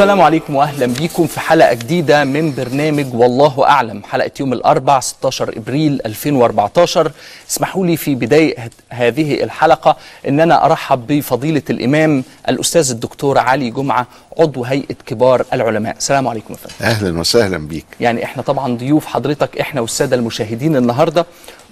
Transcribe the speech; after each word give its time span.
السلام 0.00 0.20
عليكم 0.20 0.56
وأهلا 0.56 0.86
بيكم 0.86 1.26
في 1.26 1.40
حلقة 1.40 1.74
جديدة 1.74 2.24
من 2.24 2.54
برنامج 2.54 3.14
والله 3.14 3.68
أعلم. 3.68 4.02
حلقة 4.04 4.30
يوم 4.40 4.52
الأربع 4.52 5.00
16 5.00 5.56
إبريل 5.56 6.00
2014 6.06 7.12
اسمحوا 7.50 7.86
لي 7.86 7.96
في 7.96 8.14
بداية 8.14 8.70
هذه 8.90 9.44
الحلقة 9.44 9.96
ان 10.28 10.40
أنا 10.40 10.64
أرحب 10.66 11.06
بفضيلة 11.06 11.62
الإمام 11.70 12.24
الأستاذ 12.48 12.90
الدكتور 12.90 13.38
علي 13.38 13.70
جمعة 13.70 14.06
عضو 14.38 14.64
هيئة 14.64 14.94
كبار 15.06 15.44
العلماء. 15.52 15.96
السلام 15.96 16.28
عليكم 16.28 16.54
يا 16.54 16.58
فندم. 16.58 16.90
أهلا 16.90 17.20
وسهلا 17.20 17.58
بيك. 17.58 17.86
يعني 18.00 18.24
إحنا 18.24 18.42
طبعا 18.42 18.76
ضيوف 18.76 19.06
حضرتك 19.06 19.60
إحنا 19.60 19.80
والسادة 19.80 20.16
المشاهدين 20.16 20.76
النهارده. 20.76 21.26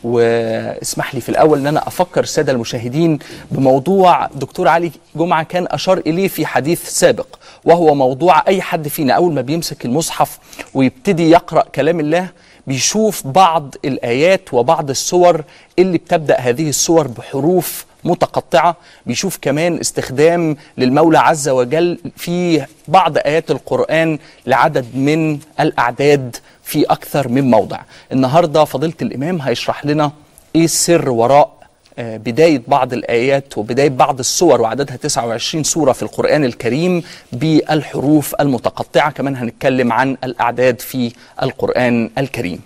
واسمح 0.05 1.15
لي 1.15 1.21
في 1.21 1.29
الأول 1.29 1.59
إن 1.59 1.67
أنا 1.67 1.89
أفكر 1.89 2.21
الساده 2.23 2.53
المشاهدين 2.53 3.19
بموضوع 3.51 4.27
دكتور 4.27 4.69
علي 4.69 4.93
جمعة 5.17 5.43
كان 5.43 5.67
أشار 5.71 5.99
إليه 5.99 6.29
في 6.29 6.47
حديث 6.47 6.89
سابق. 6.89 7.27
وهو 7.69 7.95
موضوع 7.95 8.43
أي 8.49 8.63
حد 8.63 8.89
فينا. 8.89 9.13
أول 9.13 9.33
ما 9.33 9.41
بيمسك 9.41 9.85
المصحف 9.85 10.39
ويبتدي 10.75 11.31
يقرأ 11.31 11.63
كلام 11.75 12.01
الله 12.01 12.29
بيشوف 12.67 13.27
بعض 13.27 13.75
الآيات 13.85 14.55
وبعض 14.55 14.91
السور 14.91 15.45
اللي 15.79 15.99
بتبدأ 15.99 16.39
هذه 16.41 16.69
السور 16.69 17.07
بحروف 17.09 17.87
متقطعة. 18.05 18.77
بيشوف 19.07 19.39
كمان 19.43 19.79
استخدام 19.81 20.57
للمولى 20.79 21.19
عز 21.19 21.49
وجل 21.49 21.99
في 22.17 22.67
بعض 22.89 23.19
آيات 23.19 23.51
القرآن 23.51 24.19
لعدد 24.47 24.87
من 24.97 25.39
الأعداد 25.61 26.37
في 26.63 26.85
أكثر 26.85 27.29
من 27.29 27.51
موضع. 27.51 27.81
النهارده 28.13 28.65
فضيلة 28.65 28.95
الإمام 29.03 29.41
هيشرح 29.43 29.87
لنا 29.87 30.13
إيه 30.55 30.65
السر 30.65 31.11
وراء 31.11 31.58
بداية 31.99 32.63
بعض 32.69 32.93
الآيات 32.93 33.59
وبداية 33.59 33.89
بعض 33.89 34.19
السور 34.19 34.61
وعددها 34.61 34.97
29 34.97 35.65
سورة 35.65 35.93
في 35.93 36.03
القرآن 36.03 36.45
الكريم 36.45 37.03
بالحروف 37.33 38.35
المتقطعة. 38.41 39.11
كمان 39.11 39.37
هنتكلم 39.37 39.93
عن 39.93 40.17
الأعداد 40.25 40.81
في 40.81 41.13
القرآن 41.43 42.11
الكريم. 42.19 42.61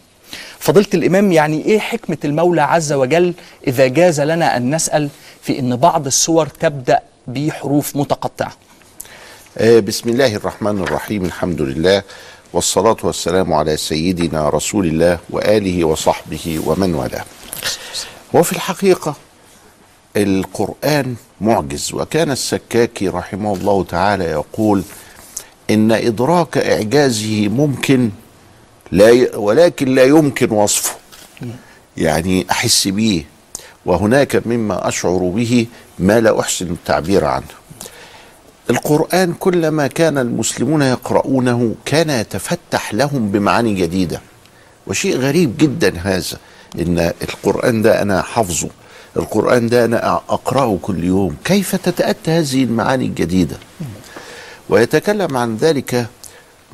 فضيلة 0.59 0.87
الإمام 0.95 1.33
يعني 1.33 1.65
إيه 1.65 1.79
حكمة 1.79 2.19
المولى 2.25 2.63
عز 2.63 2.93
وجل 2.93 3.35
إذا 3.67 3.87
جاز 3.87 4.21
لنا 4.21 4.57
أن 4.57 4.75
نسأل 4.75 5.09
في 5.43 5.59
أن 5.59 5.77
بعض 5.77 6.07
السور 6.07 6.47
تبدأ 6.47 7.01
بحروف 7.27 7.97
متقطعة؟ 7.97 8.53
بسم 9.61 10.09
الله 10.09 10.37
الرحمن 10.37 10.79
الرحيم 10.83 11.25
الحمد 11.25 11.63
لله 11.63 12.03
والصلاة 12.53 12.97
والسلام 13.03 13.53
على 13.53 13.77
سيدنا 13.77 14.49
رسول 14.49 14.87
الله 14.87 15.19
وآله 15.31 15.85
وصحبه 15.85 16.61
ومن 16.67 16.95
والاه. 16.95 17.25
وفي 18.35 18.53
الحقيقة 18.53 19.17
القرآن 20.17 21.15
معجز 21.41 21.95
وكان 21.95 22.31
السكاكي 22.31 23.09
رحمه 23.09 23.55
الله 23.55 23.85
تعالى 23.85 24.25
يقول 24.25 24.83
إن 25.71 25.93
إدراك 25.93 26.59
إعجازه 26.59 27.49
ممكن 27.49 28.11
لا 28.93 29.09
ي... 29.11 29.31
ولكن 29.35 29.95
لا 29.95 30.05
يمكن 30.05 30.51
وصفه. 30.51 30.95
يعني 31.97 32.47
أحس 32.51 32.89
به 32.89 33.25
وهناك 33.87 34.47
مما 34.47 34.89
أشعر 34.89 35.19
به 35.19 35.67
ما 35.99 36.21
لا 36.21 36.41
أحسن 36.41 36.67
التعبير 36.71 37.25
عنه. 37.25 37.45
القرآن 38.71 39.35
كلما 39.35 39.87
كان 39.87 40.19
المسلمون 40.19 40.83
يقرؤونه 40.83 41.75
كان 41.85 42.11
يتفتح 42.11 42.95
لهم 42.95 43.31
بمعاني 43.31 43.75
جديدة 43.75 44.21
وشيء 44.87 45.17
غريب 45.17 45.57
جدا 45.59 45.99
هذا. 45.99 46.39
إن 46.81 47.13
القرآن 47.23 47.83
ده 47.83 48.03
أنا 48.03 48.23
حافظه. 48.23 48.69
القرآن 49.17 49.69
ده 49.69 49.85
أنا 49.85 50.15
أقرأه 50.29 50.79
كل 50.83 51.05
يوم. 51.05 51.37
كيف 51.45 51.77
تتأتى 51.77 52.31
هذه 52.31 52.65
المعاني 52.65 53.07
الجديدة؟ 53.07 53.57
ويتكلم 54.69 55.37
عن 55.37 55.57
ذلك 55.57 56.07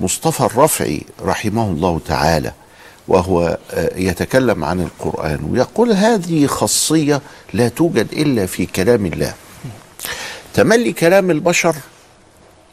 مصطفى 0.00 0.41
الرفعي 0.41 1.03
رحمه 1.22 1.70
الله 1.70 2.00
تعالى 2.06 2.53
وهو 3.09 3.59
يتكلم 3.97 4.64
عن 4.64 4.81
القرآن 4.81 5.44
ويقول 5.50 5.92
هذه 5.92 6.47
خاصية 6.47 7.20
لا 7.54 7.69
توجد 7.69 8.12
إلا 8.12 8.47
في 8.47 8.66
كلام 8.66 9.06
الله. 9.06 9.34
تملي 10.54 10.92
كلام 10.92 11.30
البشر 11.30 11.76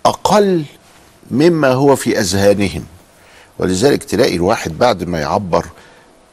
أقل 0.06 0.64
مما 1.32 1.68
هو 1.68 1.96
في 1.96 2.20
أذهانهم. 2.20 2.86
ولذلك 3.60 4.04
تلاقي 4.04 4.36
الواحد 4.36 4.78
بعد 4.78 5.04
ما 5.04 5.20
يعبر 5.20 5.66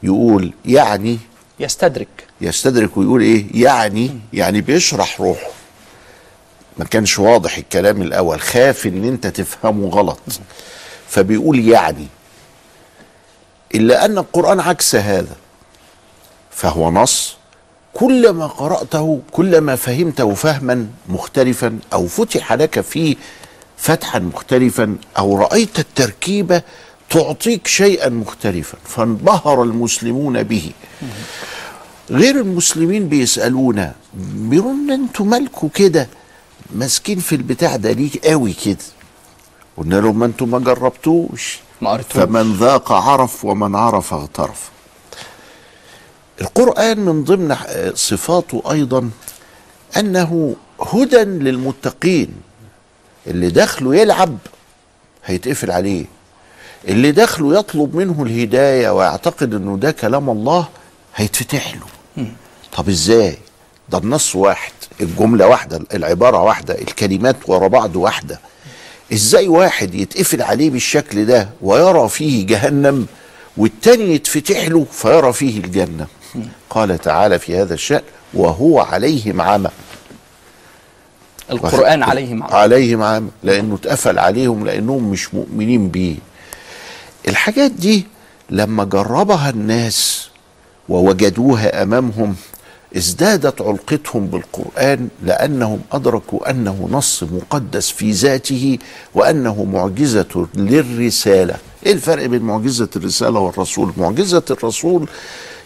يقول 0.02 0.52
يعني 0.64 1.18
يستدرك. 1.60 2.08
يستدرك 2.40 2.96
ويقول 2.96 3.20
إيه؟ 3.22 3.46
يعني 3.54 4.20
يعني 4.32 4.60
بيشرح 4.60 5.20
روحه. 5.20 5.50
ما 6.78 6.84
كانش 6.84 7.18
واضح 7.18 7.56
الكلام 7.56 8.02
الأول. 8.02 8.41
خاف 8.41 8.86
إن 8.86 9.04
أنت 9.04 9.26
تفهمه 9.26 9.88
غلط. 9.88 10.20
فبيقول 11.08 11.68
يعني. 11.68 12.06
إلا 13.74 14.04
أن 14.04 14.18
القرآن 14.18 14.60
عكس 14.60 14.94
هذا. 14.94 15.36
فهو 16.50 16.91
نص. 16.91 17.36
كلما 17.94 18.46
قرأته 18.46 19.20
كلما 19.32 19.76
فهمته 19.76 20.34
فهما 20.34 20.86
مختلفا 21.08 21.78
أو 21.92 22.06
فتح 22.06 22.52
لك 22.52 22.80
فيه 22.80 23.16
فتحا 23.76 24.18
مختلفا 24.18 24.96
أو 25.18 25.38
رأيت 25.38 25.78
التركيبة 25.78 26.62
تعطيك 27.12 27.66
شيئا 27.66 28.08
مختلفا 28.08 28.78
فانبهر 28.84 29.62
المسلمون 29.62 30.42
به. 30.42 30.70
غير 32.10 32.40
المسلمين 32.40 33.08
بيسألونا 33.08 33.94
بيقولوا 34.14 34.94
أنتوا 34.94 35.26
مالكوا 35.26 35.68
كده؟ 35.74 36.08
ماسكين 36.74 37.18
في 37.18 37.34
البتاع 37.34 37.76
ده 37.76 37.92
ليه 37.92 38.10
قوي 38.24 38.52
كده. 38.52 38.76
قلنا 39.76 39.94
لهم 39.94 40.18
ما 40.18 40.26
أنتوا 40.26 40.46
ما 40.46 40.58
جربتوش. 40.58 41.58
ما 41.80 41.98
فمن 41.98 42.52
ذاق 42.52 42.92
عرف 42.92 43.44
ومن 43.44 43.74
عرف 43.74 44.14
اغترف. 44.14 44.70
القرآن 46.40 47.00
من 47.00 47.24
ضمن 47.24 47.56
صفاته 47.94 48.62
أيضا 48.70 49.10
أنه 49.96 50.56
هدى 50.80 51.24
للمتقين 51.24 52.34
اللي 53.26 53.48
دخله 53.48 53.96
يلعب 53.96 54.38
هيتقفل 55.24 55.70
عليه. 55.70 56.04
اللي 56.88 57.12
دخله 57.12 57.59
يطلب 57.59 57.97
منه 57.97 58.22
الهداية 58.22 58.91
ويعتقد 58.91 59.54
إنه 59.54 59.76
ده 59.76 59.91
كلام 59.91 60.31
الله 60.31 60.69
هيتفتح 61.16 61.75
له. 61.75 62.26
طب 62.76 62.88
إزاي؟ 62.88 63.38
ده 63.88 63.98
النص 63.98 64.37
واحد 64.37 64.72
الجملة 65.00 65.47
واحدة 65.47 65.81
العبارة 65.94 66.42
واحدة 66.42 66.75
الكلمات 66.78 67.37
ورا 67.47 67.69
بعض 67.69 67.97
واحدة. 67.97 68.41
إزاي 69.12 69.48
واحد 69.48 69.94
يتقفل 69.94 70.42
عليه 70.42 70.71
بالشكل 70.71 71.26
ده 71.26 71.48
ويرى 71.62 72.09
فيه 72.09 72.47
جهنم 72.47 73.06
والتاني 73.56 74.15
يتفتح 74.15 74.69
له 74.69 74.87
فيرى 74.92 75.32
فيه 75.32 75.59
الجنة؟ 75.60 76.06
قال 76.71 76.98
تعالى 76.98 77.38
في 77.38 77.56
هذا 77.56 77.75
الشأن 77.75 78.03
وهو 78.34 78.81
عليهم 78.81 79.41
عمى 79.41 79.71
القرآن 81.50 82.03
عليهم 82.03 82.42
عمى 82.42 82.53
عليهم 82.54 83.03
عمى 83.03 83.28
لأنه 83.42 83.75
اتقفل 83.75 84.19
عليهم 84.19 84.66
لأنهم 84.66 85.10
مش 85.10 85.34
مؤمنين 85.34 85.88
بيه. 85.88 86.15
الحاجات 87.28 87.71
دي 87.71 88.07
لما 88.51 88.84
جربها 88.84 89.51
الناس 89.51 90.28
ووجدوها 90.89 91.83
أمامهم 91.83 92.34
ازدادت 92.97 93.60
علقتهم 93.63 94.27
بالقرآن 94.27 95.09
لأنهم 95.24 95.80
أدركوا 95.92 96.51
أنه 96.51 96.89
نص 96.92 97.22
مقدس 97.22 97.91
في 97.91 98.10
ذاته 98.10 98.78
وأنه 99.15 99.65
معجزة 99.65 100.47
للرسالة. 100.54 101.54
إيه 101.86 101.92
الفرق 101.92 102.27
بين 102.27 102.42
معجزة 102.42 102.89
الرسالة 102.97 103.39
والرسول؟ 103.41 103.92
معجزة 103.97 104.42
الرسول 104.51 105.09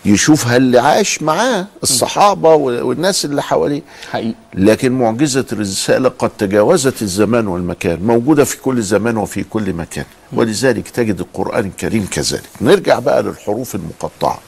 يشوفها 0.05 0.57
اللي 0.57 0.79
عاش 0.79 1.23
معاه 1.23 1.67
الصحابة 1.83 2.55
والناس 2.55 3.25
اللي 3.25 3.43
حواليه. 3.43 3.83
حقيقي. 4.11 4.35
لكن 4.55 4.93
معجزة 4.93 5.47
الرسالة 5.53 6.09
قد 6.09 6.31
تجاوزت 6.31 7.03
الزمان 7.03 7.47
والمكان 7.47 8.03
موجودة 8.03 8.45
في 8.45 8.57
كل 8.57 8.83
زمان 8.83 9.17
وفي 9.17 9.45
كل 9.45 9.73
مكان. 9.73 10.05
ولذلك 10.33 10.89
تجد 10.89 11.21
القرآن 11.21 11.65
الكريم 11.67 12.09
كذلك. 12.11 12.43
نرجع 12.61 12.99
بقى 12.99 13.23
للحروف 13.23 13.75
المقطعة. 13.75 14.39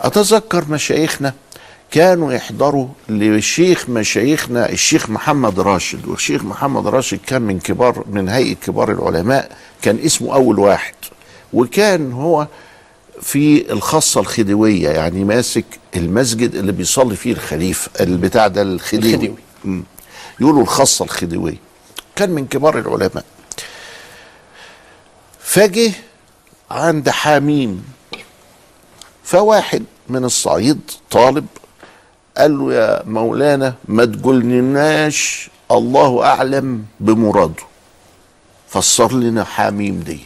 أتذكر 0.00 0.64
مشايخنا 0.70 1.32
كانوا 1.90 2.32
يحضروا 2.32 2.86
لشيخ 3.08 3.88
مشايخنا 3.90 4.68
الشيخ 4.70 5.10
محمد 5.10 5.60
راشد. 5.60 6.06
والشيخ 6.08 6.44
محمد 6.44 6.86
راشد 6.86 7.18
كان 7.26 7.42
من 7.42 7.58
كبار 7.58 8.04
من 8.10 8.28
هيئة 8.28 8.54
كبار 8.54 8.92
العلماء 8.92 9.50
كان 9.82 9.98
اسمه 10.04 10.34
أول 10.34 10.58
واحد. 10.58 10.94
وكان 11.52 12.12
هو 12.12 12.46
في 13.24 13.72
الخاصة 13.72 14.20
الخديوية 14.20 14.88
يعني 14.88 15.24
ماسك 15.24 15.64
المسجد 15.96 16.54
اللي 16.54 16.72
بيصلي 16.72 17.16
فيه 17.16 17.32
الخليفة 17.32 17.90
البتاع 18.00 18.46
ده 18.46 18.62
الخديوي. 18.62 19.14
الخديوي. 19.14 19.82
يقولوا 20.40 20.62
الخاصة 20.62 21.04
الخديوية. 21.04 21.56
كان 22.16 22.30
من 22.30 22.46
كبار 22.46 22.78
العلماء. 22.78 23.24
فجه 25.40 25.92
عند 26.70 27.10
حاميم. 27.10 27.84
فواحد 29.24 29.84
من 30.08 30.24
الصعيد 30.24 30.80
طالب 31.10 31.46
قال 32.36 32.58
له 32.58 32.74
يا 32.74 33.02
مولانا 33.06 33.74
ما 33.88 34.04
تقولناش 34.04 35.50
الله 35.70 36.24
أعلم 36.24 36.84
بمراده. 37.00 37.62
فسر 38.74 39.12
لنا 39.12 39.44
حاميم 39.44 40.00
دي. 40.00 40.20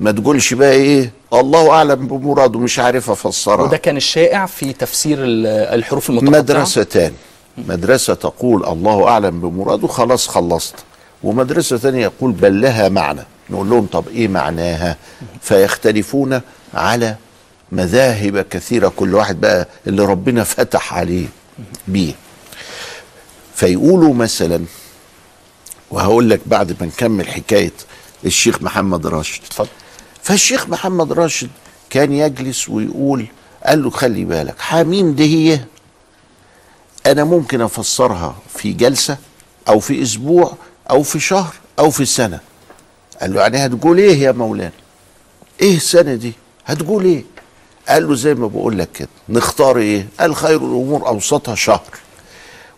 ما 0.00 0.12
تقولش 0.12 0.54
بقى 0.54 0.72
إيه؟ 0.72 1.12
الله 1.32 1.70
أعلم 1.70 2.06
بمراده 2.06 2.58
مش 2.58 2.78
عارف 2.78 3.10
افسرها 3.10 3.62
وده 3.62 3.76
كان 3.76 3.96
الشائع 3.96 4.46
في 4.46 4.72
تفسير 4.72 5.18
ال- 5.24 5.46
الحروف 5.46 6.10
المتقطعة؟ 6.10 6.38
مدرستان. 6.38 7.12
مدرسة 7.58 8.14
تقول 8.14 8.66
الله 8.66 9.08
أعلم 9.08 9.40
بمراده 9.40 9.88
خلاص 9.88 10.28
خلصت. 10.28 10.74
ومدرسة 11.22 11.76
ثانية 11.76 12.02
يقول 12.02 12.32
بل 12.32 12.60
لها 12.60 12.88
معنى. 12.88 13.20
نقول 13.50 13.70
لهم 13.70 13.86
طب 13.86 14.08
إيه 14.08 14.28
معناها؟ 14.28 14.96
فيختلفون 15.40 16.40
على 16.74 17.16
مذاهب 17.72 18.38
كثيرة 18.40 18.92
كل 18.96 19.14
واحد 19.14 19.40
بقى 19.40 19.68
اللي 19.86 20.04
ربنا 20.04 20.44
فتح 20.44 20.94
عليه 20.94 21.26
بيه. 21.88 22.12
فيقولوا 23.54 24.14
مثلا 24.14 24.64
وهقول 25.90 26.30
لك 26.30 26.40
بعد 26.46 26.76
ما 26.80 26.86
نكمل 26.86 27.28
حكاية 27.28 27.72
الشيخ 28.26 28.62
محمد 28.62 29.06
راشد. 29.06 29.42
اتفضل. 29.44 29.68
فالشيخ 30.22 30.68
محمد 30.68 31.12
راشد 31.12 31.50
كان 31.90 32.12
يجلس 32.12 32.68
ويقول 32.68 33.26
قال 33.66 33.82
له 33.82 33.90
خلي 33.90 34.24
بالك 34.24 34.54
حميم 34.60 35.14
دي 35.14 35.52
هي 35.54 35.60
أنا 37.06 37.24
ممكن 37.24 37.60
أفسرها 37.60 38.36
في 38.54 38.72
جلسة 38.72 39.16
أو 39.68 39.80
في 39.80 40.02
أسبوع 40.02 40.54
أو 40.90 41.02
في 41.02 41.20
شهر 41.20 41.54
أو 41.78 41.90
في 41.90 42.04
سنة. 42.04 42.40
قال 43.20 43.34
له 43.34 43.40
يعني 43.40 43.66
هتقول 43.66 43.98
إيه 43.98 44.18
يا 44.22 44.32
مولانا؟ 44.32 44.72
إيه 45.60 45.76
السنة 45.76 46.14
دي؟ 46.14 46.32
هتقول 46.66 47.04
إيه؟ 47.04 47.24
قال 47.88 48.08
له 48.08 48.14
زي 48.14 48.34
ما 48.34 48.46
بقول 48.46 48.78
لك 48.78 48.92
كده 48.92 49.08
نختار 49.28 49.76
إيه؟ 49.78 50.08
قال 50.20 50.36
خير 50.36 50.56
الأمور 50.56 51.06
أوسطها 51.08 51.54
شهر. 51.54 51.82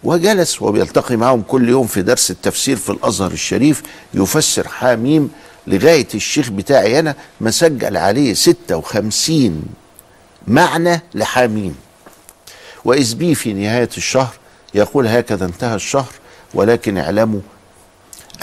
وجلس 0.04 0.62
وبيلتقي 0.62 1.16
معهم 1.16 1.42
كل 1.42 1.68
يوم 1.68 1.86
في 1.86 2.02
درس 2.02 2.30
التفسير 2.30 2.76
في 2.76 2.90
الأزهر 2.90 3.30
الشريف 3.30 3.82
يفسر 4.14 4.68
حاميم 4.68 5.30
لغاية 5.66 6.08
الشيخ 6.14 6.50
بتاعي 6.50 6.98
أنا 6.98 7.14
مسجل 7.40 7.96
عليه 7.96 8.34
56 8.34 9.62
معنى 10.48 11.00
لحاميم 11.14 11.76
وإذ 12.84 13.14
بي 13.14 13.34
في 13.34 13.52
نهاية 13.52 13.88
الشهر 13.96 14.34
يقول 14.74 15.06
هكذا 15.06 15.44
انتهى 15.44 15.74
الشهر 15.74 16.12
ولكن 16.54 16.98
اعلموا 16.98 17.40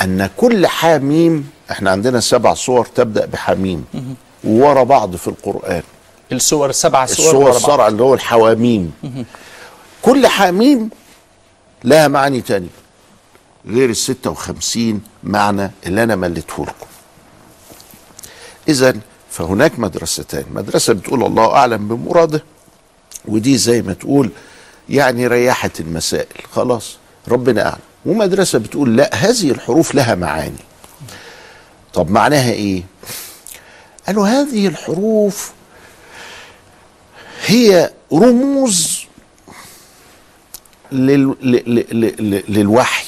أن 0.01 0.30
كل 0.38 0.68
حاميم 0.68 1.50
إحنا 1.71 1.92
عندنا 1.92 2.19
سبع 2.19 2.53
صور 2.53 2.86
تبدأ 2.95 3.25
بحميم 3.25 3.86
ورا 4.44 4.83
بعض 4.83 5.15
في 5.15 5.27
القرآن. 5.27 5.83
السور 6.31 6.71
سبع 6.71 7.06
سور 7.06 7.25
الصور. 7.25 7.50
الصرع 7.50 7.88
اللي 7.88 8.03
هو 8.03 8.13
الحواميم. 8.13 8.92
كل 10.01 10.27
حميم 10.27 10.89
لها 11.83 12.07
معاني 12.07 12.41
تانية 12.41 12.68
غير 13.65 13.89
ال 13.89 13.95
56 13.95 15.01
معنى 15.24 15.71
اللي 15.85 16.03
أنا 16.03 16.15
مليته 16.15 16.63
لكم. 16.65 16.88
إذا 18.68 18.95
فهناك 19.31 19.79
مدرستان. 19.79 20.45
مدرسة 20.53 20.94
بتقول 20.94 21.24
الله 21.24 21.56
أعلم 21.56 21.88
بمراده 21.88 22.44
ودي 23.25 23.57
زي 23.57 23.81
ما 23.81 23.94
تقول 23.94 24.31
يعني 24.89 25.27
ريحت 25.27 25.79
المسائل. 25.79 26.41
خلاص 26.51 26.97
ربنا 27.27 27.65
أعلم. 27.65 27.81
ومدرسة 28.06 28.59
بتقول 28.59 28.97
لا 28.97 29.15
هذه 29.15 29.51
الحروف 29.51 29.95
لها 29.95 30.15
معاني. 30.15 30.63
طب 31.94 32.09
معناها 32.09 32.51
إيه؟ 32.51 32.83
قالوا 34.07 34.27
هذه 34.27 34.68
الحروف 34.68 35.51
هي 37.45 37.91
رموز 38.13 38.97
لل... 40.92 41.36
ل... 41.42 41.51
ل... 41.51 41.86
ل... 41.92 42.06
ل... 42.31 42.44
للوحي. 42.50 43.06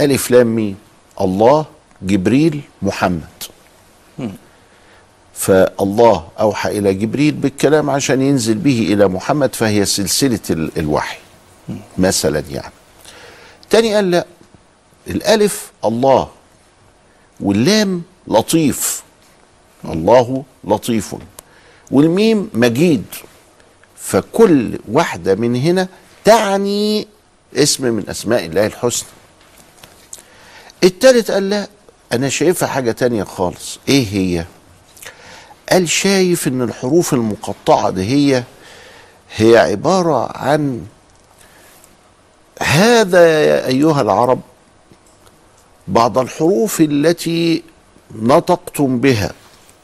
ألف 0.00 0.30
لام 0.30 0.46
ميم. 0.46 0.76
الله 1.20 1.66
جبريل 2.02 2.60
محمد. 2.82 3.28
فالله 5.34 6.28
أوحى 6.40 6.78
إلى 6.78 6.94
جبريل 6.94 7.34
بالكلام 7.34 7.90
عشان 7.90 8.22
ينزل 8.22 8.54
به 8.54 8.92
إلى 8.92 9.08
محمد 9.08 9.54
فهي 9.54 9.84
سلسلة 9.84 10.40
ال- 10.50 10.78
الوحي. 10.78 11.18
مثلا 11.98 12.42
يعني. 12.50 12.72
تاني 13.70 13.94
قال 13.94 14.10
لا. 14.10 14.26
الألف 15.08 15.72
الله. 15.84 16.28
واللام 17.40 18.02
لطيف. 18.28 19.02
الله 19.84 20.44
لطيف. 20.64 21.14
والميم 21.90 22.50
مجيد. 22.54 23.04
فكل 24.00 24.78
واحدة 24.88 25.34
من 25.34 25.56
هنا 25.56 25.88
تعني 26.24 27.08
اسم 27.56 27.84
من 27.84 28.08
أسماء 28.08 28.46
الله 28.46 28.66
الحسنى. 28.66 29.08
التالت 30.84 31.30
قال 31.30 31.50
لا 31.50 31.68
أنا 32.12 32.28
شايفها 32.28 32.68
حاجة 32.68 32.92
تانية 32.92 33.24
خالص. 33.24 33.78
إيه 33.88 34.06
هي؟ 34.12 34.44
قال 35.70 35.88
شايف 35.88 36.48
إن 36.48 36.62
الحروف 36.62 37.14
المقطعة 37.14 37.90
دي 37.90 38.02
هي 38.04 38.44
هي 39.36 39.58
عبارة 39.58 40.36
عن 40.38 40.86
هذا 42.62 43.44
يا 43.44 43.66
أيها 43.66 44.00
العرب 44.00 44.40
بعض 45.88 46.18
الحروف 46.18 46.80
التي 46.80 47.62
نطقتم 48.14 49.00
بها. 49.00 49.32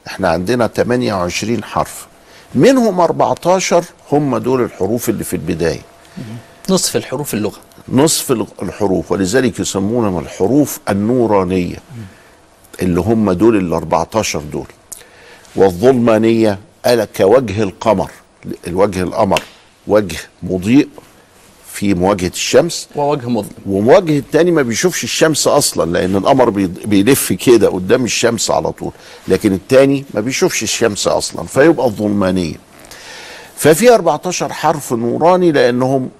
إحنا 0.07 0.29
عندنا 0.29 0.67
28 0.67 1.65
حرف 1.65 2.07
منهم 2.55 3.01
14 3.01 3.85
هم 4.12 4.37
دول 4.38 4.62
الحروف 4.64 5.08
اللي 5.08 5.25
في 5.25 5.32
البداية. 5.37 5.81
نصف 6.70 6.97
الحروف 6.97 7.35
اللغة. 7.35 7.58
نصف 7.88 8.32
الحروف 8.62 9.12
ولذلك 9.12 9.61
يسمونهم 9.61 10.19
الحروف 10.19 10.79
النورانية 10.88 11.76
اللي 12.82 13.00
هم 13.00 13.32
دول 13.32 13.56
ال 13.56 13.73
14 13.73 14.41
دول. 14.41 14.67
والظلمانية 15.56 16.58
قال 16.84 17.05
كوجه 17.17 17.63
القمر 17.63 18.10
الوجه 18.67 19.03
القمر 19.03 19.43
وجه 19.86 20.17
مضيء 20.43 20.89
في 21.72 21.94
مواجهة 21.94 22.29
الشمس. 22.29 22.89
ووجه 22.96 23.29
مظلم 23.29 23.51
ومواجهة 23.67 24.19
التاني 24.19 24.51
ما 24.51 24.63
بيشوفش 24.63 25.05
الشمس 25.05 25.46
أصلا 25.48 25.91
لأن 25.93 26.17
القمر 26.17 26.51
بي- 26.51 26.67
بيلف 26.67 27.32
كده 27.32 27.69
قدام 27.69 28.05
الشمس 28.05 28.51
على 28.51 28.72
طول 28.72 28.93
لكن 29.29 29.53
التاني 29.53 30.05
ما 30.15 30.20
بيشوفش 30.20 30.63
الشمس 30.63 31.06
أصلا 31.08 31.46
فيبقى 31.46 31.86
الظلمانية. 31.86 32.55
ففي 33.56 33.94
14 33.94 34.53
حرف 34.53 34.93
نوراني 34.93 35.53
لأنهم 35.53 36.10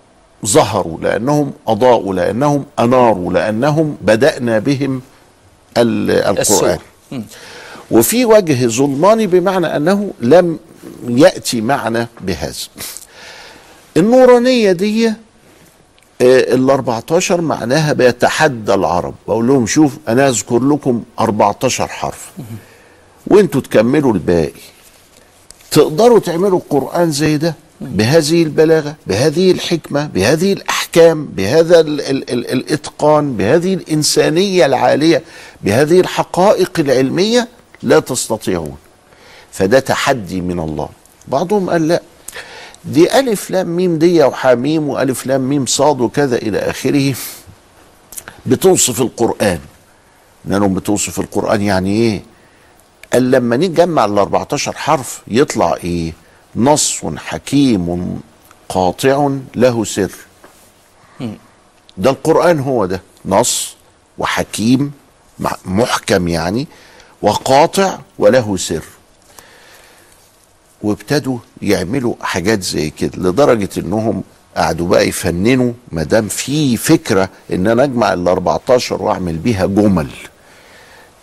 ظهروا 0.47 0.99
لأنهم 1.01 1.53
أضاءوا 1.69 2.15
لأنهم 2.15 2.65
أناروا 2.79 3.33
لأنهم 3.33 3.97
بدأنا 4.01 4.59
بهم 4.59 5.01
ال- 5.79 6.11
القرآن. 6.11 6.39
السور. 6.41 6.79
وفي 7.91 8.25
وجه 8.25 8.67
ظلماني 8.67 9.27
بمعنى 9.27 9.77
أنه 9.77 10.11
لم 10.21 10.59
يأتي 11.09 11.61
معنا 11.61 12.07
بهذا. 12.21 12.55
النورانية 13.97 14.73
دي 14.73 15.13
ال 16.21 16.71
14 16.71 17.41
معناها 17.41 17.93
بيتحدى 17.93 18.75
العرب. 18.75 19.15
بقول 19.29 19.47
لهم 19.47 19.67
شوف 19.67 19.97
أنا 20.09 20.29
أذكر 20.29 20.59
لكم 20.63 21.03
14 21.21 21.89
حرف. 21.89 22.31
وأنتوا 23.27 23.61
تكملوا 23.61 24.13
الباقي. 24.13 24.53
تقدروا 25.77 26.19
تعملوا 26.19 26.59
القرآن 26.59 27.11
زي 27.11 27.37
ده 27.37 27.55
بهذه 27.81 28.43
البلاغة 28.43 28.97
بهذه 29.07 29.51
الحكمة 29.51 30.07
بهذه 30.07 30.53
الأحكام 30.53 31.25
بهذا 31.27 31.81
ال 31.81 32.01
ال 32.01 32.31
ال 32.31 32.51
الإتقان 32.53 33.37
بهذه 33.37 33.75
الإنسانية 33.75 34.67
العالية 34.67 35.23
بهذه 35.63 36.01
الحقائق 36.01 36.71
العلمية 36.79 37.49
لا 37.83 37.99
تستطيعون. 38.01 38.77
فده 39.53 39.79
تحدي 39.79 40.41
من 40.41 40.61
الله. 40.61 40.89
بعضهم 41.29 41.71
قال 41.71 41.89
لا. 41.89 42.03
دي 42.85 43.19
ألف 43.19 43.51
لام 43.51 43.77
ميم 43.77 43.99
دي 43.99 44.23
وحاميم 44.25 44.89
وألف 44.89 45.27
لام 45.27 45.41
ميم 45.41 45.67
صاد 45.67 46.01
وكذا 46.01 46.37
إلى 46.37 46.59
آخره. 46.59 47.15
بتوصف 48.47 49.01
القرآن. 49.01 49.59
لأنهم 50.45 50.75
بتوصف 50.75 51.21
القرآن 51.21 51.63
يعني 51.63 51.91
إيه؟ 51.91 52.23
قال 53.13 53.31
لما 53.31 53.57
نيجي 53.57 53.73
نجمع 53.73 54.05
ال 54.05 54.19
14 54.19 54.73
حرف 54.73 55.23
يطلع 55.29 55.75
إيه؟ 55.75 56.13
نص 56.57 57.01
حكيم 57.17 58.21
قاطع 58.69 59.31
له 59.55 59.85
سر. 59.85 60.11
ده 61.99 62.11
القرآن 62.11 62.61
هو 62.61 62.87
ده. 62.87 63.03
نص 63.25 63.77
وحكيم 64.19 64.93
محكم 65.65 66.29
يعني 66.29 66.67
وقاطع 67.23 67.99
وله 68.19 68.57
سر. 68.57 68.85
وابتدوا 70.83 71.39
يعملوا 71.63 72.15
حاجات 72.23 72.63
زي 72.63 72.91
كده 72.91 73.19
لدرجة 73.19 73.69
إنهم 73.79 74.23
قعدوا 74.57 74.89
بقى 74.89 75.09
يفننوا 75.09 75.73
ما 75.93 76.03
دام 76.03 76.29
في 76.29 76.77
فكرة 76.77 77.29
إن 77.53 77.67
أنا 77.67 77.85
أجمع 77.85 78.13
ال 78.13 78.29
14 78.29 79.03
وأعمل 79.03 79.37
بيها 79.37 79.67
جمل. 79.67 80.09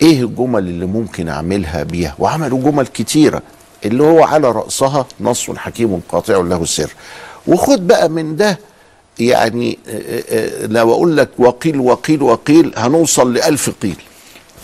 إيه 0.02 0.22
الجمل 0.22 0.58
اللي 0.68 0.86
ممكن 0.86 1.28
أعملها 1.28 1.82
بيها؟ 1.82 2.14
وعملوا 2.18 2.60
جمل 2.70 2.86
كتيرة 2.86 3.42
اللي 3.84 4.02
هو 4.02 4.24
على 4.24 4.50
رأسها 4.50 5.06
نص 5.20 5.50
حكيم 5.50 6.00
قاطع 6.08 6.36
له 6.36 6.64
سر. 6.64 6.90
وخد 7.46 7.86
بقى 7.86 8.08
من 8.08 8.36
ده 8.36 8.58
يعني 9.18 9.78
آه، 9.88 10.22
آه، 10.28 10.66
لو 10.66 10.92
أقول 10.92 11.16
لك 11.16 11.28
وقيل 11.38 11.80
وقيل 11.80 12.22
وقيل 12.22 12.72
هنوصل 12.76 13.34
لألف 13.34 13.70
قيل. 13.82 13.96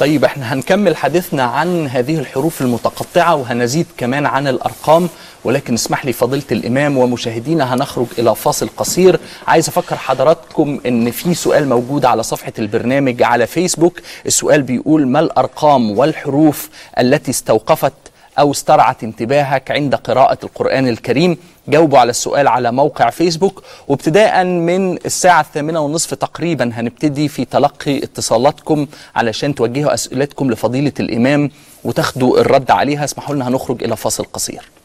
طيب 0.01 0.25
إحنا 0.25 0.53
هنكمل 0.53 0.97
حديثنا 0.97 1.43
عن 1.43 1.87
هذه 1.87 2.19
الحروف 2.19 2.61
المتقطعة 2.61 3.35
وهنزيد 3.35 3.87
كمان 3.99 4.27
عن 4.27 4.49
الأرقام 4.49 5.09
ولكن 5.45 5.75
اسمح 5.75 6.05
لي 6.05 6.13
فضيلة 6.13 6.43
الإمام 6.53 6.99
ومشاهدينا 6.99 7.75
هنخرج 7.75 8.07
إلى 8.19 8.35
فاصل 8.35 8.69
قصير. 8.77 9.21
عايز 9.47 9.69
أفكر 9.69 9.97
حضراتكم 9.97 10.81
إن 10.87 11.11
في 11.11 11.35
سؤال 11.35 11.69
موجود 11.69 12.05
على 12.05 12.23
صفحة 12.23 12.53
البرنامج 12.59 13.23
على 13.23 13.47
فيسبوك. 13.47 14.01
السؤال 14.27 14.63
بيقول 14.63 15.07
ما 15.09 15.21
الأرقام 15.21 15.99
والحروف 15.99 16.69
التي 16.99 17.31
استوقفت 17.31 17.93
أو 18.39 18.51
استرعت 18.51 19.05
انتباهك 19.05 19.71
عند 19.71 19.95
قراءة 19.95 20.39
القرآن 20.45 20.89
الكريم؟ 20.89 21.37
جاوبوا 21.71 21.99
على 21.99 22.11
السؤال 22.11 22.49
على 22.49 22.73
موقع 22.73 23.11
فيسبوك. 23.11 23.63
وابتداء 23.89 24.45
من 24.45 24.97
الساعة 24.97 25.41
الثامنة 25.41 25.81
والنصف 25.81 26.15
تقريبا 26.15 26.71
هنبتدي 26.75 27.29
في 27.29 27.45
تلقي 27.45 27.99
اتصالاتكم 27.99 28.87
علشان 29.17 29.55
توجهوا 29.55 29.95
أسئلتكم 29.95 30.51
لفضيلة 30.51 30.93
الإمام 31.01 31.51
وتاخدوا 31.85 32.41
الرد 32.41 32.71
عليها. 32.71 33.05
اسمحوا 33.05 33.35
لنا 33.35 33.49
هنخرج 33.49 33.85
إلى 33.85 33.97
فاصل 33.97 34.25
قصير. 34.25 34.80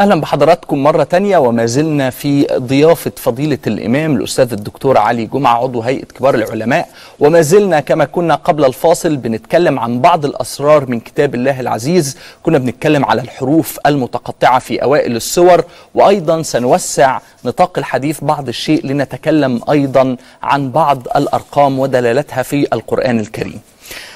أهلا 0.00 0.20
بحضراتكم 0.20 0.82
مرة 0.82 1.02
تانية 1.04 1.38
وما 1.38 1.66
زلنا 1.66 2.10
في 2.10 2.46
ضيافة 2.58 3.12
فضيلة 3.16 3.58
الإمام 3.66 4.16
الأستاذ 4.16 4.52
الدكتور 4.52 4.98
علي 4.98 5.26
جمعة 5.26 5.62
عضو 5.62 5.80
هيئة 5.80 6.04
كبار 6.04 6.34
العلماء. 6.34 6.88
وما 7.18 7.40
زلنا 7.40 7.80
كما 7.80 8.04
كنا 8.04 8.34
قبل 8.34 8.64
الفاصل 8.64 9.16
بنتكلم 9.16 9.78
عن 9.78 10.00
بعض 10.00 10.24
الأسرار 10.24 10.90
من 10.90 11.00
كتاب 11.00 11.34
الله 11.34 11.60
العزيز. 11.60 12.16
كنا 12.42 12.58
بنتكلم 12.58 13.04
على 13.04 13.20
الحروف 13.20 13.78
المتقطعة 13.86 14.58
في 14.58 14.82
أوائل 14.82 15.16
السور 15.16 15.64
وأيضا 15.94 16.42
سنوسع 16.42 17.20
نطاق 17.44 17.78
الحديث 17.78 18.24
بعض 18.24 18.48
الشيء 18.48 18.86
لنتكلم 18.86 19.60
أيضا 19.70 20.16
عن 20.42 20.70
بعض 20.70 20.98
الأرقام 21.16 21.78
ودلالتها 21.78 22.42
في 22.42 22.66
القرآن 22.72 23.20
الكريم. 23.20 23.60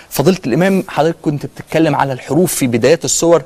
فضيلة 0.09 0.39
الإمام 0.47 0.85
حضرتك 0.89 1.17
كنت 1.23 1.47
بتتكلم 1.47 1.95
على 1.97 2.13
الحروف 2.13 2.55
في 2.55 2.67
بدايات 2.67 3.05
السور 3.05 3.43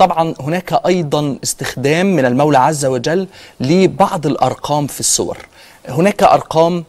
وطبعا 0.00 0.34
هناك 0.40 0.80
أيضا 0.86 1.38
استخدام 1.44 2.16
من 2.16 2.24
المولى 2.24 2.58
عز 2.58 2.84
وجل 2.84 3.26
لبعض 3.60 4.26
الأرقام 4.26 4.86
في 4.86 5.00
السور 5.00 5.38
هناك 5.88 6.22
أرقام 6.22 6.84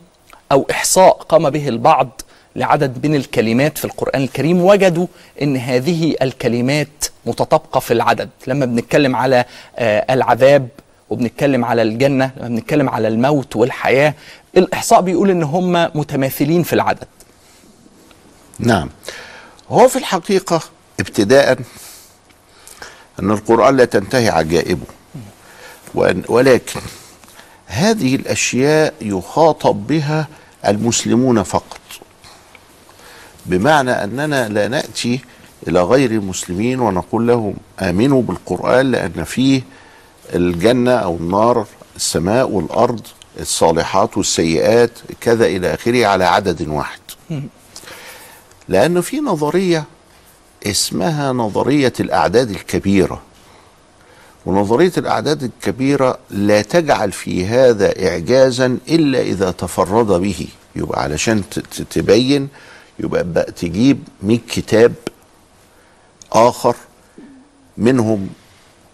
أو 0.52 0.68
إحصاء 0.72 1.14
قام 1.14 1.50
به 1.50 1.68
البعض 1.68 2.22
لعدد 2.56 3.06
من 3.08 3.16
الكلمات 3.16 3.78
في 3.78 3.86
القرآن 3.86 4.24
الكريم 4.24 4.62
وجدوا 4.62 5.08
إن 5.42 5.58
هذه 5.58 6.16
الكلمات 6.22 7.06
متطابقة 7.26 7.80
في 7.80 7.94
العدد. 7.94 8.30
لما 8.48 8.66
بنتكلم 8.66 9.16
على 9.16 9.46
آه، 9.78 10.14
العذاب 10.14 10.68
وبنتكلم 11.10 11.66
على 11.66 11.82
الجنة 11.82 12.32
لما 12.38 12.48
بنتكلم 12.48 12.90
على 12.90 13.08
الموت 13.08 13.56
والحياة 13.56 14.14
الإحصاء 14.58 15.02
بيقول 15.02 15.30
إن 15.30 15.44
هم 15.44 15.72
متماثلين 15.72 16.64
في 16.64 16.74
العدد. 16.74 17.08
نعم. 18.60 18.90
هو 19.70 19.88
في 19.88 19.96
الحقيقة 19.96 20.62
ابتداء 21.00 21.58
أن 23.20 23.32
القرآن 23.32 23.78
لا 23.78 23.86
تنتهي 23.86 24.30
عجائبه. 24.30 24.86
وأن 25.96 26.24
ولكن 26.28 26.82
هذه 27.66 28.16
الأشياء 28.16 28.94
يخاطب 29.02 29.88
بها 29.88 30.28
المسلمون 30.68 31.44
فقط. 31.44 31.80
بمعنى 33.46 33.92
أننا 33.92 34.50
لا 34.50 34.68
نأتي 34.68 35.20
إلى 35.68 35.84
غير 35.84 36.12
المسلمين 36.12 36.80
ونقول 36.80 37.28
لهم 37.28 37.54
آمنوا 37.80 38.22
بالقرآن 38.22 38.92
لأن 38.92 39.24
فيه 39.24 39.62
الجنة 40.36 40.92
أو 40.92 41.16
النار 41.16 41.66
السماء 41.96 42.50
والأرض 42.50 43.02
الصالحات 43.40 44.18
والسيئات 44.18 44.92
كذا 45.22 45.46
إلى 45.46 45.74
آخره 45.74 46.06
على 46.06 46.24
عدد 46.26 46.68
واحد. 46.68 47.00
لأنه 48.70 49.02
في 49.02 49.20
نظرية 49.20 49.84
اسمها 50.66 51.34
نظرية 51.34 51.94
الأعداد 52.00 52.50
الكبيرة. 52.50 53.22
ونظرية 54.46 54.92
الأعداد 54.98 55.44
الكبيرة 55.44 56.18
لا 56.30 56.62
تجعل 56.62 57.12
في 57.12 57.46
هذا 57.46 58.08
إعجازا 58.10 58.78
إلا 58.90 59.22
إذا 59.22 59.52
تفرد 59.52 60.08
به. 60.08 60.48
يبقى 60.76 61.04
علشان 61.04 61.44
تبين 61.90 62.48
يبقى 63.00 63.24
بقى 63.24 63.52
تجيب 63.52 64.00
100 64.24 64.40
كتاب 64.50 64.94
آخر 66.34 66.76
منهم 67.78 68.30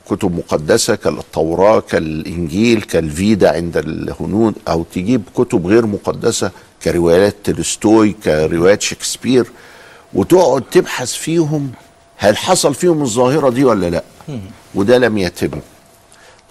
كتب 0.09 0.35
مقدسة 0.37 0.95
كالتوراة 0.95 1.79
كالإنجيل 1.79 2.81
كالفيدا 2.81 3.55
عند 3.55 3.77
الهنود 3.77 4.55
أو 4.67 4.83
تجيب 4.93 5.21
كتب 5.35 5.67
غير 5.67 5.85
مقدسة 5.85 6.51
كروايات 6.83 7.35
تولستوي 7.43 8.11
كروايات 8.23 8.81
شكسبير. 8.81 9.45
وتقعد 10.13 10.61
تبحث 10.61 11.13
فيهم 11.13 11.71
هل 12.17 12.37
حصل 12.37 12.73
فيهم 12.73 13.01
الظاهرة 13.01 13.49
دي 13.49 13.65
ولا 13.65 13.89
لأ. 13.89 14.03
وده 14.75 14.97
لم 14.97 15.17
يتم. 15.17 15.59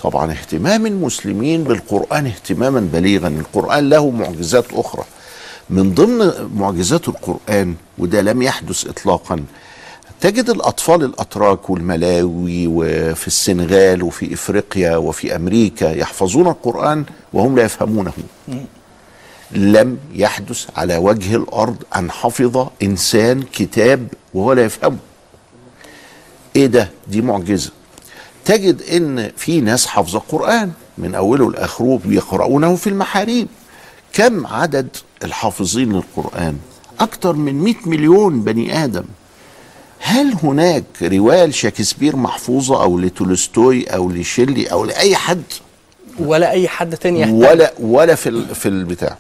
طبعا 0.02 0.32
اهتمام 0.32 0.86
المسلمين 0.86 1.64
بالقرآن 1.64 2.26
اهتماما 2.26 2.80
بليغا. 2.92 3.28
القرآن 3.28 3.88
له 3.88 4.10
معجزات 4.10 4.64
أخرى. 4.72 5.04
من 5.70 5.94
ضمن 5.94 6.50
معجزات 6.54 7.08
القرآن 7.08 7.75
وده 7.98 8.20
لم 8.20 8.42
يحدث 8.42 8.86
إطلاقا 8.86 9.44
تجد 10.20 10.50
الأطفال 10.50 11.04
الأتراك 11.04 11.70
والملاوي 11.70 12.66
وفي 12.66 13.26
السنغال 13.26 14.02
وفي 14.02 14.34
إفريقيا 14.34 14.96
وفي 14.96 15.36
أمريكا 15.36 15.96
يحفظون 15.96 16.46
القرآن 16.46 17.04
وهم 17.32 17.56
لا 17.56 17.64
يفهمونه. 17.64 18.12
لم 19.50 19.98
يحدث 20.14 20.66
على 20.76 20.96
وجه 20.96 21.36
الأرض 21.36 21.76
أن 21.96 22.10
حفظ 22.10 22.68
إنسان 22.82 23.42
كتاب 23.52 24.08
وهو 24.34 24.52
لا 24.52 24.64
يفهمه. 24.64 24.96
إيه 26.56 26.66
ده؟ 26.66 26.90
دي 27.08 27.22
معجزة. 27.22 27.70
تجد 28.44 28.82
إن 28.82 29.30
في 29.36 29.60
ناس 29.60 29.86
حافظة 29.86 30.18
القرآن 30.18 30.72
من 30.98 31.14
أوله 31.14 31.50
لآخره 31.50 32.00
بيقرؤونه 32.04 32.76
في 32.76 32.86
المحاريب. 32.86 33.48
كم 34.12 34.46
عدد 34.46 34.88
الحافظين 35.24 35.92
للقرآن؟ 35.92 36.58
أكثر 37.00 37.32
من 37.32 37.54
100 37.54 37.74
مليون 37.86 38.40
بني 38.40 38.84
آدم. 38.84 39.04
هل 39.98 40.34
هناك 40.42 40.84
رواية 41.02 41.44
لشكسبير 41.44 42.16
محفوظة 42.16 42.82
أو 42.82 42.98
لتولستوي 42.98 43.84
أو 43.84 44.10
لشيلي 44.10 44.66
أو 44.66 44.84
لأي 44.84 45.16
حد؟ 45.16 45.42
ولا 46.18 46.50
أي 46.50 46.68
حد 46.68 46.96
تاني 46.96 47.20
يحتاج. 47.20 47.34
ولا 47.34 47.72
ولا 47.78 48.14
في 48.14 48.54
في 48.54 48.68
البتاع. 48.68 49.18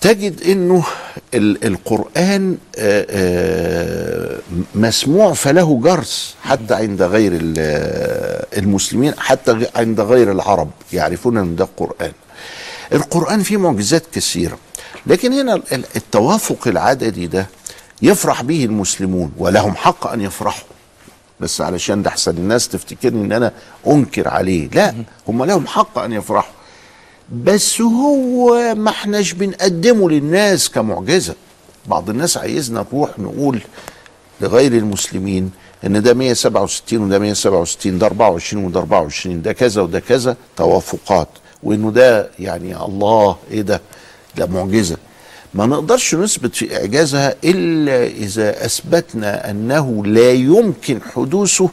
تجد 0.00 0.42
إنه 0.42 0.84
ال- 1.34 1.64
القرآن 1.66 2.56
آه، 2.78 3.06
آه، 3.10 4.38
مسموع 4.74 5.32
فله 5.32 5.80
جرس 5.82 6.34
حتى 6.42 6.74
عند 6.74 7.02
غير 7.02 7.54
آه، 7.58 8.46
المسلمين 8.58 9.14
حتى 9.18 9.66
عند 9.76 10.00
غير 10.00 10.32
العرب 10.32 10.70
يعرفون 10.92 11.36
إن 11.38 11.56
ده 11.56 11.64
القران 11.64 12.12
القرآن 12.92 13.42
فيه 13.42 13.56
معجزات 13.56 14.02
كثيرة 14.12 14.58
لكن 15.06 15.32
هنا 15.32 15.54
ال- 15.54 15.62
ال- 15.72 15.84
التوافق 15.96 16.68
العددي 16.68 17.26
ده 17.26 17.46
يفرح 18.02 18.42
به 18.42 18.64
المسلمون 18.64 19.32
ولهم 19.38 19.74
حق 19.76 20.06
أن 20.06 20.20
يفرحوا. 20.20 20.64
بس 21.40 21.60
علشان 21.60 22.02
ده 22.02 22.10
أحسن 22.10 22.30
الناس 22.36 22.68
تفتكرني 22.68 23.24
إن 23.24 23.32
أنا 23.32 23.52
أنكر 23.86 24.28
عليه 24.28 24.68
لا 24.68 24.94
هم 25.28 25.44
لهم 25.44 25.66
حق 25.66 25.98
أن 25.98 26.12
يفرحوا. 26.12 26.52
بس 27.32 27.80
هو 27.80 28.74
ما 28.74 28.90
احناش 28.90 29.32
بنقدمه 29.32 30.10
للناس 30.10 30.70
كمعجزة. 30.70 31.34
بعض 31.86 32.10
الناس 32.10 32.36
عايزنا 32.36 32.84
نروح 32.92 33.18
نقول 33.18 33.60
لغير 34.40 34.72
المسلمين 34.72 35.50
إن 35.86 36.02
ده 36.02 36.14
167 36.14 37.02
وده 37.02 37.18
167 37.18 37.98
ده 37.98 38.06
24 38.06 38.64
وده 38.64 38.80
24 38.80 39.42
ده 39.42 39.52
كذا 39.52 39.82
وده 39.82 40.00
كذا 40.00 40.36
توافقات. 40.56 41.28
وإنه 41.62 41.90
ده 41.90 42.30
يعني 42.38 42.76
الله 42.84 43.36
إيه 43.50 43.62
ده؟ 43.62 43.80
ده 44.36 44.46
معجزة. 44.46 44.96
ما 45.54 45.66
نقدرش 45.66 46.14
نثبت 46.14 46.56
في 46.56 46.76
إعجازها 46.76 47.34
إلا 47.44 48.06
إذا 48.06 48.64
أثبتنا 48.64 49.50
أنه 49.50 50.06
لا 50.06 50.30
يمكن 50.32 51.00
حدوثه 51.14 51.70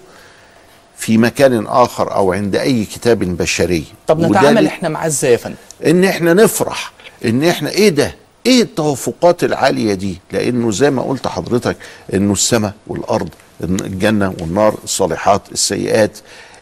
في 0.97 1.17
مكان 1.17 1.67
آخر 1.67 2.15
أو 2.15 2.33
عند 2.33 2.55
أي 2.55 2.85
كتاب 2.85 3.19
بشري. 3.19 3.83
طب 4.07 4.19
نتعامل؟ 4.19 4.65
إحنا 4.67 4.89
معاه 4.89 5.07
إزاي 5.07 5.31
يا 5.31 5.37
فندم؟ 5.37 5.55
إن 5.85 6.03
إحنا 6.03 6.33
نفرح. 6.33 6.91
إن 7.25 7.43
إحنا 7.43 7.69
إيه 7.69 7.89
ده؟ 7.89 8.15
إيه 8.45 8.61
التوافقات 8.61 9.43
العالية 9.43 9.93
دي؟ 9.93 10.19
لأنه 10.31 10.71
زي 10.71 10.91
ما 10.91 11.01
قلت 11.01 11.27
حضرتك 11.27 11.77
إنه 12.13 12.33
السماء 12.33 12.73
والأرض 12.87 13.29
الجنة 13.63 14.33
والنار 14.41 14.75
الصالحات 14.83 15.41
السيئات 15.51 16.17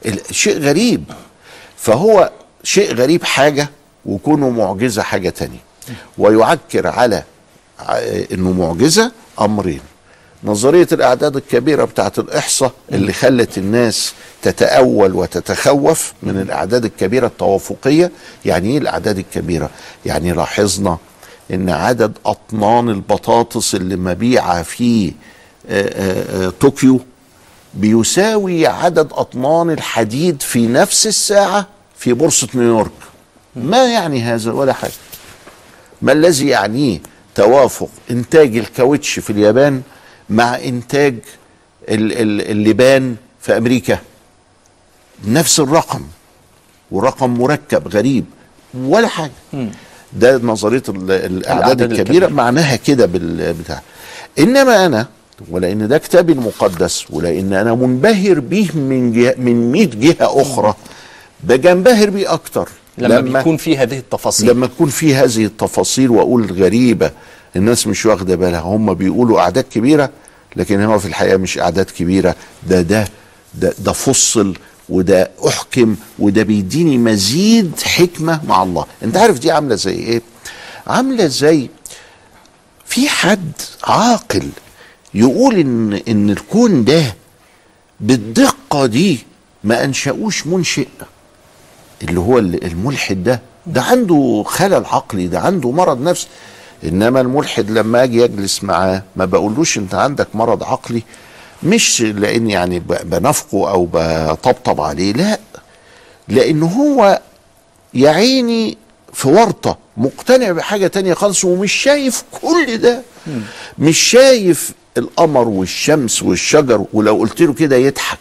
ال- 0.05 0.35
شيء 0.35 0.59
غريب. 0.59 1.03
فهو 1.77 2.31
شيء 2.63 2.93
غريب 2.95 3.23
حاجة 3.23 3.69
وكونه 4.05 4.49
معجزة 4.49 5.01
حاجة 5.01 5.29
تانية. 5.29 5.59
ويعكر 6.17 6.87
على 6.87 7.23
إنه 8.33 8.51
معجزة 8.51 9.11
أمرين. 9.41 9.81
نظرية 10.43 10.87
الأعداد 10.91 11.35
الكبيرة 11.35 11.85
بتاعت 11.85 12.19
الإحصاء 12.19 12.71
اللي 12.91 13.13
خلت 13.13 13.57
الناس 13.57 14.13
تتأول 14.41 15.15
وتتخوف 15.15 16.13
من 16.23 16.37
الأعداد 16.41 16.85
الكبيرة 16.85 17.27
التوافقية. 17.27 18.11
يعني 18.45 18.69
إيه 18.69 18.77
الأعداد 18.77 19.17
الكبيرة؟ 19.17 19.69
يعني 20.05 20.31
لاحظنا 20.31 20.97
إن 21.51 21.69
عدد 21.69 22.11
أطنان 22.25 22.89
البطاطس 22.89 23.75
اللي 23.75 23.95
مبيعة 23.95 24.63
في 24.63 25.07
آه، 25.07 25.11
آه، 25.69 26.45
آه، 26.47 26.53
طوكيو 26.59 26.99
بيساوي 27.73 28.67
عدد 28.67 29.07
أطنان 29.13 29.69
الحديد 29.69 30.41
في 30.41 30.67
نفس 30.67 31.07
الساعة 31.07 31.67
في 31.97 32.13
بورصة 32.13 32.47
نيويورك. 32.55 32.91
ما 33.55 33.85
يعني 33.85 34.21
هذا 34.21 34.51
ولا 34.51 34.73
حاجة؟ 34.73 34.93
ما 36.01 36.11
الذي 36.11 36.47
يعنيه 36.47 36.99
توافق 37.35 37.89
إنتاج 38.11 38.57
الكاوتش 38.57 39.19
في 39.19 39.29
اليابان 39.29 39.81
مع 40.29 40.55
إنتاج 40.55 41.15
ال- 41.89 42.11
ال- 42.21 42.51
اللبان 42.51 43.15
في 43.41 43.57
أمريكا. 43.57 43.97
نفس 45.27 45.59
الرقم 45.59 46.01
ورقم 46.91 47.29
مركب 47.29 47.87
غريب 47.87 48.25
ولا 48.77 49.07
حاجة. 49.07 49.31
ده 50.13 50.37
نظرية 50.37 50.83
ال- 50.89 51.11
الأعداد 51.11 51.81
الكبيرة. 51.91 52.27
معناها 52.27 52.75
كده 52.75 53.05
بالبتاع 53.05 53.81
إنما 54.39 54.85
أنا 54.85 55.07
ولأن 55.51 55.87
ده 55.87 55.97
كتابي 55.97 56.33
المقدس 56.33 57.05
ولأن 57.09 57.53
أنا 57.53 57.75
منبهر 57.75 58.39
به 58.39 58.69
من 58.75 59.11
جهة 59.13 59.35
من 59.37 59.71
100 59.71 59.85
جهة 59.87 60.41
أخرى 60.41 60.73
بجنبهر 61.43 62.09
بيه 62.09 62.33
أكتر. 62.33 62.69
لما, 62.97 63.13
لما 63.13 63.37
بيكون 63.39 63.57
في 63.57 63.77
هذه 63.77 63.97
التفاصيل. 63.97 64.49
لما 64.49 64.67
تكون 64.67 64.89
في 64.89 65.15
هذه 65.15 65.45
التفاصيل 65.45 66.09
وأقول 66.09 66.51
غريبة 66.63 67.11
الناس 67.55 67.87
مش 67.87 68.05
واخدة 68.05 68.35
بالها. 68.35 68.59
هم 68.59 68.93
بيقولوا 68.93 69.39
أعداد 69.39 69.63
كبيرة 69.63 70.09
لكن 70.55 70.81
هو 70.81 70.99
في 70.99 71.05
الحقيقة 71.07 71.37
مش 71.37 71.59
أعداد 71.59 71.85
كبيرة. 71.85 72.35
ده 72.67 72.81
ده 72.81 73.07
ده, 73.53 73.73
ده 73.79 73.91
فصل 73.91 74.57
وده 74.89 75.31
أحكم 75.47 75.95
وده 76.19 76.43
بيديني 76.43 76.97
مزيد 76.97 77.79
حكمة 77.83 78.41
مع 78.47 78.63
الله. 78.63 78.85
أنت 79.03 79.17
عارف 79.17 79.39
دي 79.39 79.51
عاملة 79.51 79.75
زي 79.75 79.93
إيه؟ 79.93 80.21
عاملة 80.87 81.27
زي 81.27 81.69
في 82.85 83.09
حد 83.09 83.51
عاقل 83.83 84.49
يقول 85.13 85.55
إن 85.55 85.93
إن 86.07 86.29
الكون 86.29 86.83
ده 86.83 87.15
بالدقة 87.99 88.85
دي 88.85 89.19
ما 89.63 89.83
أنشأوش 89.83 90.47
منشئ. 90.47 90.87
اللي 92.03 92.19
هو 92.19 92.39
ال- 92.39 92.63
الملحد 92.65 93.23
ده 93.23 93.41
ده 93.67 93.81
عنده 93.81 94.43
خلل 94.47 94.85
عقلي 94.85 95.27
ده 95.27 95.39
عنده 95.39 95.71
مرض 95.71 96.01
نفسي. 96.01 96.27
إنما 96.85 97.21
الملحد 97.21 97.71
لما 97.71 98.03
أجي 98.03 98.23
أجلس 98.23 98.63
معاه 98.63 99.03
ما 99.15 99.25
بقولوش 99.25 99.77
أنت 99.77 99.95
عندك 99.95 100.27
مرض 100.33 100.63
عقلي 100.63 101.03
مش 101.63 102.01
لأن 102.01 102.49
يعني 102.49 102.79
ب- 102.79 102.97
بنافقه 103.09 103.69
أو 103.71 103.87
بطبطب 103.93 104.81
عليه 104.81 105.13
لا 105.13 105.39
لأن 106.27 106.63
هو 106.63 107.21
يا 107.93 108.09
عيني 108.09 108.77
في 109.13 109.27
ورطة 109.27 109.77
مقتنع 109.97 110.51
بحاجة 110.51 110.87
تانية 110.87 111.13
خالص 111.13 111.45
ومش 111.45 111.73
شايف 111.73 112.23
كل 112.41 112.77
ده. 112.77 113.01
مش 113.79 113.97
شايف 113.97 114.71
القمر 114.97 115.47
والشمس 115.47 116.23
والشجر 116.23 116.85
ولو 116.93 117.15
قلت 117.17 117.41
له 117.41 117.53
كده 117.53 117.75
يضحك 117.75 118.17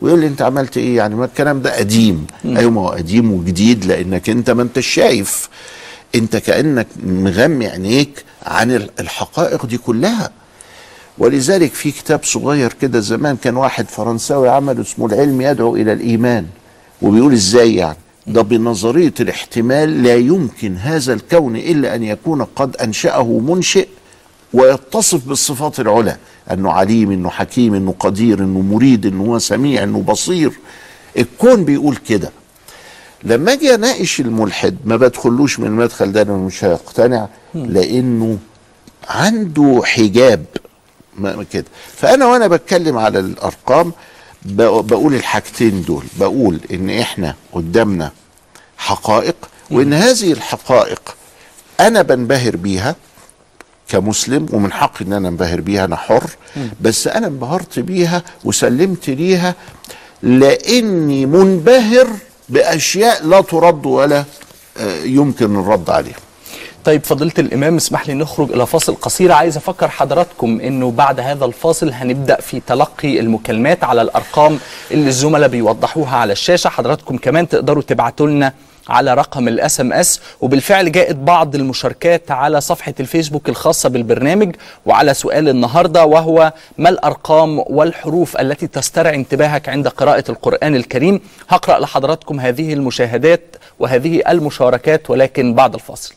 ويقول 0.00 0.20
لي 0.20 0.26
أنت 0.26 0.42
عملت 0.42 0.76
إيه؟ 0.76 0.96
يعني 0.96 1.14
ما 1.14 1.24
الكلام 1.24 1.62
ده 1.62 1.76
قديم. 1.76 2.26
أيوه 2.44 2.70
ما 2.70 2.80
هو 2.80 2.88
قديم 2.88 3.32
وجديد 3.32 3.84
لأنك 3.84 4.30
أنت 4.30 4.50
ما 4.50 4.62
انت 4.62 4.80
شايف. 4.80 5.48
انت 6.14 6.36
كأنك 6.36 6.86
مغمي 7.04 7.66
عينيك 7.66 8.24
عن 8.46 8.70
ال- 8.70 8.90
الحقائق 9.00 9.66
دي 9.66 9.78
كلها. 9.78 10.30
ولذلك 11.18 11.74
في 11.74 11.90
كتاب 11.90 12.24
صغير 12.24 12.72
كده 12.72 13.00
زمان 13.00 13.36
كان 13.36 13.56
واحد 13.56 13.88
فرنساوي 13.88 14.48
عمله 14.48 14.80
اسمه 14.82 15.06
العلم 15.06 15.40
يدعو 15.40 15.76
إلى 15.76 15.92
الإيمان. 15.92 16.46
وبيقول 17.02 17.32
إزاي 17.32 17.74
يعني؟ 17.74 17.96
ده 18.26 18.42
بنظرية 18.42 19.14
الاحتمال 19.20 20.02
لا 20.02 20.14
يمكن 20.14 20.76
هذا 20.76 21.12
الكون 21.12 21.56
إلا 21.56 21.94
أن 21.94 22.02
يكون 22.02 22.42
قد 22.44 22.76
أنشأه 22.76 23.38
منشئ 23.38 23.88
ويتصف 24.52 25.28
بالصفات 25.28 25.80
العلى. 25.80 26.16
أنه 26.52 26.72
عليم 26.72 27.10
أنه 27.12 27.30
حكيم 27.30 27.74
أنه 27.74 27.94
قدير 27.98 28.38
أنه 28.38 28.60
مريد 28.60 29.06
أنه 29.06 29.24
هو 29.24 29.38
سميع 29.38 29.82
أنه 29.82 30.02
بصير. 30.02 30.52
الكون 31.18 31.64
بيقول 31.64 31.96
كده. 31.96 32.30
لما 33.22 33.52
أجي 33.52 33.74
اناقش 33.74 34.20
الملحد 34.20 34.76
ما 34.84 34.96
بدخلوش 34.96 35.60
من 35.60 35.66
المدخل 35.66 36.12
ده 36.12 36.22
لأنه 36.22 36.38
مش 36.38 36.64
هيقتنع 36.64 37.28
لأنه 37.54 38.38
عنده 39.08 39.80
حجاب. 39.84 40.44
كده. 41.52 41.64
فأنا 41.96 42.26
وأنا 42.26 42.46
بتكلم 42.46 42.98
على 42.98 43.18
الأرقام 43.18 43.92
بقول 44.44 45.14
الحاجتين 45.14 45.82
دول. 45.82 46.04
بقول 46.20 46.60
إن 46.72 46.90
إحنا 46.90 47.34
قدامنا 47.52 48.12
حقائق 48.76 49.36
وإن 49.70 49.92
هذه 49.92 50.32
الحقائق 50.32 51.16
أنا 51.80 52.02
بنبهر 52.02 52.56
بيها 52.56 52.96
كمسلم 53.88 54.46
ومن 54.52 54.72
حقي 54.72 55.04
إن 55.04 55.12
أنا 55.12 55.28
أنبهر 55.28 55.60
بيها 55.60 55.84
أنا 55.84 55.96
حر 55.96 56.30
بس 56.80 57.06
أنا 57.08 57.26
انبهرت 57.26 57.78
بيها 57.78 58.22
وسلمت 58.44 59.10
ليها 59.10 59.54
لأني 60.22 61.26
منبهر 61.26 62.08
بأشياء 62.48 63.26
لا 63.26 63.40
ترد 63.40 63.86
ولا 63.86 64.24
آه، 64.78 65.02
يمكن 65.04 65.56
الرد 65.60 65.90
عليها. 65.90 66.16
طيب 66.84 67.04
فضيلة 67.04 67.32
الإمام 67.38 67.76
اسمح 67.76 68.06
لي 68.08 68.14
نخرج 68.14 68.52
إلى 68.52 68.66
فاصل 68.66 68.94
قصير. 68.94 69.32
عايز 69.32 69.56
أفكر 69.56 69.88
حضراتكم 69.88 70.60
إنه 70.60 70.90
بعد 70.90 71.20
هذا 71.20 71.44
الفاصل 71.44 71.90
هنبدأ 71.92 72.40
في 72.40 72.60
تلقي 72.66 73.20
المكالمات 73.20 73.84
على 73.84 74.02
الأرقام 74.02 74.58
اللي 74.90 75.08
الزملاء 75.08 75.48
بيوضحوها 75.48 76.16
على 76.16 76.32
الشاشة. 76.32 76.68
حضراتكم 76.68 77.16
كمان 77.16 77.48
تقدروا 77.48 77.82
تبعتوا 77.82 78.26
لنا 78.26 78.52
على 78.88 79.14
رقم 79.14 79.48
ال 79.48 79.80
SMS 79.80 80.20
وبالفعل 80.40 80.92
جاءت 80.92 81.16
بعض 81.16 81.54
المشاركات 81.54 82.30
على 82.30 82.60
صفحة 82.60 82.94
الفيسبوك 83.00 83.48
الخاصة 83.48 83.88
بالبرنامج. 83.88 84.56
وعلى 84.86 85.14
سؤال 85.14 85.48
النهاردة 85.48 86.04
وهو 86.04 86.52
ما 86.78 86.88
الأرقام 86.88 87.58
والحروف 87.66 88.36
التي 88.36 88.66
تسترعي 88.66 89.14
انتباهك 89.14 89.68
عند 89.68 89.88
قراءة 89.88 90.24
القرآن 90.28 90.76
الكريم؟ 90.76 91.20
هقرأ 91.48 91.78
لحضراتكم 91.78 92.40
هذه 92.40 92.72
المشاهدات 92.72 93.56
وهذه 93.78 94.22
المشاركات 94.28 95.10
ولكن 95.10 95.54
بعد 95.54 95.74
الفاصل. 95.74 96.14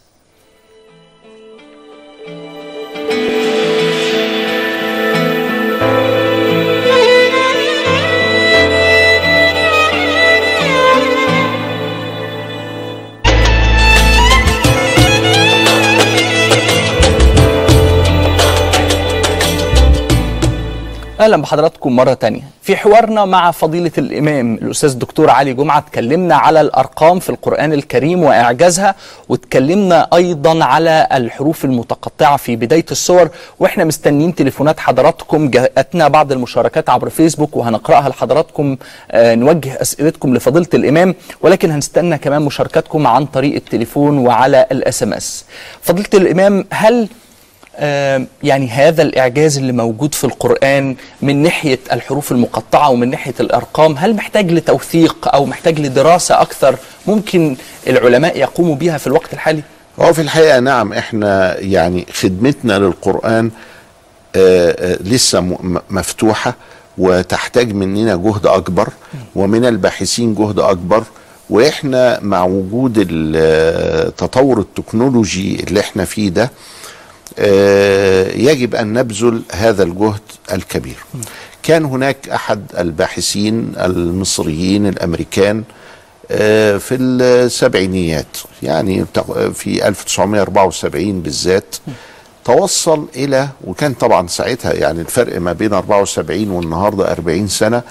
أهلا 21.22 21.38
بحضراتكم 21.38 21.96
مرة 21.96 22.14
تانية. 22.14 22.42
في 22.62 22.76
حوارنا 22.78 23.26
مع 23.26 23.52
فضيلة 23.52 23.92
الإمام 23.98 24.54
الأستاذ 24.56 24.90
الدكتور 24.92 25.30
علي 25.30 25.54
جمعة 25.54 25.78
اتكلمنا 25.78 26.36
على 26.36 26.62
الأرقام 26.62 27.20
في 27.20 27.30
القرآن 27.30 27.74
الكريم 27.74 28.24
وإعجازها 28.24 28.96
واتكلمنا 29.30 30.08
أيضا 30.14 30.64
على 30.64 31.08
الحروف 31.12 31.66
المتقطعة 31.66 32.38
في 32.38 32.56
بداية 32.56 32.86
السور 32.92 33.30
وإحنا 33.60 33.84
مستنيين 33.84 34.36
تليفونات 34.36 34.80
حضراتكم 34.80 35.50
جاءتنا 35.50 36.08
بعض 36.08 36.32
المشاركات 36.32 36.90
عبر 36.90 37.10
فيسبوك 37.10 37.56
وهنقرأها 37.58 38.10
لحضراتكم 38.10 38.78
آه 39.12 39.36
نوجه 39.36 39.82
أسئلتكم 39.82 40.36
لفضيلة 40.36 40.68
الإمام 40.74 41.16
ولكن 41.42 41.72
هنستنى 41.72 42.18
كمان 42.18 42.42
مشاركاتكم 42.42 43.08
عن 43.08 43.26
طريق 43.26 43.56
التليفون 43.56 44.18
وعلى 44.18 44.66
الإس 44.72 45.04
إم 45.04 45.14
إس. 45.14 45.46
فضيلة 45.82 46.10
الإمام 46.14 46.66
هل 46.72 47.08
يعني 48.44 48.70
هذا 48.70 49.02
الإعجاز 49.02 49.58
اللي 49.58 49.72
موجود 49.72 50.16
في 50.16 50.24
القرآن 50.24 50.96
من 51.22 51.44
ناحية 51.44 51.80
الحروف 51.92 52.32
المقطعة 52.32 52.90
ومن 52.90 53.10
ناحية 53.10 53.34
الأرقام 53.40 53.96
هل 53.98 54.16
محتاج 54.16 54.52
لتوثيق 54.52 55.28
أو 55.36 55.46
محتاج 55.46 55.80
لدراسة 55.80 56.42
أكثر 56.42 56.76
ممكن 57.08 57.56
العلماء 57.88 58.38
يقوموا 58.38 58.76
بها 58.76 58.98
في 58.98 59.08
الوقت 59.08 59.34
الحالي؟ 59.34 59.64
هو 60.00 60.14
في 60.14 60.22
الحقيقة 60.22 60.60
نعم 60.60 60.94
إحنا 60.94 61.60
يعني 61.60 62.06
خدمتنا 62.14 62.80
للقرآن 62.80 63.52
آه، 64.36 64.76
آه، 64.80 64.98
لسه 65.04 65.58
مفتوحة 65.90 66.56
وتحتاج 66.98 67.74
مننا 67.74 68.16
جهد 68.16 68.46
أكبر 68.46 68.90
ومن 69.36 69.66
الباحثين 69.66 70.36
جهد 70.36 70.60
أكبر 70.60 71.04
وإحنا 71.50 72.20
مع 72.22 72.44
وجود 72.44 73.08
التطور 73.10 74.60
التكنولوجي 74.60 75.64
اللي 75.64 75.80
إحنا 75.80 76.06
فيه 76.06 76.30
ده 76.30 76.44
آه، 76.44 76.50
يجب 78.36 78.76
أن 78.76 78.94
نبذل 78.94 79.42
هذا 79.52 79.84
الجهد 79.84 80.22
الكبير. 80.54 80.98
كان 81.64 81.86
هناك 81.86 82.30
أحد 82.30 82.64
الباحثين 82.78 83.74
المصريين 83.78 84.88
الأمريكان 84.88 85.64
آه، 86.32 86.78
في 86.78 86.96
السبعينيات 86.96 88.38
يعني 88.64 89.06
في 89.54 89.88
1974 89.88 91.22
بالذات 91.22 91.76
توصل 92.46 93.08
إلى 93.16 93.48
وكان 93.64 93.94
طبعا 93.94 94.28
ساعتها 94.28 94.74
يعني 94.74 95.02
الفرق 95.02 95.42
ما 95.42 95.54
بين 95.54 95.74
74 95.74 96.50
والنهاردة 96.50 97.12
40 97.12 97.48
سنة 97.48 97.82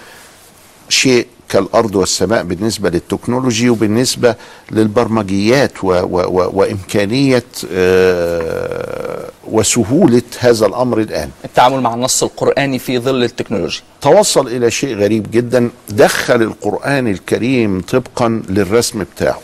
شيء 0.89 1.27
كالأرض 1.51 1.95
والسماء 1.97 2.43
بالنسبة 2.43 2.91
للتكنولوجي 2.91 3.71
وبالنسبة 3.71 4.35
للبرمجيات 4.71 5.85
و 5.85 5.87
و 5.89 6.21
و 6.21 6.51
وإمكانية 6.55 7.45
آه 7.73 9.27
وسهولة 9.49 10.23
هذا 10.39 10.67
الأمر 10.67 11.01
الآن. 11.01 11.31
التعامل 11.45 11.81
مع 11.81 11.95
النص 11.95 12.23
القرآني 12.23 12.79
في 12.79 12.99
ظل 12.99 13.25
التكنولوجيا 13.25 13.83
توصل 14.01 14.47
إلى 14.47 14.71
شيء 14.71 14.97
غريب 14.97 15.31
جدا 15.31 15.71
دخل 15.89 16.43
القرآن 16.43 17.09
الكريم 17.09 17.81
طبقا 17.81 18.43
للرسم 18.49 19.05
بتاعه. 19.17 19.41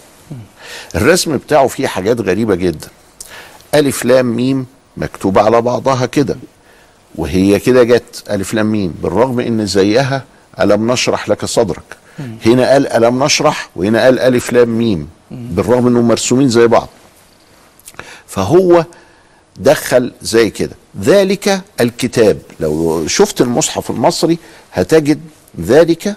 الرسم 0.94 1.36
بتاعه 1.36 1.66
فيه 1.66 1.86
حاجات 1.86 2.20
غريبة 2.20 2.54
جدا. 2.54 2.88
ألف 3.74 4.04
لام 4.04 4.26
ميم 4.26 4.66
مكتوبة 4.96 5.40
على 5.42 5.60
بعضها 5.60 6.06
كده. 6.06 6.36
وهي 7.14 7.58
كده 7.58 7.82
جت 7.82 8.22
ألف 8.30 8.54
لام 8.54 8.66
ميم 8.72 8.94
بالرغم 9.02 9.40
إن 9.40 9.66
زيها 9.66 10.24
ألم 10.60 10.92
نشرح 10.92 11.28
لك 11.28 11.44
صدرك؟ 11.44 11.96
هنا 12.46 12.70
قال 12.72 12.86
ألم 12.92 13.24
نشرح 13.24 13.70
وهنا 13.76 14.04
قال 14.04 14.18
ألف 14.18 14.52
لام 14.52 14.68
ميم 14.68 15.08
بالرغم 15.30 15.86
إنهم 15.86 16.08
مرسومين 16.08 16.48
زي 16.48 16.66
بعض. 16.66 16.88
فهو 18.26 18.84
دخل 19.56 20.12
زي 20.22 20.50
كده. 20.50 20.74
ذلك 21.02 21.60
الكتاب. 21.80 22.38
لو 22.60 23.06
شفت 23.06 23.40
المصحف 23.40 23.90
المصري 23.90 24.38
هتجد 24.72 25.20
ذلك 25.60 26.16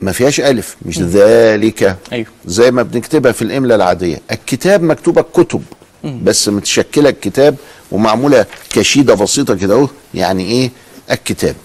ما 0.00 0.12
فيهاش 0.12 0.40
ألف 0.40 0.76
مش 0.82 0.98
ذلك. 0.98 1.96
أيوه. 2.12 2.26
زي 2.44 2.70
ما 2.70 2.82
بنكتبها 2.82 3.32
في 3.32 3.42
الاملاء 3.42 3.76
العادية. 3.76 4.18
الكتاب 4.30 4.82
مكتوبة 4.82 5.22
كتب 5.22 5.62
بس 6.04 6.48
متشكلة 6.48 7.08
الكتاب 7.08 7.56
ومعمولة 7.92 8.46
كشيدة 8.70 9.14
بسيطة 9.14 9.54
كده 9.54 9.74
أهو. 9.74 9.88
يعني 10.14 10.44
إيه؟ 10.44 10.70
الكتاب. 11.10 11.56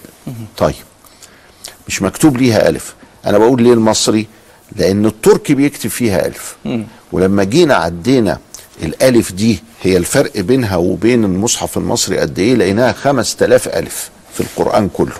طيب. 0.56 0.74
مش 1.88 2.02
مكتوب 2.02 2.36
ليها 2.36 2.68
ألف. 2.68 2.94
أنا 3.26 3.38
بقول 3.38 3.62
ليه 3.62 3.72
المصري؟ 3.72 4.26
لأن 4.76 5.06
التركي 5.06 5.54
بيكتب 5.54 5.90
فيها 5.90 6.26
ألف. 6.26 6.56
ولما 7.12 7.44
جينا 7.44 7.74
عدينا 7.74 8.38
الألف 8.82 9.32
دي 9.32 9.62
هي 9.82 9.96
الفرق 9.96 10.40
بينها 10.40 10.76
وبين 10.76 11.24
المصحف 11.24 11.76
المصري 11.78 12.18
قد 12.18 12.38
إيه؟ 12.38 12.54
لقيناها 12.54 12.92
5000 12.92 13.68
ألف 13.68 14.10
في 14.34 14.40
القرآن 14.40 14.88
كله. 14.88 15.16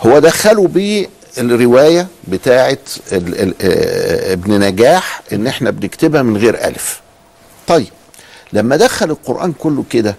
هو 0.00 0.18
دخلوا 0.18 0.68
بيه 0.68 1.06
الروايه 1.38 2.06
بتاعه 2.28 2.78
آه، 3.12 4.32
ابن 4.32 4.60
نجاح 4.60 5.22
إن 5.32 5.46
إحنا 5.46 5.70
بنكتبها 5.70 6.22
من 6.22 6.36
غير 6.36 6.64
ألف. 6.64 7.00
طيب 7.66 7.86
لما 8.52 8.76
دخل 8.76 9.10
القرآن 9.10 9.52
كله 9.52 9.84
كده 9.90 10.16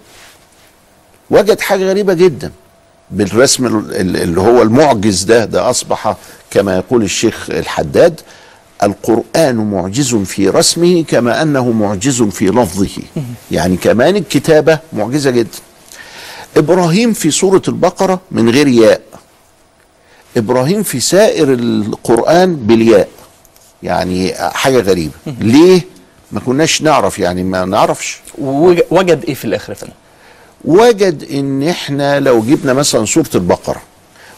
وجد 1.30 1.60
حاجة 1.62 1.84
غريبة 1.90 2.14
جدا. 2.14 2.52
بالرسم 3.12 3.66
ال- 3.66 3.96
ال- 3.96 4.18
اللي 4.18 4.42
هو 4.42 4.62
المعجز 4.62 5.24
ده 5.24 5.46
ده 5.46 5.70
أصبح 5.70 6.16
كما 6.52 6.76
يقول 6.78 7.04
الشيخ 7.04 7.50
الحداد 7.50 8.22
القرآن 8.84 9.56
معجز 9.56 10.16
في 10.16 10.50
رسمه 10.50 11.04
كما 11.08 11.42
أنه 11.42 11.72
معجز 11.72 12.22
في 12.24 12.46
لفظه. 12.48 12.88
يعني 13.52 13.78
كمان 13.78 14.16
الكتابة 14.16 14.80
معجزة 14.94 15.30
جدا. 15.32 15.58
إبراهيم 16.58 17.14
في 17.14 17.32
سورة 17.32 17.62
البقرة 17.68 18.22
من 18.32 18.50
غير 18.50 18.68
ياء. 18.68 19.02
إبراهيم 20.38 20.84
في 20.84 21.00
سائر 21.00 21.54
القرآن 21.54 22.56
بالياء. 22.56 23.08
يعني 23.84 24.34
حاجة 24.40 24.80
غريبة. 24.80 25.14
ليه؟ 25.42 25.82
ما 26.32 26.40
كناش 26.40 26.82
نعرف 26.82 27.20
يعني 27.20 27.44
ما 27.44 27.66
نعرفش. 27.66 28.18
وج- 28.38 28.82
وجد 28.92 29.24
إيه 29.28 29.34
في 29.34 29.46
الآخر 29.46 29.70
يا 29.70 29.78
فندم؟ 29.78 29.94
وجد 30.66 31.32
إن 31.32 31.68
إحنا 31.68 32.20
لو 32.20 32.42
جبنا 32.42 32.74
مثلا 32.74 33.06
سورة 33.06 33.30
البقرة 33.36 33.82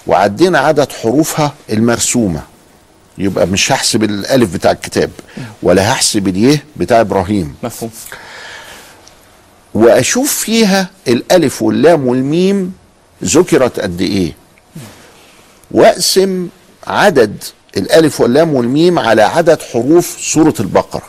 وعدينا 0.07 0.59
عدد 0.59 0.91
حروفها 0.91 1.53
المرسومة 1.69 2.41
يبقى 3.17 3.47
مش 3.47 3.71
هحسب 3.71 4.03
الألف 4.03 4.53
بتاع 4.53 4.71
الكتاب 4.71 5.11
ولا 5.63 5.91
هحسب 5.91 6.27
اليه 6.27 6.63
بتاع 6.75 7.01
إبراهيم. 7.01 7.55
مفهوم. 7.63 7.91
وأشوف 9.73 10.33
فيها 10.33 10.89
الألف 11.07 11.61
واللام 11.61 12.07
والميم 12.07 12.73
ذكرت 13.23 13.79
قد 13.79 14.01
إيه. 14.01 14.33
وأقسم 15.71 16.47
عدد 16.87 17.43
الألف 17.77 18.21
واللام 18.21 18.53
والميم 18.53 18.99
على 18.99 19.21
عدد 19.21 19.61
حروف 19.61 20.17
سورة 20.21 20.53
البقرة. 20.59 21.03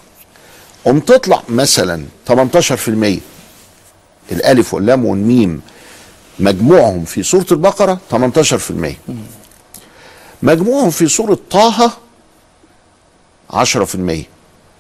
قم 0.85 1.01
تطلع 1.01 1.43
مثلا 1.49 2.05
18% 2.29 3.21
الألف 4.33 4.75
واللام 4.75 5.05
والميم 5.05 5.61
مجموعهم 6.39 7.05
في 7.05 7.23
سورة 7.23 7.47
البقرة 7.53 8.01
18% 8.13 8.15
مجموعهم 10.43 10.91
في 10.91 11.09
سورة 11.09 11.39
طه 11.51 11.93
10% 13.53 13.57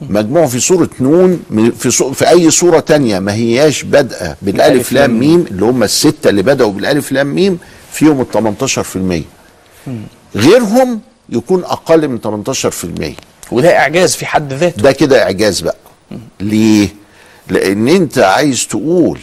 مجموعهم 0.00 0.48
في 0.48 0.60
سورة 0.60 0.90
نون 1.00 1.42
في 1.78 1.90
سو 1.90 2.12
في 2.12 2.28
أي 2.28 2.50
سورة 2.50 2.80
تانية 2.80 3.18
ما 3.18 3.32
هياش 3.34 3.82
بادئة 3.82 4.36
بالألف 4.42 4.92
لام 4.92 5.18
ميم 5.18 5.40
اللي 5.50 5.64
هم 5.64 5.82
الستة 5.82 6.30
اللي 6.30 6.42
بدأوا 6.42 6.72
بالألف 6.72 7.12
لام 7.12 7.26
ميم 7.26 7.58
فيهم 7.92 8.20
ال 8.20 8.26
18% 10.36 10.36
غيرهم 10.36 11.00
يكون 11.28 11.64
أقل 11.64 12.08
من 12.08 12.42
18% 13.50 13.52
وده 13.52 13.78
إعجاز 13.78 14.14
في 14.14 14.26
حد 14.26 14.52
ذاته. 14.52 14.82
ده 14.82 14.92
كده 14.92 15.22
إعجاز 15.22 15.60
بقى. 15.60 15.76
ليه؟ 16.40 16.88
لأن 17.48 17.88
أنت 17.88 18.18
عايز 18.18 18.66
تقول 18.66 19.18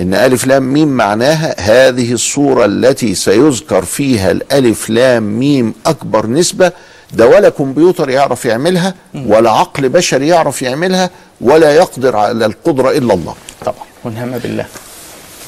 إن 0.00 0.14
ألف 0.14 0.46
لام 0.46 0.62
ميم 0.72 0.88
معناها 0.88 1.54
هذه 1.60 2.12
الصورة 2.12 2.64
التي 2.64 3.14
سيذكر 3.14 3.84
فيها 3.84 4.30
الألف 4.30 4.90
لام 4.90 5.22
ميم 5.38 5.74
أكبر 5.86 6.26
نسبة 6.26 6.72
ده 7.12 7.26
ولا 7.28 7.48
كمبيوتر 7.48 8.10
يعرف 8.10 8.44
يعملها 8.44 8.94
ولا 9.14 9.50
عقل 9.50 9.88
بشري 9.88 10.28
يعرف 10.28 10.62
يعملها 10.62 11.10
ولا 11.40 11.74
يقدر 11.74 12.16
على 12.16 12.46
القدرة 12.46 12.90
إلا 12.90 13.14
الله. 13.14 13.34
طبعا 13.64 13.84
ونعم 14.04 14.38
بالله. 14.38 14.66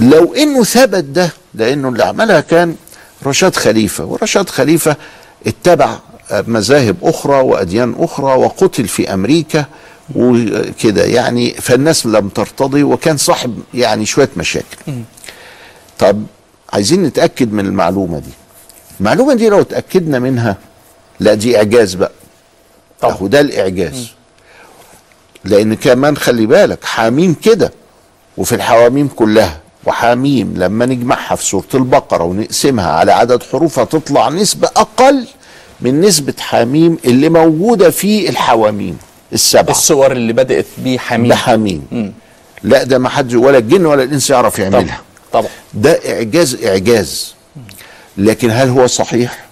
لو 0.00 0.34
إنه 0.34 0.64
ثبت 0.64 1.04
ده 1.04 1.30
لأنه 1.54 1.88
اللي 1.88 2.04
عملها 2.04 2.40
كان 2.40 2.74
رشاد 3.26 3.56
خليفة 3.56 4.04
ورشاد 4.04 4.48
خليفة 4.50 4.96
اتبع 5.46 5.98
مذاهب 6.46 6.96
أخرى 7.02 7.40
وأديان 7.40 7.94
أخرى 7.98 8.34
وقتل 8.38 8.88
في 8.88 9.14
أمريكا 9.14 9.64
وكده. 10.14 11.04
يعني 11.04 11.54
فالناس 11.54 12.06
لم 12.06 12.28
ترتضي 12.28 12.82
وكان 12.82 13.16
صاحب 13.16 13.58
يعني 13.74 14.06
شوية 14.06 14.28
مشاكل. 14.36 14.76
طب 15.98 16.22
عايزين 16.72 17.02
نتأكد 17.02 17.52
من 17.52 17.66
المعلومة 17.66 18.18
دي. 18.18 18.30
المعلومة 19.00 19.34
دي 19.34 19.48
لو 19.48 19.60
اتاكدنا 19.60 20.18
منها 20.18 20.56
لا 21.20 21.34
دي 21.34 21.56
إعجاز 21.56 21.94
بقى. 21.94 22.12
أهو 23.04 23.26
ده 23.26 23.40
الإعجاز. 23.40 24.08
لأن 25.44 25.74
كمان 25.74 26.16
خلي 26.16 26.46
بالك 26.46 26.84
حاميم 26.84 27.34
كده 27.34 27.72
وفي 28.36 28.54
الحواميم 28.54 29.08
كلها. 29.08 29.60
وحاميم 29.86 30.54
لما 30.56 30.86
نجمعها 30.86 31.34
في 31.36 31.44
سورة 31.44 31.64
البقرة 31.74 32.24
ونقسمها 32.24 32.90
على 32.92 33.12
عدد 33.12 33.42
حروفها 33.42 33.84
تطلع 33.84 34.28
نسبة 34.28 34.68
أقل 34.76 35.26
من 35.80 36.00
نسبة 36.00 36.34
حاميم 36.38 36.98
اللي 37.04 37.28
موجودة 37.28 37.90
في 37.90 38.28
الحواميم. 38.28 38.98
السبعة. 39.32 39.70
الصور 39.70 40.12
اللي 40.12 40.32
بدأت 40.32 40.66
بيه 40.78 40.98
حميد 40.98 41.30
بحاميم 41.30 42.12
لا 42.62 42.84
ده 42.84 42.98
ما 42.98 43.08
حد 43.08 43.34
ولا 43.34 43.58
الجن 43.58 43.86
ولا 43.86 44.02
الإنس 44.02 44.30
يعرف 44.30 44.58
يعملها. 44.58 45.00
طبعا. 45.32 45.42
طبعا 45.42 45.52
ده 45.74 46.00
إعجاز 46.14 46.64
إعجاز. 46.64 47.34
لكن 48.16 48.50
هل 48.50 48.68
هو 48.68 48.86
صحيح؟ 48.86 49.44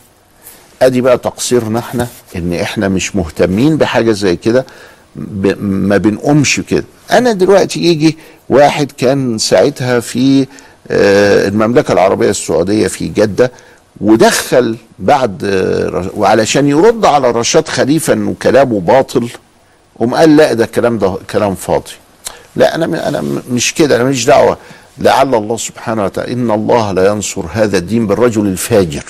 أدي 0.82 1.00
بقى 1.00 1.18
تقصيرنا 1.18 1.78
إحنا 1.78 2.06
إن 2.36 2.52
إحنا 2.52 2.88
مش 2.88 3.16
مهتمين 3.16 3.76
بحاجة 3.76 4.12
زي 4.12 4.36
كده 4.36 4.66
ب... 5.16 5.62
ما 5.62 5.96
بنقومش 5.96 6.60
كده. 6.60 6.84
أنا 7.10 7.32
دلوقتي 7.32 7.80
يجي 7.80 8.18
واحد 8.48 8.92
كان 8.98 9.38
ساعتها 9.38 10.00
في 10.00 10.46
آه، 10.90 11.48
المملكة 11.48 11.92
العربية 11.92 12.30
السعودية 12.30 12.88
في 12.88 13.08
جدة 13.08 13.52
ودخل 14.00 14.76
بعد 14.98 15.44
آه، 15.44 16.10
وعلشان 16.16 16.68
يرد 16.68 17.04
على 17.04 17.30
رشاد 17.30 17.68
خليفة 17.68 18.12
إنه 18.12 18.34
كلامه 18.42 18.80
باطل 18.80 19.28
قام 20.00 20.14
قال 20.14 20.36
لا 20.36 20.52
ده 20.52 20.64
الكلام 20.64 20.98
ده 20.98 21.16
كلام 21.30 21.54
فاضي. 21.54 21.90
لا 22.56 22.74
أنا 22.74 23.08
أنا 23.08 23.24
مش 23.50 23.74
كده 23.74 23.96
أنا 23.96 24.04
ماليش 24.04 24.24
دعوة. 24.24 24.58
لعل 24.98 25.34
الله 25.34 25.56
سبحانه 25.56 26.04
وتعالى 26.04 26.32
إن 26.32 26.50
الله 26.50 26.92
لا 26.92 27.06
ينصر 27.06 27.44
هذا 27.52 27.78
الدين 27.78 28.06
بالرجل 28.06 28.46
الفاجر. 28.46 29.04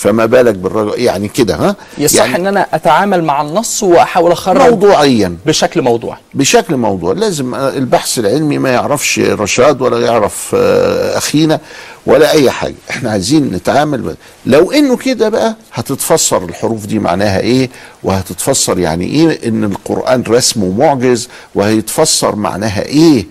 فما 0.00 0.26
بالك 0.26 0.54
بالرجل 0.54 1.00
يعني 1.00 1.28
كده 1.28 1.54
ها؟ 1.54 1.76
يصح 1.98 2.20
يعني 2.24 2.36
إن 2.36 2.46
أنا 2.46 2.66
أتعامل 2.72 3.24
مع 3.24 3.42
النص 3.42 3.82
وأحاول 3.82 4.32
أخرج 4.32 4.60
موضوعيا. 4.70 5.36
بشكل 5.46 5.82
موضوعي. 5.82 6.18
بشكل 6.34 6.76
موضوع 6.76 7.12
لازم 7.12 7.54
آه، 7.54 7.68
البحث 7.68 8.18
العلمي 8.18 8.58
ما 8.58 8.70
يعرفش 8.70 9.18
رشاد 9.18 9.82
ولا 9.82 9.98
يعرف 10.06 10.52
آه، 10.58 11.18
أخينا 11.18 11.60
ولا 12.06 12.30
أي 12.32 12.50
حاجة. 12.50 12.74
إحنا 12.90 13.10
عايزين 13.10 13.44
نتعامل 13.50 13.98
ب... 14.02 14.14
لو 14.46 14.70
إنه 14.72 14.96
كده 14.96 15.28
بقى 15.28 15.54
هتتفسر 15.72 16.44
الحروف 16.44 16.86
دي 16.86 16.98
معناها 16.98 17.40
إيه 17.40 17.70
وهتتفسر 18.02 18.78
يعني 18.78 19.04
إيه 19.04 19.48
إن 19.48 19.64
القرآن 19.64 20.22
رسمه 20.28 20.68
معجز 20.78 21.28
وهيتفسر 21.54 22.36
معناها 22.36 22.82
إيه 22.82 23.26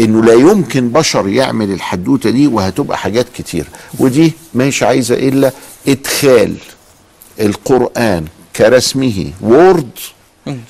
إنه 0.00 0.24
لا 0.24 0.32
يمكن 0.32 0.88
بشر 0.88 1.28
يعمل 1.28 1.70
الحدوتة 1.72 2.30
دي 2.30 2.46
وهتبقى 2.46 2.98
حاجات 2.98 3.26
كتير. 3.36 3.64
ودي 3.98 4.32
مش 4.54 4.82
عايزة 4.82 5.14
إلا 5.14 5.52
إدخال 5.88 6.54
القرآن 7.40 8.24
كرسمه 8.56 9.26
وورد 9.42 9.90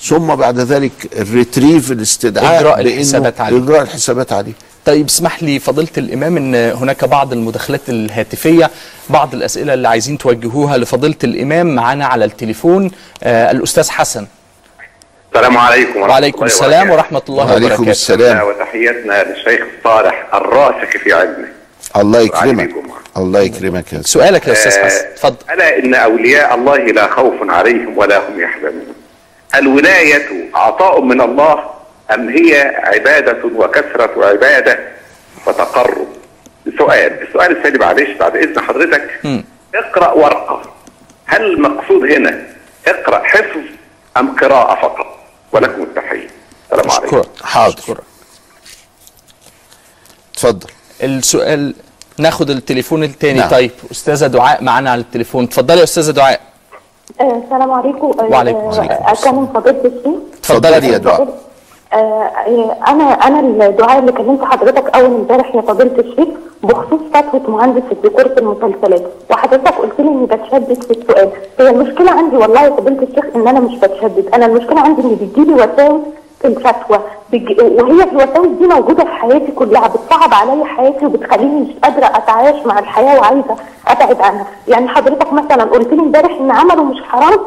ثم 0.01 0.35
بعد 0.35 0.59
ذلك 0.59 0.91
ال 1.17 1.25
retrieve 1.25 1.91
الاستدعاء 1.91 2.63
بإنه 2.63 2.79
الحسابات 2.93 3.41
عليه. 3.41 3.57
إجراء 3.57 3.81
الحسابات 3.81 4.33
عليه. 4.33 4.53
طيب 4.85 5.05
اسمح 5.07 5.43
لي 5.43 5.59
فضيلة 5.59 5.89
الإمام 5.97 6.37
أن 6.37 6.55
هناك 6.55 7.05
بعض 7.05 7.33
المداخلات 7.33 7.81
الهاتفية 7.89 8.71
بعض 9.09 9.33
الأسئلة 9.33 9.73
اللي 9.73 9.87
عايزين 9.87 10.17
توجهوها 10.17 10.77
لفضيلة 10.77 11.15
الإمام 11.23 11.75
معنا 11.75 12.05
على 12.05 12.25
التليفون 12.25 12.91
آه 13.23 13.51
الأستاذ 13.51 13.89
حسن. 13.89 14.27
السلام 15.35 15.57
عليكم 15.57 15.99
ورحمة 15.99 16.13
وعليكم 16.13 16.37
الله 16.37 16.45
السلام 16.45 16.89
وبركاته. 16.89 16.93
ورحمة 16.93 17.21
الله 17.29 17.45
وعليكم 17.45 17.73
وبركاته. 17.73 17.91
السلام. 17.91 18.47
وتحياتنا 18.47 19.23
للشيخ 19.23 19.61
الصالح 19.77 20.25
الراسخ 20.33 20.89
في 20.89 21.13
علمه. 21.13 21.47
الله 21.97 22.19
يكرمك. 22.21 22.69
الله 23.17 23.39
يكرمك 23.41 23.93
يا. 23.93 24.01
سؤالك 24.01 24.47
يا 24.47 24.51
أستاذ 24.53 24.73
آه، 24.77 24.85
حسن 24.85 25.05
اتفضل 25.05 25.35
ألا 25.53 25.79
إن 25.79 25.93
أولياء 25.93 26.55
الله 26.55 26.77
لا 26.77 27.07
خوف 27.07 27.33
عليهم 27.49 27.97
ولا 27.97 28.17
هم 28.17 28.39
يحزنون. 28.39 28.95
الولاية 29.55 30.49
عطاء 30.55 31.01
من 31.01 31.21
الله 31.21 31.63
أم 32.13 32.29
هي 32.29 32.75
عبادة 32.83 33.37
وكثرة 33.55 34.25
عبادة 34.25 34.79
وتقرب؟ 35.47 36.07
سؤال. 36.77 37.27
السؤال 37.27 37.57
الثاني 37.57 37.77
معلش 37.77 38.09
بعد 38.19 38.35
إذن 38.35 38.61
حضرتك. 38.61 39.09
اقرأ 39.75 40.11
ورقة. 40.11 40.61
هل 41.25 41.45
المقصود 41.45 42.11
هنا 42.11 42.41
اقرأ 42.87 43.23
حفظ 43.23 43.61
أم 44.17 44.35
قراءة 44.35 44.81
فقط؟ 44.81 45.22
ولكم 45.53 45.81
التحية. 45.81 46.29
السلام 46.71 46.91
عليكم. 46.91 47.07
شكرا. 47.07 47.23
حاضر. 47.43 47.81
شكرا. 47.81 48.01
اتفضل 50.33 50.67
السؤال 51.03 51.75
ناخد 52.17 52.49
التليفون 52.49 53.03
التاني. 53.03 53.39
نعم. 53.39 53.49
طيب 53.49 53.71
أستاذة 53.91 54.27
دعاء 54.27 54.63
معنا 54.63 54.91
على 54.91 55.01
التليفون. 55.01 55.43
اتفضلي 55.43 55.79
يا 55.79 55.83
أستاذة 55.83 56.11
دعاء. 56.11 56.41
آه، 57.21 57.43
السلام 57.45 57.71
عليكم. 57.71 58.19
آه، 58.19 58.23
وعليكم 58.23 58.69
السلام. 58.69 58.89
اكلم 58.91 59.47
فضيلة 59.47 59.85
الشيخ. 59.85 60.21
اتفضلي 60.39 60.87
يا 60.87 60.97
دعاء. 60.97 61.37
أنا 62.87 63.03
أنا 63.03 63.39
الدعاء 63.67 63.99
اللي 63.99 64.11
كلمت 64.11 64.43
حضرتك 64.43 64.95
أول 64.95 65.05
امبارح 65.05 65.55
يا 65.55 65.61
فضيلة 65.61 65.99
الشيخ 65.99 66.27
بخصوص 66.63 66.99
فتوى 67.13 67.41
مهندس 67.47 67.81
الديكور 67.91 68.29
في 68.29 68.39
المسلسلات. 68.39 69.01
وحضرتك 69.31 69.75
قلت 69.75 69.99
لي 69.99 70.07
إني 70.07 70.25
بتشدد 70.25 70.83
في 70.83 70.91
السؤال. 70.91 71.29
هي 71.59 71.69
المشكلة 71.69 72.11
عندي 72.11 72.37
والله 72.37 72.61
يا 72.61 72.69
فضيلة 72.69 73.03
الشيخ 73.03 73.25
إن 73.35 73.47
أنا 73.47 73.59
مش 73.59 73.75
بتشدد. 73.79 74.29
أنا 74.33 74.45
المشكلة 74.45 74.81
عندي 74.81 75.01
ان 75.01 75.15
بتجيلي 75.21 75.53
وساوس 75.53 76.01
في 76.41 76.47
الفتوى. 76.47 76.99
وهي 77.61 78.03
الوساوس 78.03 78.47
دي 78.59 78.67
موجودة 78.67 79.03
في 79.03 79.11
حياتي 79.11 79.51
كلها 79.51 79.87
بتصعب 79.87 80.33
عليا 80.33 80.65
حياتي 80.65 81.05
وبتخليني 81.05 81.61
مش 81.61 81.67
قادرة 81.83 82.05
أتعايش 82.05 82.65
مع 82.65 82.79
الحياة 82.79 83.19
وعايزة 83.19 83.55
أبعد 83.87 84.21
عنها. 84.21 84.45
يعني 84.67 84.87
حضرتك 84.87 85.33
مثلا 85.33 85.63
قلت 85.63 85.93
لي 85.93 86.01
إمبارح 86.01 86.31
إن 86.39 86.51
عمله 86.51 86.83
مش 86.83 87.01
حرام 87.03 87.39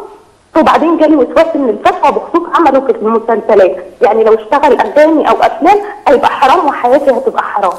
وبعدين 0.58 0.98
جالي 0.98 1.16
وسواس 1.16 1.56
من 1.56 1.68
الفتوى 1.70 2.12
بخصوص 2.12 2.48
عمله 2.54 2.80
في 2.80 2.90
المسلسلات 2.92 3.76
يعني 4.02 4.24
لو 4.24 4.34
اشتغل 4.34 4.80
أغاني 4.80 5.28
أو 5.30 5.34
أفلام 5.42 5.78
هيبقى 6.08 6.30
حرام 6.30 6.66
وحياتي 6.66 7.10
هتبقى 7.10 7.42
حرام. 7.42 7.72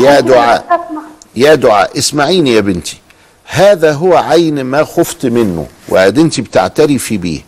يا 0.00 0.20
دعاء. 0.20 0.80
يا 1.36 1.54
دعاء 1.54 1.98
اسمعيني 1.98 2.52
يا 2.54 2.60
بنتي. 2.60 2.96
هذا 3.46 3.92
هو 3.92 4.14
عين 4.16 4.64
ما 4.64 4.84
خفت 4.84 5.26
منه 5.26 5.66
وقد 5.88 6.18
انت 6.18 6.40
بتعترفي 6.40 7.16
به 7.16 7.42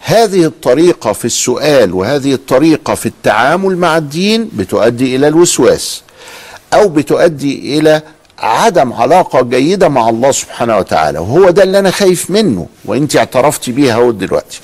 هذه 0.00 0.44
الطريقة 0.44 1.12
في 1.12 1.24
السؤال 1.24 1.94
وهذه 1.94 2.34
الطريقة 2.34 2.94
في 2.94 3.06
التعامل 3.06 3.76
مع 3.76 3.96
الدين 3.96 4.50
بتؤدي 4.52 5.16
إلى 5.16 5.28
الوسواس 5.28 6.02
أو 6.74 6.88
بتؤدي 6.88 7.78
إلى 7.78 8.02
عدم 8.42 8.92
علاقة 8.92 9.42
جيدة 9.42 9.88
مع 9.88 10.08
الله 10.08 10.32
سبحانه 10.32 10.76
وتعالى 10.78 11.18
وهو 11.18 11.50
ده 11.50 11.62
اللي 11.62 11.78
أنا 11.78 11.90
خايف 11.90 12.30
منه 12.30 12.66
وانت 12.84 13.16
اعترفتي 13.16 13.72
بيها 13.72 13.94
أهو 13.94 14.10
دلوقتي. 14.10 14.60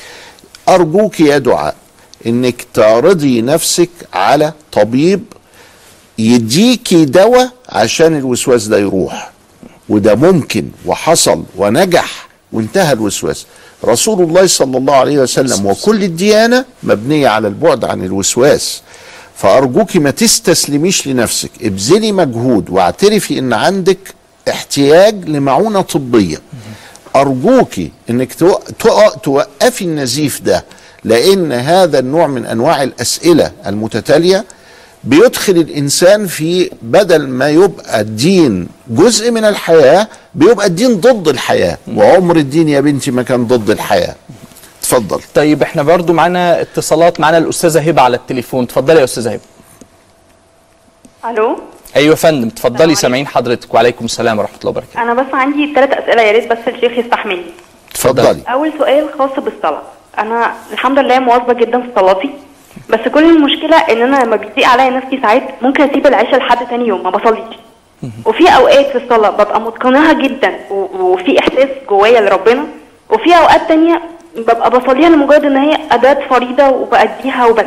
أرجوك 0.69 1.21
يا 1.21 1.39
دعاء 1.39 1.75
إنك 2.27 2.67
تعرضي 2.75 3.43
نفسك 3.43 3.89
على 4.13 4.53
طبيب 4.73 5.23
يديكي 6.19 7.05
دواء 7.05 7.51
عشان 7.69 8.17
الوسواس 8.19 8.67
ده 8.67 8.79
يروح. 8.79 9.31
وده 9.89 10.15
ممكن 10.15 10.69
وحصل 10.87 11.45
ونجح 11.57 12.29
وانتهى 12.53 12.93
الوسواس. 12.93 13.47
رسول 13.85 14.23
الله 14.23 14.47
صلى 14.47 14.79
الله 14.79 14.95
عليه 14.95 15.19
وسلم 15.19 15.67
وكل 15.67 16.03
الديانة 16.05 16.65
مبنية 16.83 17.29
على 17.29 17.49
البعد 17.49 17.85
عن 17.85 18.05
الوسواس. 18.05 18.83
فأرجوك 19.39 19.97
ما 19.97 20.11
تستسلميش 20.11 21.07
لنفسك. 21.09 21.51
ابذلي 21.63 22.13
مجهود 22.13 22.71
واعترفي 22.71 23.39
إن 23.39 23.53
عندك 23.53 23.99
احتياج 24.49 25.29
لمعونة 25.29 25.81
طبية. 25.81 26.37
أرجوك 27.17 27.73
إنك 28.11 28.35
تو- 28.35 28.59
تو- 28.79 29.11
توقفي 29.23 29.85
النزيف 29.85 30.41
ده 30.41 30.65
لأن 31.05 31.53
هذا 31.53 31.99
النوع 31.99 32.27
من 32.27 32.47
أنواع 32.47 32.83
الأسئلة 32.83 33.51
المتتالية 33.67 34.45
بيدخل 35.05 35.53
الإنسان 35.53 36.27
في 36.27 36.71
بدل 36.83 37.29
ما 37.29 37.49
يبقى 37.49 38.01
الدين 38.01 38.69
جزء 38.91 39.31
من 39.31 39.45
الحياة 39.45 40.09
بيبقى 40.35 40.67
الدين 40.67 41.01
ضد 41.01 41.29
الحياة. 41.29 41.79
وعمر 41.95 42.37
الدين 42.37 42.69
يا 42.69 42.81
بنتي 42.81 43.11
ما 43.11 43.23
كان 43.23 43.47
ضد 43.47 43.71
الحياة. 43.71 44.15
اتفضل. 44.89 45.21
طيب 45.35 45.63
إحنا 45.63 45.83
برضو 45.83 46.13
معنا 46.13 46.61
اتصالات 46.61 47.21
معنا 47.21 47.39
الأستاذة 47.39 47.89
هبة 47.89 48.03
على 48.03 48.17
التليفون. 48.17 48.65
اتفضلي 48.65 48.99
يا 48.99 49.05
أستاذة 49.05 49.33
هبة. 49.33 49.41
ألو؟ 51.31 51.59
أيوة 51.97 52.11
يا 52.11 52.15
فندم 52.15 52.49
اتفضلي. 52.49 52.95
سامعين 52.95 53.27
حضرتك. 53.27 53.75
وعليكم 53.75 54.05
السلام 54.05 54.39
ورحمة 54.39 54.59
الله 54.59 54.71
وبركاته. 54.71 55.03
أنا 55.03 55.15
بس 55.15 55.27
عندي 55.33 55.75
ثلاث 55.75 55.93
أسئلة 55.93 56.23
يا 56.23 56.33
ريت 56.33 56.51
بس 56.51 56.59
الشيخ 56.69 56.99
يستحملني 56.99 57.45
اتفضلي. 57.91 58.43
أول 58.49 58.73
سؤال 58.79 59.09
خاص 59.19 59.31
بالصلاة. 59.45 59.83
أنا 60.19 60.53
الحمد 60.73 60.99
لله 60.99 61.19
مواظبة 61.19 61.53
جدا 61.53 61.81
في 61.81 61.89
صلاتي 61.97 62.31
بس 62.91 63.01
كل 63.15 63.25
المشكلة 63.25 63.77
إن 63.77 64.03
أنا 64.03 64.25
لما 64.25 64.37
بيضيق 64.37 64.69
عليا 64.69 64.91
نفسي 64.91 65.21
ساعات 65.23 65.43
ممكن 65.63 65.83
أسيب 65.91 66.07
العشاء 66.07 66.37
لحد 66.37 66.67
تاني 66.67 66.89
يوم 66.89 67.03
ما 67.03 67.11
بصليش. 67.11 67.57
وفي 68.25 68.49
أوقات 68.57 68.87
في 68.87 68.99
الصلاة 69.05 69.31
ببقى 69.31 69.61
متقناها 69.61 70.13
جدا 70.13 70.59
وفي 70.71 71.39
إحساس 71.39 71.69
جوايا 71.89 72.21
لربنا 72.21 72.65
وفي 73.11 73.37
أوقات 73.37 73.69
تانية 73.69 74.03
ببقى 74.39 74.71
بصليها 74.71 75.09
لمجرد 75.09 75.45
إن 75.45 75.57
هي 75.57 75.77
أداة 75.93 76.19
فريضة 76.31 76.69
وبأديها 76.69 77.47
وبس 77.47 77.65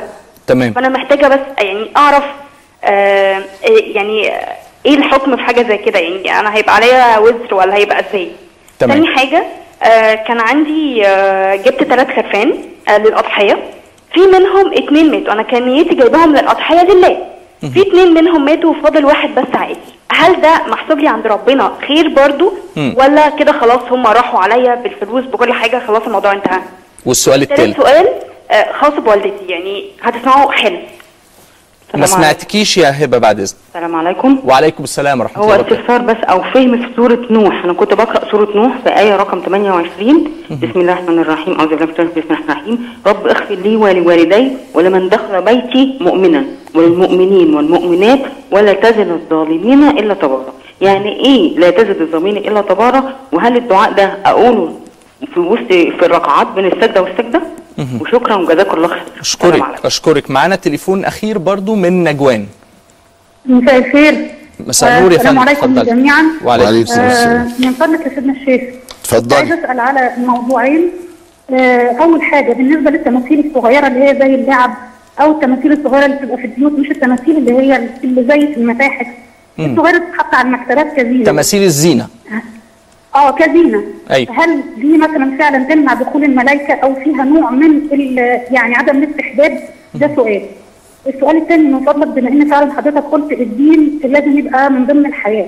تمام. 0.47 0.73
فأنا 0.73 0.89
محتاجة 0.89 1.27
بس 1.27 1.39
يعني 1.63 1.91
أعرف 1.97 2.23
آه 2.83 3.39
إيه- 3.63 3.95
يعني 3.95 4.29
آه، 4.31 4.55
إيه 4.85 4.95
الحكم 4.97 5.35
في 5.35 5.41
حاجة 5.41 5.61
زي 5.67 5.77
كده؟ 5.77 5.99
يعني 5.99 6.39
أنا 6.39 6.55
هيبقى 6.55 6.75
عليا 6.75 7.17
وزر 7.17 7.53
ولا 7.55 7.75
هيبقى 7.75 7.99
إزاي؟ 8.09 8.31
تمام. 8.79 8.97
تاني 9.03 9.15
حاجة 9.17 9.43
آه 9.83 10.15
كان 10.15 10.39
عندي 10.39 11.07
آه 11.07 11.55
جبت 11.55 11.83
ثلاث 11.83 12.07
خرفان 12.15 12.53
آه 12.89 12.97
للأضحية. 12.97 13.63
في 14.13 14.19
منهم 14.19 14.73
اتنين 14.73 15.11
ماتوا. 15.11 15.33
أنا 15.33 15.43
كان 15.43 15.65
نيتي 15.65 15.95
جايباهم 15.95 16.31
للأضحية 16.35 16.83
لله. 16.83 17.17
في 17.73 17.81
اتنين 17.81 18.13
منهم 18.13 18.45
ماتوا 18.45 18.69
وفاضل 18.69 19.05
واحد 19.05 19.35
بس 19.35 19.47
عادي 19.55 19.77
هل 20.11 20.41
ده 20.41 20.61
محسوب 20.67 20.99
لي 20.99 21.07
عند 21.07 21.27
ربنا 21.27 21.71
خير 21.87 22.07
برضو؟ 22.07 22.53
ولا 22.77 23.29
كده 23.29 23.51
خلاص 23.51 23.79
هم 23.91 24.07
راحوا 24.07 24.39
عليا 24.39 24.75
بالفلوس 24.75 25.25
بكل 25.25 25.53
حاجة 25.53 25.81
خلاص 25.87 26.03
الموضوع 26.03 26.31
انتهى. 26.31 26.59
والسؤال 27.05 27.39
تالت 27.39 27.51
التالي 27.51 27.73
سؤال 27.73 28.07
آه، 28.51 28.71
خاص 28.73 28.93
بوالدتي 28.93 29.45
يعني 29.47 29.85
هتسمعوا 30.03 30.51
حلم 30.51 30.81
ما. 31.99 32.05
سمعتكيش 32.05 32.77
يا 32.77 33.03
هبة 33.03 33.17
بعد 33.17 33.39
اذنك 33.39 33.57
السلام 33.75 33.95
عليكم. 33.95 34.39
وعليكم 34.45 34.83
السلام 34.83 35.19
ورحمة 35.21 35.37
هو 35.37 35.43
الله 35.43 35.55
وبركاته. 35.55 35.75
استفسار 35.75 36.01
بس 36.01 36.17
أو 36.29 36.41
فهم 36.41 36.77
في 36.77 36.87
سورة 36.95 37.19
نوح. 37.29 37.63
أنا 37.63 37.73
كنت 37.73 37.93
بقرأ 37.93 38.31
سورة 38.31 38.47
نوح 38.55 38.77
في 38.83 38.89
آية 38.99 39.15
رقم 39.15 39.41
28 39.45 40.31
بسم 40.51 40.79
الله 40.79 40.93
الرحمن 40.93 41.19
الرحيم. 41.19 41.59
أعوذ 41.59 41.69
بالله 41.69 41.85
من 41.85 41.91
الشيطان 41.91 42.07
الرجيم. 42.07 42.23
بسم 42.23 42.33
الله 42.33 42.53
الرحيم. 42.53 42.77
رب 43.07 43.27
اغفر 43.27 43.55
لي 43.55 43.75
ولوالدي 43.75 44.51
ولمن 44.73 45.09
دخل 45.09 45.41
بيتي 45.41 45.97
مؤمنا 46.01 46.43
وللمؤمنين 46.75 47.55
والمؤمنات 47.55 48.19
ولا 48.51 48.73
تزد 48.73 49.07
الظالمين 49.07 49.83
إلا 49.99 50.13
تبارا 50.13 50.53
يعني 50.81 51.19
إيه 51.25 51.59
لا 51.59 51.69
تزد 51.69 52.01
الظالمين 52.01 52.37
إلا 52.37 52.61
تبارا 52.61 53.13
وهل 53.31 53.57
الدعاء 53.57 53.91
ده 53.91 54.17
أقوله 54.25 54.71
في 55.33 55.39
وسط 55.39 55.67
في 55.67 56.05
الركعات 56.05 56.47
بين 56.47 56.65
السجدة 56.65 57.01
والسجدة. 57.01 57.41
وشكرا 58.01 58.35
وجزاكم 58.35 58.77
الله 58.77 58.87
خير. 58.87 59.03
أشكرك. 59.19 59.63
أشكرك. 59.85 60.31
معانا 60.31 60.55
تليفون 60.55 61.05
أخير 61.05 61.37
برضو 61.37 61.75
من 61.75 62.03
نجوان. 62.03 62.45
مساء 63.45 63.77
الخير. 63.77 64.31
مساء 64.67 64.97
النور 64.97 65.11
يا 65.11 65.17
السلام 65.17 65.35
فندم. 65.35 65.47
عليكم 65.49 65.77
اتفضلي. 65.77 65.85
جميعا. 65.95 66.23
وعليكم 66.43 66.65
وعليكم 66.65 66.91
السلام. 66.91 67.11
السلام. 67.11 67.37
آه، 67.37 67.65
من 67.65 67.71
فضلك 67.73 67.99
يا 68.05 68.09
سيدنا 68.09 68.33
الشيخ. 68.33 68.61
عايز 68.61 68.75
اتفضل 69.01 69.35
أسأل 69.53 69.79
على 69.79 70.11
موضوعين. 70.17 70.91
آه، 71.53 71.91
أول 72.03 72.21
حاجة 72.21 72.53
بالنسبة 72.53 72.91
للتماثيل 72.91 73.45
الصغيرة 73.47 73.87
اللي 73.87 73.99
هي 74.03 74.17
زي 74.19 74.35
اللعب 74.35 74.73
أو 75.21 75.31
التماثيل 75.31 75.71
الصغيرة 75.71 76.05
اللي 76.05 76.17
بتبقى 76.17 76.37
في 76.37 76.45
البيوت 76.45 76.71
مش 76.71 76.91
التماثيل 76.91 77.37
اللي 77.37 77.51
هي 77.51 77.89
اللي 78.03 78.23
زي 78.23 78.53
في 78.53 78.57
المتاحف. 78.59 79.07
الصغيرة 79.59 79.97
بتتحط 79.97 80.35
على 80.35 80.47
المكتبات 80.47 80.93
كزينة. 80.97 81.25
تماثيل 81.25 81.63
الزينة. 81.63 82.07
آه 83.15 83.31
كزينه 83.31 83.83
أيوة. 84.11 84.43
هل 84.43 84.61
دي 84.77 84.97
مثلا 84.97 85.37
فعلا 85.37 85.63
تمنع 85.63 85.93
دخول 85.93 86.23
الملائكة 86.23 86.73
أو 86.73 86.95
فيها 86.95 87.23
نوع 87.23 87.51
من 87.51 87.65
ال- 87.93 88.41
يعني 88.51 88.75
عدم 88.75 89.03
الاستحباب؟ 89.03 89.59
ده 89.95 90.15
سؤال. 90.15 90.41
السؤال 91.07 91.37
الثاني 91.37 91.63
من 91.67 91.79
فضلك 91.85 92.07
بما 92.07 92.29
إن 92.29 92.49
فعلا 92.49 92.73
حضرتك 92.73 93.03
قلت 93.03 93.31
الدين 93.31 93.99
لازم 94.03 94.37
يبقى 94.37 94.71
من 94.71 94.85
ضمن 94.85 95.05
الحياة. 95.05 95.47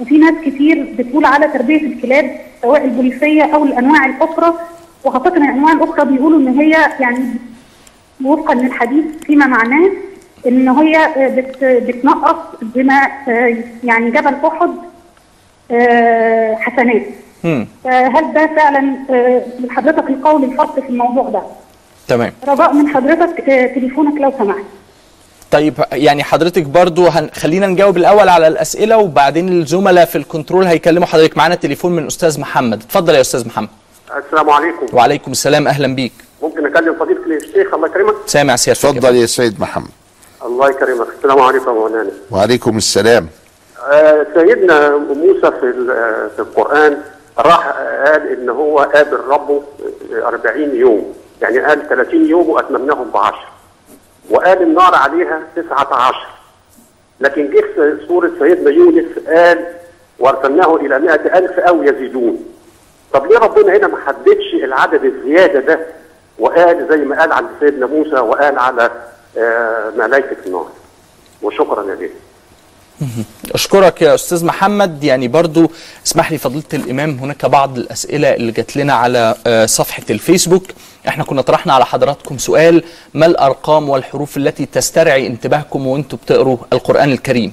وفي 0.00 0.18
ناس 0.18 0.34
كتير 0.44 0.86
بتقول 0.98 1.24
على 1.24 1.48
تربية 1.48 1.80
الكلاب 1.86 2.30
سواء 2.62 2.84
البوليسية 2.84 3.42
أو 3.42 3.64
الأنواع 3.64 4.06
الأخرى 4.06 4.54
وخاصة 5.04 5.36
الأنواع 5.36 5.72
الأخرى 5.72 6.04
بيقولوا 6.04 6.38
إن 6.38 6.48
هي 6.60 6.76
يعني 7.00 7.18
وفقا 8.24 8.54
للحديث 8.54 9.04
فيما 9.26 9.46
معناه 9.46 9.90
إن 10.46 10.68
هي 10.68 11.10
بت 11.36 11.64
بتنقص 11.64 12.36
بما 12.62 13.00
يعني 13.84 14.10
جبل 14.10 14.34
أحد 14.44 14.70
آه، 14.70 14.70
حسنات. 16.60 17.06
مم. 17.44 17.66
فهل 17.84 18.34
ده 18.34 18.46
فعلا 18.56 18.96
آه، 19.10 19.42
من 19.60 19.70
حضرتك 19.70 20.10
القول 20.10 20.44
الفصل 20.44 20.82
في 20.82 20.88
الموضوع 20.88 21.28
ده؟ 21.28 21.42
تمام. 22.08 22.32
رجاء 22.48 22.72
من 22.72 22.88
حضرتك 22.88 23.48
آه، 23.48 23.74
تليفونك 23.74 24.20
لو 24.20 24.32
سمحت. 24.38 24.64
طيب 25.50 25.74
يعني 25.92 26.24
حضرتك 26.24 26.62
برضو 26.62 27.06
هن... 27.06 27.30
خلينا 27.34 27.66
نجاوب 27.66 27.96
الأول 27.96 28.28
على 28.28 28.48
الأسئلة 28.48 28.98
وبعدين 28.98 29.48
الزملاء 29.48 30.04
في 30.04 30.18
الكنترول 30.18 30.64
هيكلموا 30.64 31.06
حضرتك 31.06 31.36
معانا 31.36 31.54
تليفون 31.54 31.96
من 31.96 32.06
أستاذ 32.06 32.40
محمد. 32.40 32.82
اتفضل 32.82 33.14
يا 33.14 33.20
أستاذ 33.20 33.46
محمد. 33.46 33.68
السلام 34.26 34.50
عليكم. 34.50 34.86
وعليكم 34.92 35.32
السلام 35.32 35.68
أهلا 35.68 35.94
بيك. 35.94 36.12
ممكن 36.42 36.66
أكلم 36.66 36.94
فضيله 36.94 37.20
الشيخ 37.36 37.74
الله 37.74 37.86
يكرمك؟ 37.88 38.14
سامع 38.26 38.56
سيادتك. 38.56 38.84
يا 38.84 38.90
اتفضل 38.90 39.16
يا 39.16 39.26
سيد 39.26 39.60
محمد. 39.60 39.88
الله 40.44 40.70
يكرمك. 40.70 41.06
السلام 41.18 41.40
عليكم 41.40 41.66
يا 41.66 41.72
مولانا. 41.72 42.10
وعليكم 42.30 42.76
السلام. 42.76 43.24
آه 43.24 43.45
سيدنا 44.34 44.96
موسى 44.96 45.40
في 45.60 45.86
آه، 45.90 46.28
في 46.36 46.38
القرآن 46.38 47.00
راح 47.38 47.68
قال 48.06 48.28
إن 48.32 48.48
هو 48.48 48.78
قابل 48.78 49.16
ربه 49.28 49.62
آه، 50.14 50.28
40 50.28 50.76
يوم. 50.76 51.14
يعني 51.42 51.58
قال 51.58 51.88
30 51.88 52.26
يوم 52.26 52.50
وأتممناهم 52.50 53.10
ب 53.10 53.16
10 53.16 53.38
وقال 54.30 54.62
النار 54.62 54.94
عليها 54.94 55.42
19 55.56 56.26
لكن 57.20 57.50
جه 57.50 57.60
في 57.60 57.98
سورة 58.08 58.30
سيدنا 58.38 58.70
يونس 58.70 59.06
قال 59.28 59.66
وأرسلناه 60.18 60.76
إلى 60.76 60.98
100000 60.98 61.58
أو 61.58 61.82
يزيدون. 61.82 62.44
طب 63.12 63.26
ليه 63.26 63.38
ربنا 63.38 63.76
هنا 63.76 63.86
ما 63.86 63.98
حددش 64.06 64.54
العدد 64.54 65.04
الزيادة 65.04 65.60
ده؟ 65.60 65.80
وقال 66.38 66.86
زي 66.90 66.96
ما 66.96 67.20
قال 67.20 67.32
عند 67.32 67.48
سيدنا 67.60 67.86
موسى 67.86 68.14
وقال 68.20 68.58
على 68.58 68.90
آه، 69.38 69.90
ملائكة 69.96 70.36
النار. 70.46 70.68
وشكرا 71.42 71.90
يا 71.90 71.94
بيه 71.94 72.10
أشكرك 73.54 74.02
يا 74.02 74.14
أستاذ 74.14 74.44
محمد. 74.44 75.04
يعني 75.04 75.28
برضو 75.28 75.70
اسمح 76.06 76.32
لي 76.32 76.38
فضيلة 76.38 76.64
الإمام 76.74 77.18
هناك 77.18 77.46
بعض 77.46 77.78
الأسئلة 77.78 78.34
اللي 78.34 78.52
جات 78.52 78.76
لنا 78.76 78.94
على 78.94 79.34
آه، 79.46 79.66
صفحة 79.66 80.02
الفيسبوك. 80.10 80.64
إحنا 81.08 81.24
كنا 81.24 81.42
طرحنا 81.42 81.72
على 81.72 81.86
حضراتكم 81.86 82.38
سؤال 82.38 82.82
ما 83.14 83.26
الأرقام 83.26 83.88
والحروف 83.88 84.36
التي 84.36 84.66
تسترعي 84.66 85.26
انتباهكم 85.26 85.86
وأنتم 85.86 86.16
بتقروا 86.24 86.56
القرآن 86.72 87.12
الكريم؟ 87.12 87.52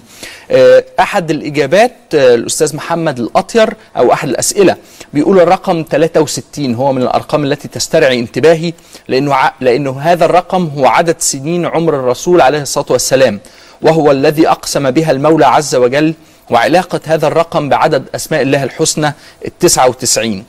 آه، 0.52 0.84
أحد 1.00 1.32
الإجابات 1.32 1.96
آه، 2.16 2.36
الأستاذ 2.36 2.76
محمد 2.76 3.20
الأطير 3.20 3.74
أو 3.98 4.14
أحد 4.14 4.30
الأسئلة 4.30 4.76
بيقول 5.14 5.40
الرقم 5.40 5.86
63 5.92 6.76
هو 6.76 6.94
من 6.94 7.02
الأرقام 7.02 7.44
التي 7.44 7.68
تسترعي 7.68 8.20
انتباهي 8.20 8.74
لأنه 9.08 9.36
لأنه 9.62 10.00
هذا 10.00 10.26
الرقم 10.26 10.70
هو 10.78 10.86
عدد 10.86 11.16
سنين 11.20 11.66
عمر 11.66 11.94
الرسول 12.00 12.42
عليه 12.42 12.62
الصلاة 12.62 12.86
والسلام. 12.90 13.40
وهو 13.84 14.12
الذي 14.12 14.48
أقسم 14.50 14.92
بها 14.92 15.12
المولى 15.12 15.46
عز 15.46 15.76
وجل 15.76 16.14
وعلاقة 16.50 17.00
هذا 17.06 17.28
الرقم 17.28 17.70
بعدد 17.70 18.04
أسماء 18.16 18.42
الله 18.42 18.64
الحسنى 18.64 19.14
التسعة 19.46 19.90
وتسعين. 19.90 20.44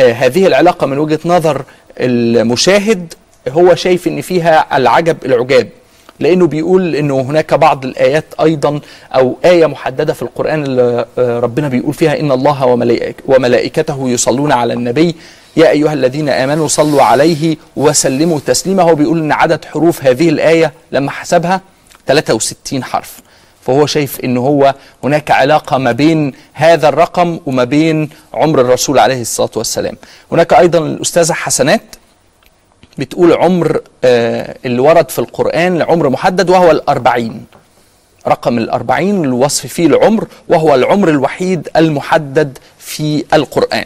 آه 0.00 0.12
هذه 0.12 0.46
العلاقة 0.46 0.86
من 0.86 0.98
وجهة 0.98 1.18
نظر 1.24 1.62
المشاهد 2.00 3.14
هو 3.48 3.74
شايف 3.74 4.08
أن 4.08 4.20
فيها 4.20 4.76
العجب 4.76 5.16
العجاب 5.24 5.68
لأنه 6.20 6.46
بيقول 6.46 6.96
أنه 6.96 7.20
هناك 7.20 7.54
بعض 7.54 7.84
الآيات 7.84 8.24
أيضا 8.40 8.80
أو 9.14 9.36
آية 9.44 9.66
محددة 9.66 10.12
في 10.12 10.22
القرآن 10.22 10.62
اللي 10.64 11.04
آه، 11.18 11.40
ربنا 11.40 11.68
بيقول 11.68 11.94
فيها 11.94 12.20
إن 12.20 12.32
الله 12.32 12.66
وملائك- 12.66 13.22
وملائكته 13.26 14.08
يصلون 14.08 14.52
على 14.52 14.72
النبي 14.72 15.14
يا 15.56 15.70
أيها 15.70 15.92
الذين 15.92 16.28
آمنوا 16.28 16.68
صلوا 16.68 17.02
عليه 17.02 17.56
وسلموا 17.76 18.38
تسليما 18.46 18.82
هو 18.82 18.94
بيقول 18.94 19.18
أن 19.18 19.32
عدد 19.32 19.64
حروف 19.64 20.04
هذه 20.04 20.28
الآية 20.28 20.72
لما 20.92 21.10
حسبها 21.10 21.60
63 22.08 22.84
حرف. 22.84 23.20
فهو 23.66 23.86
شايف 23.86 24.20
إن 24.20 24.36
هو 24.36 24.74
هناك 25.04 25.30
علاقة 25.30 25.78
ما 25.78 25.92
بين 25.92 26.32
هذا 26.52 26.88
الرقم 26.88 27.40
وما 27.46 27.64
بين 27.64 28.10
عمر 28.34 28.60
الرسول 28.60 28.98
عليه 28.98 29.20
الصلاة 29.20 29.50
والسلام. 29.56 29.96
هناك 30.32 30.52
أيضا 30.52 30.78
الأستاذة 30.78 31.32
حسنات 31.32 31.82
بتقول 32.98 33.32
عمر 33.32 33.80
آه 34.04 34.56
اللي 34.64 34.80
ورد 34.80 35.10
في 35.10 35.18
القرآن 35.18 35.78
لعمر 35.78 36.08
محدد 36.08 36.50
وهو 36.50 36.70
الأربعين. 36.70 37.44
رقم 38.26 38.58
الأربعين 38.58 39.24
الوصف 39.24 39.66
فيه 39.66 39.86
العمر 39.86 40.26
وهو 40.48 40.74
العمر 40.74 41.08
الوحيد 41.08 41.68
المحدد 41.76 42.58
في 42.78 43.24
القرآن. 43.32 43.84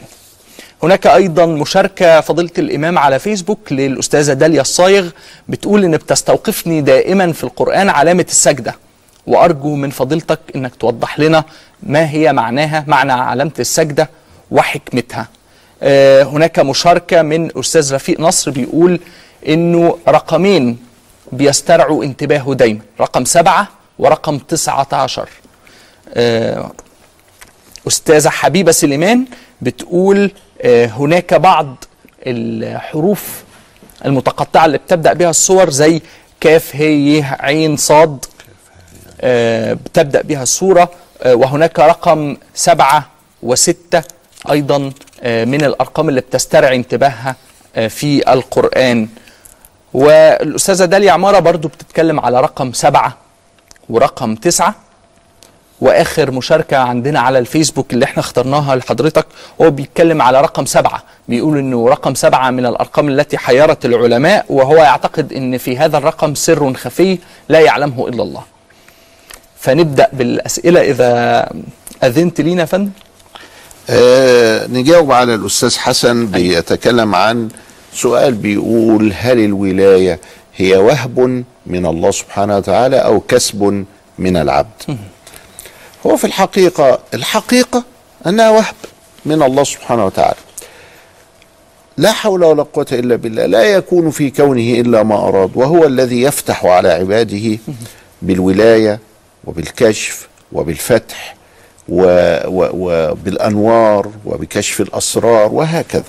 هناك 0.83 1.07
أيضا 1.07 1.47
مشاركة 1.47 2.21
فضيلة 2.21 2.51
الإمام 2.59 2.99
على 2.99 3.19
فيسبوك 3.19 3.73
للأستاذة 3.73 4.33
داليا 4.33 4.61
الصايغ 4.61 5.11
بتقول 5.49 5.85
إن 5.85 5.97
بتستوقفني 5.97 6.81
دائما 6.81 7.33
في 7.33 7.45
القرآن 7.45 7.89
علامة 7.89 8.27
السجدة. 8.29 8.75
وأرجو 9.27 9.75
من 9.75 9.91
فضيلتك 9.91 10.39
إنك 10.57 10.75
توضح 10.75 11.19
لنا 11.21 11.45
ما 11.83 12.11
هي 12.11 12.33
معناها 12.33 12.85
معنى 12.87 13.13
علامة 13.13 13.53
السجدة 13.59 14.11
وحكمتها. 14.51 15.29
آه، 15.83 16.23
هناك 16.23 16.59
مشاركة 16.59 17.23
من 17.23 17.59
أستاذ 17.59 17.95
رفيق 17.95 18.21
نصر 18.21 18.51
بيقول 18.51 19.01
إنه 19.49 19.99
رقمين 20.09 20.79
بيسترعوا 21.33 22.05
انتباهه 22.05 22.55
دايما. 22.55 22.81
رقم 23.01 23.25
سبعة 23.25 23.69
ورقم 23.99 24.39
تسعة 24.39 24.87
عشر 24.93 25.29
آه، 26.15 26.71
أستاذة 27.89 28.29
حبيبة 28.29 28.73
سليمان 28.73 29.25
بتقول 29.63 30.31
هناك 30.65 31.35
بعض 31.35 31.85
الحروف 32.27 33.43
المتقطعة 34.05 34.65
اللي 34.65 34.79
بتبدأ 34.79 35.13
بها 35.13 35.31
الصور 35.31 35.71
زي 35.71 36.03
كاف 36.41 36.77
هي 36.77 37.23
عين 37.41 37.77
صاد 37.77 38.25
آه، 39.21 39.73
بتبدأ 39.73 40.23
بها 40.23 40.43
الصورة. 40.43 40.91
آه، 41.23 41.35
وهناك 41.35 41.79
رقم 41.79 42.37
سبعة 42.55 43.09
وستة 43.43 44.03
أيضا 44.51 44.93
آه، 45.23 45.45
من 45.45 45.65
الأرقام 45.65 46.09
اللي 46.09 46.21
بتسترعي 46.21 46.77
انتباهها 46.77 47.37
آه، 47.77 47.89
في 47.89 48.33
القرآن. 48.33 49.09
والأستاذة 49.95 50.85
داليا 50.85 51.13
عمارة 51.13 51.39
برضو 51.39 51.69
بتتكلم 51.69 52.21
على 52.21 52.41
رقم 52.41 52.73
سبعة 52.73 53.17
ورقم 53.89 54.35
تسعة. 54.35 54.75
واخر 55.83 56.31
مشاركة 56.31 56.77
عندنا 56.77 57.21
على 57.21 57.39
الفيسبوك 57.39 57.93
اللي 57.93 58.05
إحنا 58.05 58.21
اخترناها 58.21 58.77
لحضرتك 58.77 59.27
هو 59.63 59.71
بيتكلم 59.71 60.23
على 60.23 60.41
رقم 60.41 60.67
سبعة. 60.67 61.03
بيقول 61.29 61.59
إنه 61.59 61.89
رقم 61.89 62.15
سبعة 62.15 62.51
من 62.51 62.67
الأرقام 62.67 63.09
التي 63.09 63.39
حيرت 63.39 63.85
العلماء 63.85 64.45
وهو 64.49 64.77
يعتقد 64.77 65.33
إن 65.33 65.59
في 65.59 65.79
هذا 65.79 65.99
الرقم 65.99 66.35
سر 66.35 66.75
خفي 66.75 67.19
لا 67.49 67.61
يعلمه 67.61 68.09
إلا 68.09 68.23
الله. 68.23 68.43
فنبدأ 69.61 70.09
بالأسئلة. 70.13 70.81
إذا 70.81 71.49
أذنت 72.05 72.41
لينا 72.41 72.61
يا 72.61 72.67
فندم. 72.67 72.91
آه 73.91 74.67
نجاوب 74.67 75.13
على 75.13 75.35
الأستاذ 75.35 75.79
حسن 75.79 76.27
بيتكلم 76.27 77.15
عن 77.15 77.49
سؤال 77.93 78.35
بيقول 78.35 79.13
هل 79.17 79.39
الولاية 79.39 80.21
هي 80.57 80.77
وهب 80.77 81.45
من 81.67 81.87
الله 81.87 82.11
سبحانه 82.11 82.57
وتعالى 82.57 82.97
أو 82.97 83.21
كسب 83.21 83.85
من 84.19 84.37
العبد؟ 84.37 84.99
هو 86.07 86.17
في 86.17 86.25
الحقيقة 86.25 86.99
الحقيقة 87.15 87.85
أنها 88.27 88.51
وهب 88.51 88.75
من 89.27 89.43
الله 89.43 89.65
سبحانه 89.65 90.07
وتعالى. 90.07 90.37
لا 91.97 92.13
حول 92.13 92.45
ولا 92.45 92.63
قوة 92.63 92.87
إلا 92.93 93.17
بالله 93.17 93.47
لا 93.47 93.63
يكون 93.63 94.11
في 94.11 94.31
كونه 94.31 94.81
إلا 94.81 95.03
ما 95.03 95.29
أراد 95.29 95.51
وهو 95.55 95.85
الذي 95.85 96.23
يفتح 96.23 96.65
على 96.65 96.89
عباده 96.89 97.59
بالولاية 98.23 98.99
وبالكشف 99.45 100.29
وبالفتح 100.53 101.37
وبالأنوار 102.73 104.11
وبكشف 104.25 104.81
الأسرار 104.81 105.53
وهكذا. 105.53 106.05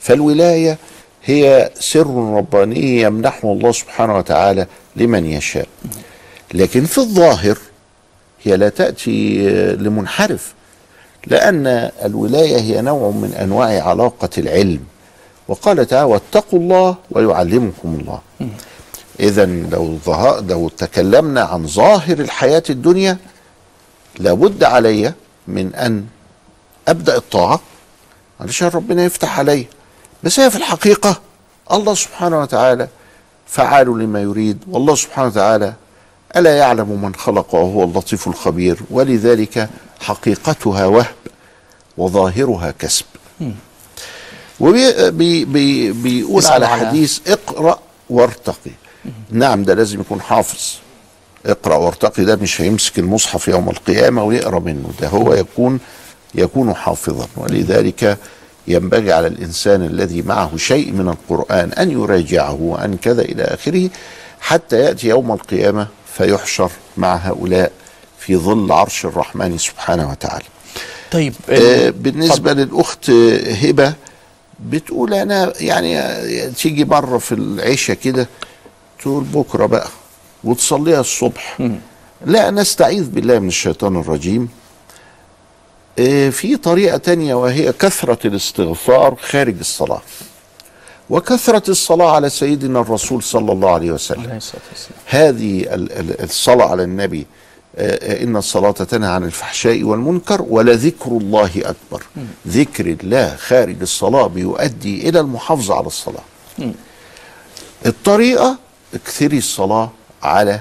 فالولاية 0.00 0.78
هي 1.24 1.70
سر 1.80 2.06
رباني 2.36 3.00
يمنحه 3.00 3.52
الله 3.52 3.72
سبحانه 3.72 4.18
وتعالى 4.18 4.66
لمن 4.96 5.26
يشاء. 5.26 5.66
لكن 6.54 6.84
في 6.84 6.98
الظاهر 6.98 7.58
هي 8.44 8.56
لا 8.56 8.68
تأتي 8.68 9.46
لمنحرف 9.74 10.54
لأن 11.26 11.66
الولاية 12.04 12.60
هي 12.60 12.80
نوع 12.80 13.10
من 13.10 13.34
أنواع 13.34 13.88
علاقة 13.88 14.28
العلم. 14.38 14.80
وقال 15.48 15.86
تعالى 15.86 16.06
واتقوا 16.06 16.58
الله 16.58 16.96
ويعلمكم 17.10 17.98
الله. 18.00 18.20
إذا 19.20 19.46
لو. 19.46 19.98
لو 20.48 20.68
تكلمنا 20.68 21.42
عن 21.42 21.66
ظاهر 21.66 22.18
الحياة 22.18 22.62
الدنيا 22.70 23.16
لابد 24.18 24.64
علي 24.64 25.12
من 25.48 25.74
أن 25.74 26.04
أبدأ 26.88 27.16
الطاعة. 27.16 27.60
علشان 28.40 28.68
ربنا 28.68 29.04
يفتح 29.04 29.38
علي. 29.38 29.66
بس 30.22 30.40
هي 30.40 30.50
في 30.50 30.56
الحقيقة 30.56 31.20
الله 31.72 31.94
سبحانه 31.94 32.40
وتعالى 32.40 32.88
فعال 33.46 33.98
لما 33.98 34.22
يريد 34.22 34.58
والله 34.68 34.94
سبحانه 34.94 35.28
وتعالى 35.28 35.72
ألا 36.36 36.56
يعلم 36.56 37.02
من 37.02 37.14
خلق 37.14 37.54
وهو 37.54 37.84
اللطيف 37.84 38.28
الخبير؟ 38.28 38.76
ولذلك 38.90 39.68
حقيقتها 40.00 40.86
وهب 40.86 41.06
وظاهرها 41.98 42.70
كسب. 42.78 43.04
وبيقول 44.60 46.46
على 46.46 46.66
على- 46.66 46.70
حديث 46.70 47.18
اقرأ 47.28 47.78
وارتقي. 48.10 48.70
نعم 49.30 49.62
ده 49.64 49.74
لازم 49.74 50.00
يكون 50.00 50.20
حافظ. 50.20 50.74
اقرأ 51.46 51.76
وارتقي 51.76 52.24
ده 52.24 52.36
مش 52.36 52.60
هيمسك 52.60 52.98
المصحف 52.98 53.48
يوم 53.48 53.68
القيامة 53.70 54.24
ويقرأ 54.24 54.58
منه 54.58 54.90
ده 55.00 55.08
هو 55.08 55.34
يكون 55.34 55.78
يكون 56.34 56.74
حافظا. 56.74 57.26
ولذلك 57.36 58.18
ينبغي 58.68 59.12
على 59.12 59.26
الإنسان 59.26 59.82
الذي 59.82 60.22
معه 60.22 60.56
شيء 60.56 60.92
من 60.92 61.08
القرآن 61.08 61.72
أن 61.72 61.90
يراجعه 61.90 62.52
وأن 62.60 62.96
كذا 62.96 63.22
إلى 63.22 63.42
آخره 63.42 63.90
حتى 64.40 64.76
يأتي 64.80 65.08
يوم 65.08 65.32
القيامة 65.32 65.86
فيحشر 66.16 66.70
مع 66.96 67.14
هؤلاء 67.16 67.72
في 68.18 68.36
ظل 68.36 68.72
عرش 68.72 69.04
الرحمن 69.04 69.58
سبحانه 69.58 70.10
وتعالى. 70.10 70.44
طيب 71.12 71.34
آه، 71.50 71.90
بالنسبة 71.90 72.52
للأخت 72.52 73.10
آه، 73.10 73.52
هبة 73.52 73.94
بتقول 74.60 75.14
أنا 75.14 75.52
يعني 75.60 76.00
تيجي 76.50 76.84
مرة 76.84 77.18
في 77.18 77.34
العشاء 77.34 77.96
كده 77.96 78.28
تقول 79.02 79.24
بكرة 79.24 79.66
بقى 79.66 79.88
وتصليها 80.44 81.00
الصبح. 81.00 81.58
لا 82.26 82.50
نستعيذ 82.50 83.10
بالله 83.10 83.38
من 83.38 83.48
الشيطان 83.48 83.96
الرجيم. 84.00 84.48
آه، 85.98 86.30
في 86.30 86.56
طريقة 86.56 86.96
تانية 86.96 87.34
وهي 87.34 87.72
كثرة 87.72 88.26
الاستغفار 88.26 89.16
خارج 89.22 89.58
الصلاة. 89.60 90.02
وكثرة 91.12 91.70
الصلاة 91.70 92.10
على 92.14 92.28
سيدنا 92.30 92.80
الرسول 92.80 93.22
صلى 93.22 93.52
الله 93.52 93.70
عليه 93.70 93.90
وسلم. 93.92 94.38
هذه 95.06 95.60
ال- 95.74 95.92
ال- 95.92 96.22
الصلاة 96.22 96.66
على 96.66 96.82
النبي 96.82 97.26
آه، 97.76 97.98
آه، 98.20 98.22
إن 98.24 98.36
الصلاة 98.36 98.70
تنهى 98.70 99.10
عن 99.10 99.24
الفحشاء 99.24 99.82
والمنكر 99.82 100.42
ولذكر 100.48 101.10
الله 101.10 101.50
أكبر. 101.56 102.02
ذكر 102.48 102.86
الله 102.86 103.36
خارج 103.36 103.76
الصلاة 103.82 104.26
بيؤدي 104.26 105.08
إلى 105.08 105.20
المحافظة 105.20 105.74
على 105.74 105.86
الصلاة. 105.86 106.22
الطريقة 107.86 108.56
اكثري 108.94 109.38
الصلاة 109.38 109.90
على 110.22 110.60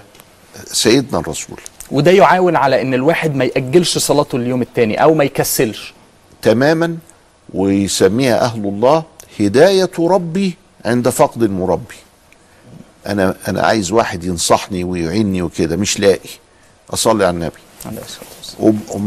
سيدنا 0.66 1.20
الرسول. 1.20 1.60
وده 1.91 2.12
يعاون 2.12 2.56
على 2.56 2.82
إن 2.82 2.93
الواحد 2.93 3.36
ما 3.36 3.45
يأجلش 3.45 3.97
صلاته 3.97 4.36
اليوم 4.36 4.62
التاني 4.62 5.04
أو 5.04 5.14
ما 5.14 5.24
يكسلش. 5.24 5.93
تماما 6.41 6.97
ويسميها 7.54 8.41
أهل 8.45 8.60
الله 8.66 9.04
هداية 9.39 9.91
ربي 9.99 10.55
عند 10.86 11.09
فقد 11.09 11.43
المربي. 11.43 11.95
أنا 13.07 13.36
أنا 13.47 13.61
عايز 13.61 13.91
واحد 13.91 14.23
ينصحني 14.23 14.84
ويعيني 14.84 15.41
وكده 15.41 15.75
مش 15.75 15.99
لاقي. 15.99 16.29
أصلي 16.89 17.25
على 17.25 17.34
النبي. 17.36 17.59
عليه 17.86 18.01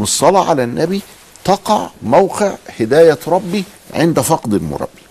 الصلاة 0.03 0.49
على 0.49 0.64
النبي 0.64 1.01
تقع 1.45 1.91
موقع 2.03 2.55
هداية 2.81 3.18
ربي 3.27 3.64
عند 3.95 4.20
فقد 4.20 4.55
المربي. 4.55 5.05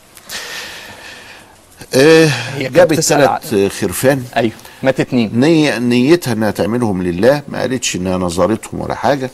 آه 1.93 2.29
جابت 2.57 2.99
ثلاث 2.99 3.55
خرفان. 3.79 4.25
أيوه 4.35 4.51
مات 4.83 4.99
اتنين. 4.99 5.39
نيتها 5.89 6.33
انها 6.33 6.51
تعملهم 6.51 7.03
لله 7.03 7.41
ما 7.47 7.59
قالتش 7.59 7.95
إنها 7.95 8.17
نظرتهم 8.17 8.81
ولا 8.81 8.95
حاجة. 8.95 9.29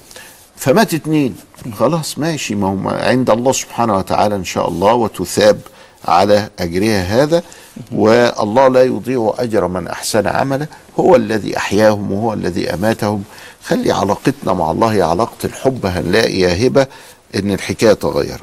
فمات 0.56 0.94
اتنين. 0.94 1.36
خلاص 1.80 2.18
ماشي. 2.18 2.56
ما 2.56 2.68
هم 2.68 2.88
عند 2.88 3.30
الله 3.30 3.52
سبحانه 3.52 3.98
وتعالى 3.98 4.36
إن 4.36 4.46
شاء 4.46 4.68
الله 4.68 4.94
وتثاب 4.94 5.60
على 6.06 6.50
أجرها 6.60 7.02
هذا. 7.02 7.44
والله 7.92 8.68
لا 8.68 8.84
يضيع 8.84 9.34
أجر 9.40 9.68
من 9.68 9.88
أحسن 9.88 10.28
عملا 10.28 10.68
هو 11.00 11.16
الذي 11.16 11.58
أحياهم 11.58 12.12
وهو 12.12 12.34
الذي 12.34 12.74
أماتهم. 12.74 13.24
خلي 13.64 13.92
علاقتنا 13.92 14.54
مع 14.54 14.72
الله 14.72 15.04
علاقة 15.04 15.38
الحب 15.44 15.86
هنلاقي 15.86 16.40
يا 16.40 16.68
هبه 16.68 16.88
إن 17.36 17.52
الحكاية 17.52 17.94
تغيرت. 17.94 18.42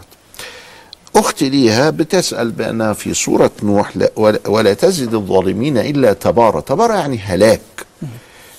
أختي 1.17 1.49
ليها 1.49 1.91
بتسأل 1.91 2.51
بانها 2.51 2.93
في 2.93 3.15
سورة 3.15 3.51
نوح 3.63 3.97
لا 3.97 4.11
ولا, 4.47 4.75
تزد 4.75 5.15
الظالمين 5.15 5.79
إلا 5.79 6.13
تبارا. 6.13 6.61
تبارا 6.61 6.95
يعني 6.95 7.19
هلاك. 7.19 7.61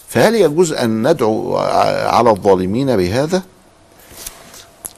فهل 0.10 0.36
يجوز 0.36 0.74
أن 0.74 1.12
ندعو 1.12 1.58
على 2.08 2.30
الظالمين 2.30 2.98
بهذا؟ 2.98 3.42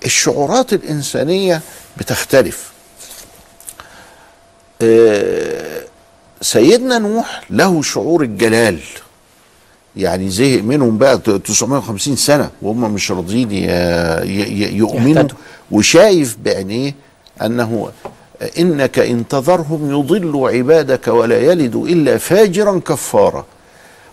الشعورات 0.06 0.74
الإنسانية 0.74 1.62
بتختلف. 1.98 2.72
آه، 4.82 5.82
سيدنا 6.42 6.98
نوح 7.00 7.42
له 7.50 7.82
شعور 7.82 8.22
الجلال. 8.24 8.80
يعني 9.96 10.30
زهق 10.30 10.62
منهم 10.62 10.98
بقى 10.98 11.18
950 11.18 12.16
سنة 12.16 12.50
وهم 12.62 12.94
مش 12.94 13.12
راضيين 13.12 13.52
يؤمنوا. 14.78 15.28
وشايف 15.72 16.38
بعينيه 16.46 16.96
أنه 17.42 17.92
إنك 18.60 19.00
إن 19.00 19.28
تذرهم 19.28 19.92
يضلوا 20.00 20.50
عبادك 20.50 21.08
ولا 21.08 21.40
يلدوا 21.40 21.88
إلا 21.88 22.18
فاجرا 22.18 22.80
كفارا. 22.80 23.46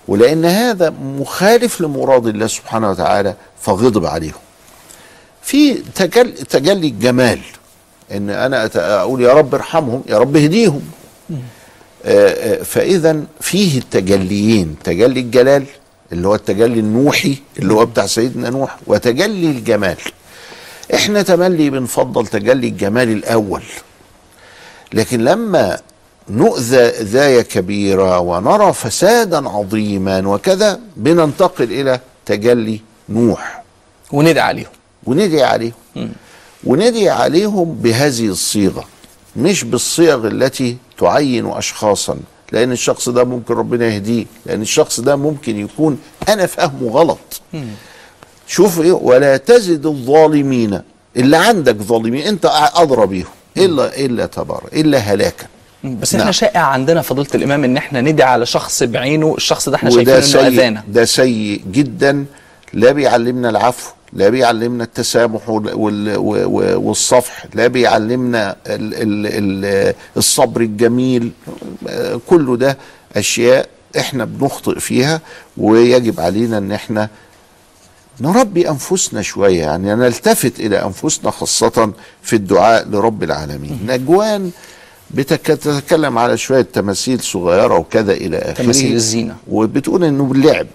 ولأن 0.08 0.44
هذا 0.44 0.90
مخالف 0.90 1.80
لمراد 1.80 2.26
الله 2.26 2.46
سبحانه 2.46 2.90
وتعالى 2.90 3.34
فغضب 3.60 4.06
عليهم. 4.06 4.45
في 5.46 5.74
تجل 5.74 6.32
تجلي 6.32 6.88
الجمال. 6.88 7.40
إن 8.12 8.30
أنا 8.30 8.70
أقول 8.76 9.22
يا 9.22 9.32
رب 9.32 9.54
ارحمهم 9.54 10.02
يا 10.08 10.18
رب 10.18 10.36
اهديهم. 10.36 10.82
آه، 11.30 12.28
آه، 12.28 12.62
فإذا 12.62 13.22
فيه 13.40 13.78
التجليين 13.78 14.76
تجلي 14.84 15.20
الجلال 15.20 15.64
اللي 16.12 16.28
هو 16.28 16.34
التجلي 16.34 16.80
النوحي 16.80 17.36
اللي 17.58 17.74
هو 17.74 17.86
بتاع 17.86 18.06
سيدنا 18.06 18.50
نوح 18.50 18.76
وتجلي 18.86 19.50
الجمال. 19.50 19.96
إحنا 20.94 21.22
تملي 21.22 21.70
بنفضل 21.70 22.26
تجلي 22.26 22.68
الجمال 22.68 23.08
الأول. 23.12 23.62
لكن 24.92 25.24
لما 25.24 25.78
نؤذى 26.30 26.80
اذايه 26.80 27.42
كبيرة 27.42 28.18
ونرى 28.18 28.72
فسادا 28.72 29.48
عظيما 29.48 30.28
وكذا 30.28 30.80
بننتقل 30.96 31.72
إلى 31.72 32.00
تجلي 32.26 32.80
نوح. 33.08 33.62
وندعي 34.12 34.40
عليهم. 34.40 34.75
وندعي 35.06 35.42
عليهم. 35.42 35.72
وندعي 36.64 37.08
عليهم 37.08 37.74
بهذه 37.82 38.26
الصيغة 38.26 38.84
مش 39.36 39.64
بالصيغ 39.64 40.26
التي 40.26 40.76
تعين 40.98 41.46
اشخاصا 41.46 42.16
لأن 42.52 42.72
الشخص 42.72 43.08
ده 43.08 43.24
ممكن 43.24 43.54
ربنا 43.54 43.86
يهديه 43.86 44.26
لأن 44.46 44.62
الشخص 44.62 45.00
ده 45.00 45.16
ممكن 45.16 45.56
يكون 45.60 45.98
أنا 46.28 46.46
فاهمه 46.46 46.88
غلط. 46.90 47.18
شوف 48.48 48.80
إيه 48.80 48.92
ولا 48.92 49.36
تزد 49.36 49.86
الظالمين 49.86 50.80
اللي 51.16 51.36
عندك 51.36 51.76
ظالمين 51.76 52.26
أنت 52.26 52.50
أدرى 52.74 53.06
بيهم 53.06 53.26
إلا 53.56 53.96
إلا 54.04 54.26
تبارك 54.26 54.74
إلا 54.74 54.98
هلاكا. 54.98 55.46
بس 55.84 56.14
إحنا 56.14 56.24
نعم. 56.24 56.32
شائع 56.32 56.60
عندنا 56.60 57.02
فضيلة 57.02 57.28
الإمام 57.34 57.64
إن 57.64 57.76
إحنا 57.76 58.00
ندعي 58.00 58.28
على 58.28 58.46
شخص 58.46 58.82
بعينه 58.82 59.34
الشخص 59.36 59.68
ده 59.68 59.76
إحنا 59.76 59.90
وده 59.90 60.20
شايفين 60.20 60.60
إنه 60.60 60.82
ده 60.88 61.04
سيء 61.04 61.62
جدا 61.72 62.24
لا 62.72 62.92
بيعلمنا 62.92 63.50
العفو 63.50 63.90
لا 64.12 64.28
بيعلمنا 64.28 64.84
التسامح 64.84 65.42
والصفح 65.48 67.46
لا 67.54 67.66
بيعلمنا 67.66 68.56
ال 68.66 68.94
ال 68.94 69.26
ال 69.66 69.94
الصبر 70.16 70.60
الجميل 70.60 71.30
كله 72.26 72.56
ده 72.56 72.78
أشياء 73.16 73.68
إحنا 73.98 74.24
بنخطئ 74.24 74.78
فيها 74.80 75.20
ويجب 75.56 76.20
علينا 76.20 76.58
إن 76.58 76.72
إحنا 76.72 77.08
نربي 78.20 78.68
أنفسنا 78.70 79.22
شوية 79.22 79.60
يعني 79.60 79.94
نلتفت 79.94 80.60
إلى 80.60 80.82
أنفسنا 80.84 81.30
خاصة 81.30 81.92
في 82.22 82.36
الدعاء 82.36 82.88
لرب 82.88 83.22
العالمين. 83.22 83.78
نجوان 83.86 84.50
بتتكلم 85.10 86.18
على 86.18 86.36
شوية 86.36 86.66
تماثيل 86.72 87.20
صغيرة 87.20 87.74
وكذا 87.78 88.12
إلى 88.12 88.38
آخره. 88.38 88.52
تماثيل 88.62 88.92
الزينة. 88.94 89.36
وبتقول 89.48 90.04
إنه 90.04 90.24
باللعب 90.24 90.66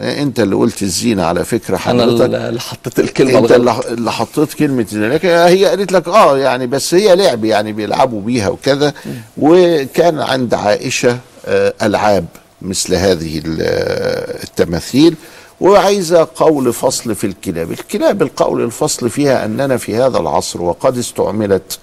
أنت 0.00 0.40
اللي 0.40 0.56
قلت 0.56 0.82
الزينة 0.82 1.24
على 1.24 1.44
فكرة 1.44 1.74
أنا 1.86 2.02
حضرتك. 2.02 2.34
اللي 2.34 2.60
حطيت 2.60 2.98
الكلمة 2.98 3.38
أنت 3.38 3.52
الغلط 3.52 3.86
اللي 3.86 4.12
حطيت 4.12 4.52
كلمة 4.54 4.86
لك 4.92 5.26
هي 5.26 5.64
قالت 5.66 5.92
لك 5.92 6.08
آه 6.08 6.38
يعني 6.38 6.66
بس 6.66 6.94
هي 6.94 7.16
لعب 7.16 7.44
يعني 7.44 7.72
بيلعبوا 7.72 8.20
بيها 8.22 8.48
وكذا. 8.48 8.92
وكان 9.38 10.18
عند 10.20 10.54
عائشة 10.54 11.18
آه 11.46 11.74
ألعاب 11.82 12.26
مثل 12.62 12.94
هذه 12.94 13.42
آه، 13.60 14.42
التماثيل. 14.44 15.14
وعايزة 15.60 16.28
قول 16.36 16.72
فصل 16.72 17.14
في 17.14 17.26
الكلاب. 17.26 17.72
الكلاب 17.72 18.22
القول 18.22 18.64
الفصل 18.64 19.10
فيها 19.10 19.44
أننا 19.44 19.76
في 19.76 19.96
هذا 19.96 20.18
العصر 20.18 20.62
وقد 20.62 20.98
استعملت 20.98 21.78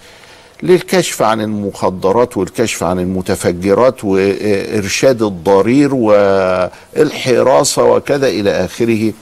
للكشف 0.66 1.22
عن 1.22 1.41
المخدرات 1.41 2.38
والكشف 2.38 2.84
عن 2.84 2.99
المتفجرات 2.99 4.03
وإرشاد 4.03 5.22
الضرير 5.22 5.95
والحراسة 5.95 7.84
وكذا 7.84 8.28
إلى 8.28 8.51
آخره. 8.66 9.13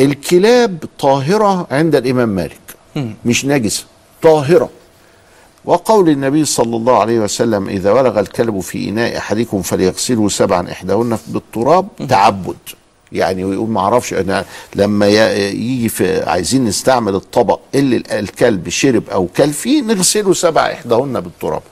الكلاب 0.00 0.84
طاهرة 0.98 1.66
عند 1.70 1.94
الإمام 1.96 2.28
مالك 2.28 2.60
مش 3.24 3.44
نجسة 3.46 3.84
طاهرة. 4.22 4.70
وقول 5.64 6.08
النبي 6.08 6.44
صلى 6.44 6.76
الله 6.76 6.98
عليه 6.98 7.18
وسلم 7.20 7.68
إذا 7.68 7.92
ولغ 7.92 8.20
الكلب 8.20 8.60
في 8.60 8.88
إناء 8.88 9.18
أحدكم 9.18 9.62
فليغسله 9.62 10.28
سبعا 10.28 10.70
إحداهن 10.72 11.18
بالتراب 11.26 11.88
تعبد. 12.08 12.56
يعني 13.14 13.44
ويقول 13.44 13.68
ما 13.70 13.80
أعرفش 13.80 14.12
أنا 14.14 14.44
لما 14.74 15.06
يجي 15.48 15.88
في 15.88 16.22
عايزين 16.22 16.64
نستعمل 16.64 17.14
الطبق 17.14 17.60
اللي 17.74 17.96
ال- 17.96 18.10
الكلب 18.10 18.68
شرب 18.68 19.10
أو 19.10 19.26
كل 19.36 19.52
فيه 19.52 19.82
نغسله 19.82 20.32
سبع 20.34 20.72
إحداهن 20.72 21.20
بالتراب. 21.20 21.62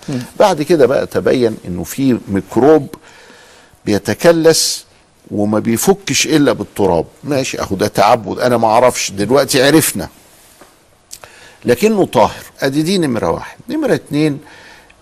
بعد 0.41 0.63
كده 0.63 0.87
بقى 0.87 1.07
تبين 1.07 1.57
إنه 1.69 1.85
في 1.85 2.19
ميكروب 2.29 2.87
بيتكلس 3.87 4.85
وما 5.31 5.59
بيفكش 5.59 6.27
إلا 6.27 6.53
بالتراب. 6.53 7.05
ماشي 7.25 7.61
أهو 7.61 7.77
ده 7.77 7.87
تعبد 7.87 8.39
أنا 8.39 8.57
ما 8.57 8.69
أعرفش 8.69 9.11
دلوقتي 9.11 9.63
عرفنا. 9.63 10.09
لكنه 11.65 12.07
طاهر. 12.07 12.43
أدي 12.61 12.83
دي 12.83 12.99
نمرة 12.99 13.31
واحد. 13.31 13.57
نمرة 13.69 13.95
اتنين 13.95 14.39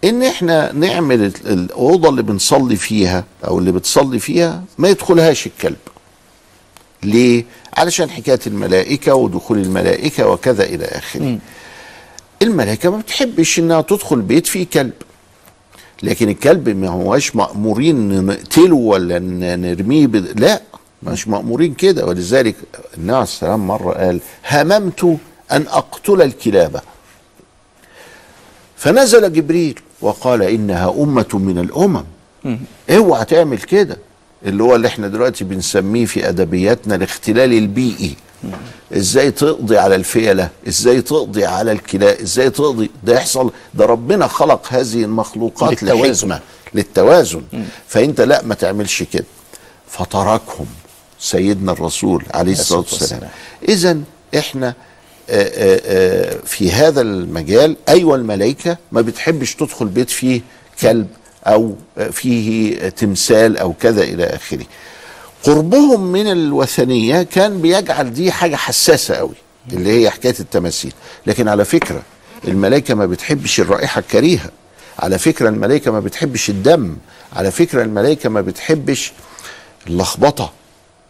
إن 0.05 0.23
إحنا 0.23 0.73
نعمل 0.73 1.23
ال- 1.25 1.33
الأوضة 1.53 2.09
اللي 2.09 2.23
بنصلي 2.23 2.77
فيها 2.77 3.25
أو 3.45 3.59
اللي 3.59 3.73
بتصلي 3.73 4.19
فيها 4.19 4.63
ما 4.79 4.89
يدخلهاش 4.89 5.47
الكلب. 5.47 5.77
ليه؟ 7.03 7.45
علشان 7.77 8.11
حكاية 8.11 8.41
الملائكة 8.47 9.15
ودخول 9.15 9.59
الملائكة 9.59 10.29
وكذا 10.29 10.65
إلى 10.65 10.85
آخره. 10.85 11.39
الملائكة 12.43 12.91
ما 12.91 12.99
بتحبش 12.99 13.59
إنها 13.59 13.81
تدخل 13.81 14.21
بيت 14.21 14.47
فيه 14.47 14.67
كلب. 14.73 14.93
لكن 16.03 16.29
الكلب 16.29 16.69
ما 16.69 16.89
هواش 16.89 17.37
مأمورين 17.37 18.27
نقتله 18.27 18.77
ولا 18.77 19.19
نرميه 19.57 20.07
بد... 20.07 20.41
لا 20.41 20.63
مش 21.03 21.29
مأمورين 21.29 21.75
كده. 21.75 22.07
ولذلك 22.07 22.57
النبي 22.97 23.13
عليه 23.13 23.23
السلام 23.23 23.67
مرة 23.67 23.93
قال 23.93 24.21
هممت 24.51 25.05
أن 25.53 25.67
أقتل 25.67 26.23
الكلاب. 26.23 26.83
فنزل 28.77 29.33
جبريل 29.33 29.81
وقال 30.01 30.43
إنها 30.43 30.91
أمة 30.91 31.29
من 31.35 31.59
الأمم. 31.59 32.05
اوعى 32.91 33.25
تعمل 33.25 33.59
كده. 33.59 33.97
اللي 34.47 34.63
هو 34.63 34.75
اللي 34.77 34.89
إحنا 34.89 35.09
دلوقتي 35.09 35.45
بنسميه 35.45 36.07
في 36.07 36.29
أدبياتنا 36.29 36.95
الاختلال 36.95 37.53
البيئي. 37.53 38.15
إزاي 38.93 39.31
تقضي 39.31 39.79
على 39.79 39.95
الفيلة؟ 39.95 40.49
إزاي 40.69 41.03
تقضي 41.03 41.45
على 41.45 41.73
الكلاب؟ 41.73 42.17
إزاي 42.21 42.51
تقضي؟ 42.51 42.91
ده 43.05 43.15
يحصل 43.15 43.51
ده 43.75 43.85
ربنا 43.87 44.27
خلق 44.27 44.67
هذه 44.71 45.05
المخلوقات 45.05 45.83
للتوازن. 45.83 46.39
للتوازن. 46.75 47.43
فأنت 47.89 48.21
لا 48.21 48.43
ما 48.45 48.55
تعملش 48.55 49.03
كده. 49.03 49.25
فتركهم 49.89 50.67
سيدنا 51.19 51.73
الرسول 51.73 52.25
عليه 52.35 52.53
الصلاة 52.53 52.79
والسلام. 52.93 53.31
اذا 53.69 53.99
إحنا 54.39 54.75
آه، 55.31 55.43
آه، 55.43 55.81
آه، 55.85 56.39
في 56.45 56.73
هذا 56.73 57.01
المجال 57.01 57.77
أيوه 57.89 58.17
الملائكة 58.17 58.77
ما 58.93 59.01
بتحبش 59.01 59.55
تدخل 59.55 59.87
بيت 59.87 60.11
فيه 60.11 60.41
كلب. 60.81 61.07
أو 61.51 61.75
فيه 62.13 62.89
تمثال 62.89 63.57
أو 63.59 63.73
كذا 63.73 64.03
إلى 64.03 64.25
آخره. 64.25 64.65
قربهم 65.43 66.13
من 66.13 66.33
الوثنية 66.33 67.23
كان 67.23 67.61
بيجعل 67.61 68.15
دي 68.15 68.33
حاجة 68.33 68.57
حساسة 68.57 69.15
قوي 69.15 69.35
اللي 69.73 69.91
هي 70.03 70.11
حكاية 70.11 70.35
التماثيل. 70.41 70.93
لكن 71.27 71.49
على 71.49 71.65
فكرة 71.65 72.03
الملائكة 72.49 72.95
ما 72.95 73.07
بتحبش 73.07 73.61
الرائحة 73.61 73.99
الكريهة. 73.99 74.51
على 74.99 75.19
فكرة 75.19 75.49
الملائكة 75.49 75.91
ما 75.91 76.01
بتحبش 76.01 76.51
الدم. 76.51 76.97
على 77.37 77.51
فكرة 77.51 77.83
الملائكة 77.83 78.29
ما 78.29 78.41
بتحبش 78.41 79.13
اللخبطة 79.87 80.53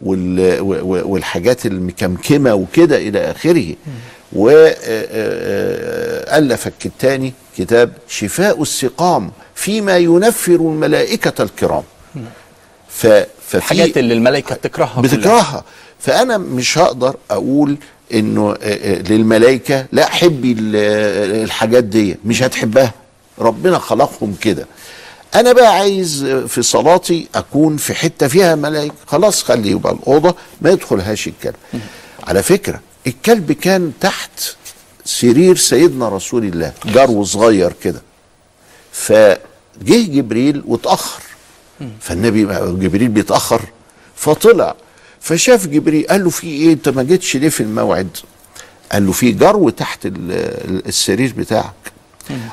والحاجات 0.01 1.65
المكمكمة 1.65 2.53
وكده 2.53 2.97
إلى 2.97 3.31
آخره. 3.31 3.75
وألف 5.31 6.67
الكتاني 6.67 7.33
كتاب 7.57 7.93
شفاء 8.07 8.61
السقام 8.61 9.31
فيما 9.55 9.97
ينفر 9.97 10.55
الملائكة 10.55 11.43
الكرام. 11.43 11.83
ف 12.89 13.07
الحاجات 13.55 13.97
اللي 13.97 14.13
الملائكة 14.13 14.55
بتكرهها. 14.55 15.01
بتكرهها. 15.01 15.63
فأنا 15.99 16.37
مش 16.37 16.77
هقدر 16.77 17.15
أقول 17.31 17.77
إنه 18.13 18.51
آه، 18.51 18.57
آه، 18.63 19.01
للملائكة 19.01 19.85
لا 19.91 20.05
حبي 20.05 20.51
آه، 20.75 21.43
الحاجات 21.43 21.83
دي 21.83 22.17
مش 22.25 22.43
هتحبها. 22.43 22.93
ربنا 23.39 23.77
خلقهم 23.79 24.35
كده. 24.41 24.65
أنا 25.35 25.51
بقى 25.53 25.75
عايز 25.75 26.25
في 26.47 26.61
صلاتي 26.61 27.27
أكون 27.35 27.77
في 27.77 27.93
حتة 27.93 28.27
فيها 28.27 28.55
ملائكة. 28.55 28.93
خلاص 29.07 29.43
خلي 29.43 29.71
يبقى 29.71 29.93
الأوضة 29.93 30.35
ما 30.61 30.69
يدخلهاش 30.69 31.27
الكلب. 31.27 31.55
على 32.23 32.43
فكرة 32.43 32.79
الكلب 33.07 33.51
كان 33.51 33.91
تحت 34.01 34.31
سرير 35.05 35.55
سيدنا 35.57 36.09
رسول 36.09 36.45
الله 36.45 36.73
جرو 36.85 37.23
صغير 37.23 37.73
كده. 37.83 38.01
فجه 38.91 39.37
جبريل 39.85 40.63
واتأخر. 40.65 41.21
فالنبي 42.01 42.45
جبريل 42.85 43.07
بيتأخر 43.07 43.61
فطلع. 44.15 44.75
فشاف 45.19 45.67
جبريل 45.67 46.07
قال 46.07 46.23
له 46.23 46.29
في 46.29 46.47
إيه؟ 46.47 46.73
أنت 46.73 46.89
ما 46.89 47.03
جيتش 47.03 47.35
ليه 47.37 47.49
في 47.49 47.63
الموعد؟ 47.63 48.09
قال 48.91 49.05
له 49.05 49.11
في 49.11 49.31
جرو 49.31 49.69
تحت 49.69 50.05
ال- 50.05 50.13
ال- 50.31 50.87
السرير 50.87 51.33
بتاعك. 51.37 51.73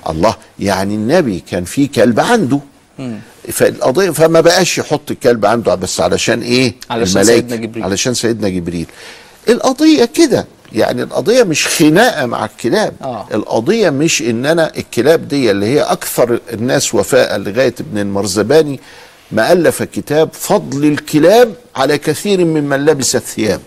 الله 0.08 0.36
يعني 0.58 0.94
النبي 0.94 1.40
كان 1.50 1.64
في 1.64 1.86
كلب 1.86 2.20
عنده. 2.20 2.60
فالقضية 3.52 4.10
فما 4.10 4.40
بقاش 4.40 4.78
يحط 4.78 5.10
الكلب 5.10 5.46
عنده 5.46 5.74
بس 5.74 6.00
علشان 6.00 6.42
إيه؟ 6.42 6.74
علشان. 6.90 7.24
سيدنا 7.24 7.56
جبريل. 7.56 7.84
علشان 7.84 8.14
سيدنا 8.14 8.48
جبريل. 8.48 8.86
القضية 9.48 10.04
كده. 10.04 10.46
يعني 10.72 11.02
القضية 11.02 11.42
مش 11.42 11.66
خناقة 11.68 12.26
مع 12.26 12.44
الكلاب. 12.44 12.94
آه. 13.02 13.26
القضية 13.34 13.90
مش 13.90 14.22
إن 14.22 14.46
أنا 14.46 14.72
الكلاب 14.76 15.28
دي 15.28 15.50
اللي 15.50 15.66
هي 15.66 15.80
أكثر 15.80 16.40
الناس 16.52 16.94
وفاء 16.94 17.38
لغاية 17.38 17.74
ابن 17.80 17.98
المرزباني 17.98 18.80
ما 19.32 19.52
الف 19.52 19.82
كتاب 19.82 20.28
فضل 20.32 20.84
الكلاب 20.84 21.54
على 21.76 21.98
كثير 21.98 22.44
ممن 22.44 22.84
لبس 22.84 23.16
الثياب. 23.16 23.60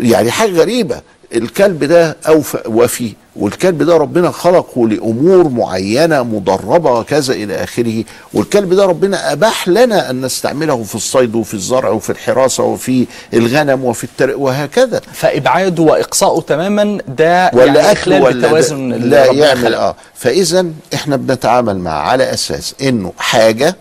يعني 0.00 0.30
حاجة 0.30 0.50
غريبة. 0.50 1.00
الكلب 1.34 1.84
ده 1.84 2.16
أوفى 2.28 2.58
وفي 2.66 3.12
والكلب 3.36 3.82
ده 3.82 3.96
ربنا 3.96 4.30
خلقه 4.30 4.88
لأمور 4.88 5.48
معينة 5.48 6.22
مدربه 6.22 6.90
وكذا 6.92 7.34
إلى 7.34 7.54
آخره. 7.64 8.04
والكلب 8.34 8.74
ده 8.74 8.84
ربنا 8.86 9.32
أباح 9.32 9.68
لنا 9.68 10.10
أن 10.10 10.20
نستعمله 10.20 10.82
في 10.82 10.94
الصيد 10.94 11.34
وفي 11.34 11.54
الزرع 11.54 11.88
وفي 11.88 12.10
الحراسة 12.10 12.62
وفي 12.64 13.06
الغنم 13.34 13.84
وفي 13.84 14.04
التر... 14.04 14.34
وهكذا. 14.36 15.00
فإبعاده 15.12 15.82
وإقصاؤه 15.82 16.40
تماما 16.40 16.98
ده 17.08 17.50
ولا 17.54 17.64
يعني 17.66 17.78
أكل 17.90 17.98
اخلال 17.98 18.22
ولا 18.22 18.32
بالتوازن 18.32 18.92
اللي 18.92 19.08
لا 19.08 19.26
ربنا 19.28 19.46
يعمل 19.46 19.62
خلقه. 19.64 19.88
آه. 19.88 19.96
فاذا 20.14 20.66
إحنا 20.94 21.16
بنتعامل 21.16 21.78
معاه 21.78 22.02
على 22.10 22.32
أساس 22.34 22.74
إنه 22.82 23.12
حاجة 23.18 23.76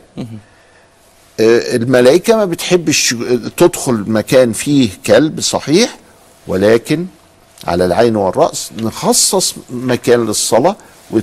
آه، 1.39 1.75
الملائكة 1.75 2.35
ما 2.35 2.45
بتحبش 2.45 3.15
تدخل 3.57 4.03
مكان 4.07 4.51
فيه 4.53 4.89
كلب 5.05 5.39
صحيح 5.41 5.95
ولكن 6.47 7.05
على 7.67 7.85
العين 7.85 8.15
والرأس 8.15 8.71
نخصص 8.81 9.55
مكان 9.69 10.25
للصلاة 10.25 10.75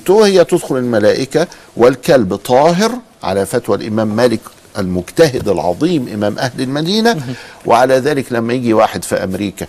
وهي 0.09 0.45
تدخل 0.45 0.77
الملائكة 0.77 1.47
والكلب 1.77 2.35
طاهر 2.35 2.93
على 3.23 3.47
فتوى 3.47 3.77
الإمام 3.77 4.17
مالك 4.17 4.41
المجتهد 4.79 5.49
العظيم 5.49 6.09
إمام 6.15 6.39
أهل 6.39 6.63
المدينة 6.63 7.35
وعلى 7.67 7.95
ذلك 7.95 8.33
لما 8.33 8.53
يجي 8.53 8.75
واحد 8.75 9.05
في 9.05 9.15
أمريكا 9.25 9.67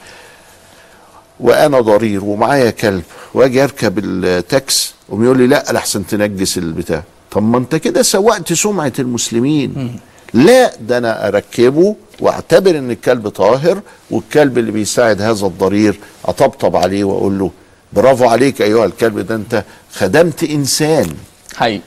وأنا 1.39 1.79
ضرير 1.79 2.25
ومعايا 2.25 2.69
كلب 2.69 3.03
وأجي 3.33 3.63
أركب 3.63 3.99
التاكس 3.99 4.93
ويقول 5.09 5.37
لي 5.37 5.47
لا 5.47 5.65
لحسن 5.71 6.07
تنجس 6.07 6.57
البتاع. 6.57 7.03
طب 7.31 7.43
ما 7.43 7.57
أنت 7.57 7.75
كده 7.75 8.01
سوقت 8.01 8.53
سمعة 8.53 8.93
المسلمين. 8.99 9.99
لا 10.33 10.71
ده 10.81 10.97
أنا 10.97 11.27
أركبه 11.27 11.95
وأعتبر 12.19 12.77
إن 12.77 12.91
الكلب 12.91 13.27
طاهر 13.29 13.81
والكلب 14.11 14.57
اللي 14.57 14.71
بيساعد 14.71 15.21
هذا 15.21 15.45
الضرير 15.45 15.99
أطبطب 16.25 16.75
عليه 16.75 17.03
وأقول 17.03 17.39
له 17.39 17.51
برافو 17.93 18.25
عليك 18.29 18.61
أيها 18.61 18.85
الكلب 18.85 19.19
ده 19.19 19.35
أنت 19.35 19.63
خدمت 19.93 20.43
إنسان. 20.43 21.07
حقيقي. 21.55 21.81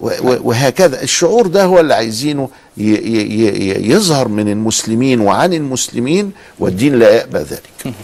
وهكذا. 0.00 1.02
الشعور 1.02 1.46
ده 1.46 1.64
هو 1.64 1.80
اللي 1.80 1.94
عايزينه 1.94 2.48
يظهر 2.76 4.28
من 4.28 4.48
المسلمين 4.48 5.20
وعن 5.20 5.52
المسلمين 5.52 6.32
والدين 6.58 6.98
لا 6.98 7.10
يأبى 7.10 7.38
ذلك. 7.38 7.94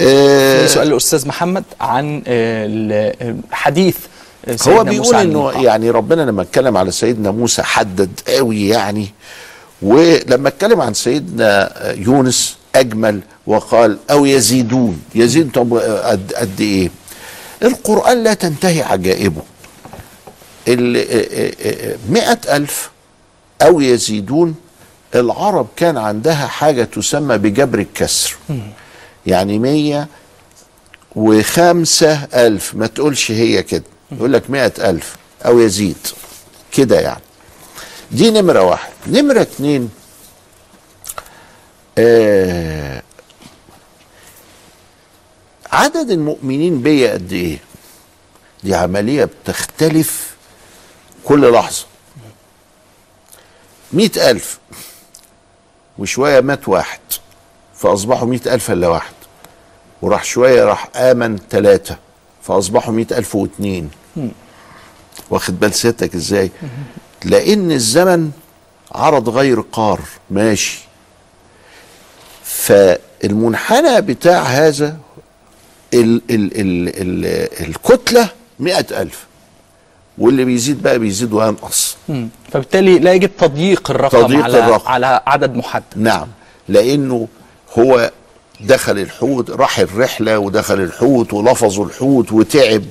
آه، 0.00 0.66
سؤال 0.66 0.88
الاستاذ 0.92 1.28
محمد 1.28 1.64
عن 1.80 2.22
ال- 2.26 3.36
حديث 3.52 3.96
آه، 3.96 4.08
هو 4.68 4.84
بيقول 4.84 5.14
إنه. 5.14 5.62
يعني 5.64 5.90
ربنا 5.90 6.22
لما 6.22 6.42
اتكلم 6.42 6.76
على 6.76 6.90
سيدنا 6.90 7.30
موسى 7.30 7.62
حدد 7.62 8.10
قوي 8.28 8.68
يعني 8.68 9.08
ولما 9.82 10.48
اتكلم 10.48 10.80
عن 10.80 10.94
سيدنا 10.94 11.72
يونس 11.92 12.56
أجمل 12.74 13.20
وقال 13.46 13.98
أو 14.10 14.24
يزيدون 14.24 15.02
يزيد 15.14 15.50
طب 15.52 15.74
قد, 16.04 16.32
قد 16.36 16.60
إيه؟ 16.60 16.90
القرآن 17.62 18.24
لا 18.24 18.34
تنتهي 18.34 18.82
عجائبه. 18.82 19.42
ال 20.68 20.92
مئة 22.10 22.56
ألف 22.56 22.90
أو 23.62 23.80
يزيدون 23.80 24.54
العرب 25.14 25.66
كان 25.76 25.96
عندها 25.96 26.46
حاجة 26.46 26.84
تسمى 26.84 27.38
بجبر 27.38 27.78
الكسر. 27.78 28.36
يعني 29.26 29.58
مية 29.58 30.08
وخمسة 31.16 32.24
ألف 32.34 32.74
ما 32.74 32.86
تقولش 32.86 33.30
هي 33.30 33.62
كده. 33.62 33.82
يقول 34.12 34.32
لك 34.32 34.50
مئة 34.50 34.90
ألف 34.90 35.16
أو 35.46 35.60
يزيد. 35.60 36.06
كده 36.72 37.00
يعني. 37.00 37.20
دي 38.12 38.30
نمرة 38.30 38.62
واحد. 38.62 38.92
نمرة 39.06 39.40
اتنين 39.42 39.90
آه 41.98 43.02
عدد 45.72 46.10
المؤمنين 46.10 46.82
بيا 46.82 47.12
قد 47.12 47.32
إيه؟ 47.32 47.58
دي 48.64 48.74
عملية 48.74 49.24
بتختلف 49.24 50.36
كل 51.24 51.52
لحظة. 51.52 51.86
مئة 53.92 54.30
ألف 54.30 54.58
وشوية 55.98 56.40
مات 56.40 56.68
واحد 56.68 57.00
فأصبحوا 57.74 58.28
مئة 58.28 58.54
ألف 58.54 58.70
إلا 58.70 58.88
واحد. 58.88 59.14
وراح 60.02 60.24
شوية 60.24 60.64
راح 60.64 60.88
آمن 60.96 61.38
ثلاثة 61.50 61.98
فأصبحوا 62.46 62.94
مئة 62.94 63.18
ألف 63.18 63.34
واثنين 63.34 63.90
واخد 65.30 65.60
بال 65.60 65.74
سيادتك 65.74 66.14
إزاي؟ 66.14 66.50
لأن 67.24 67.72
الزمن 67.72 68.30
عرض 68.92 69.28
غير 69.28 69.60
قار. 69.60 70.00
ماشي. 70.30 70.78
فالمنحنى 72.44 74.00
بتاع 74.00 74.42
هذا 74.42 74.96
ال 75.94 76.22
ال 76.30 76.60
ال 76.60 76.88
ال 76.88 77.26
الكتلة 77.68 78.28
مئة 78.60 79.02
ألف. 79.02 79.26
واللي 80.18 80.44
بيزيد 80.44 80.82
بقى 80.82 80.98
بيزيد 80.98 81.32
وينقص. 81.32 81.96
فبالتالي 82.52 82.98
لا 82.98 83.12
يجب 83.12 83.30
تضييق 83.38 83.90
الرقم 83.90 84.22
تضييق 84.22 84.44
على 84.44 84.58
الرقم. 84.58 84.88
على 84.88 85.22
عدد 85.26 85.56
محدد. 85.56 85.84
نعم. 85.96 86.28
لأنه 86.68 87.28
هو 87.78 88.10
دخل 88.60 88.98
الحوت 88.98 89.50
راح 89.50 89.78
الرحلة 89.78 90.38
ودخل 90.38 90.80
الحوت 90.80 91.32
ولفظوا 91.32 91.84
الحوت 91.86 92.32
وتعب 92.32 92.82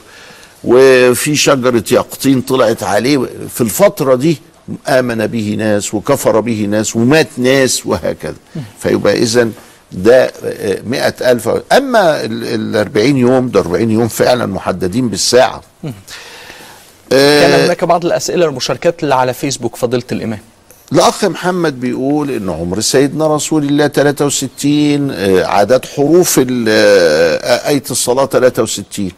وفي 0.63 1.35
شجرة 1.35 1.83
يقطين 1.91 2.41
طلعت 2.41 2.83
عليه. 2.83 3.17
في 3.49 3.61
الفترة 3.61 4.15
دي 4.15 4.37
آمن 4.87 5.27
به 5.27 5.55
ناس 5.57 5.93
وكفر 5.93 6.39
به 6.39 6.67
ناس 6.69 6.95
ومات 6.95 7.27
ناس 7.37 7.85
وهكذا. 7.85 8.35
فيبقى 8.79 9.13
اذا 9.17 9.49
ده 9.91 10.31
مئة 10.87 11.31
ألف. 11.31 11.49
أما 11.71 12.25
الأربعين 12.25 13.17
يوم 13.17 13.49
ده 13.49 13.59
أربعين 13.59 13.91
يوم 13.91 14.07
فعلا 14.07 14.45
محددين 14.45 15.09
بالساعة. 15.09 15.61
كان 15.83 15.93
آه، 17.51 17.65
هناك 17.65 17.83
بعض 17.83 18.05
الأسئلة 18.05 18.45
والمشاركات 18.45 19.03
اللي 19.03 19.15
على 19.15 19.33
فيسبوك 19.33 19.75
فضيلة 19.75 20.03
الإمام. 20.11 20.39
الأخ 20.91 21.25
محمد 21.25 21.79
بيقول 21.79 22.31
إن 22.31 22.49
عمر 22.49 22.79
سيدنا 22.79 23.27
رسول 23.35 23.63
الله 23.63 23.87
63 23.87 25.11
آه، 25.11 25.45
عدد 25.45 25.85
حروف 25.85 26.35
ال- 26.39 26.65
آه، 26.69 27.67
آية 27.69 27.83
الصلاة 27.91 28.25
63 28.25 29.11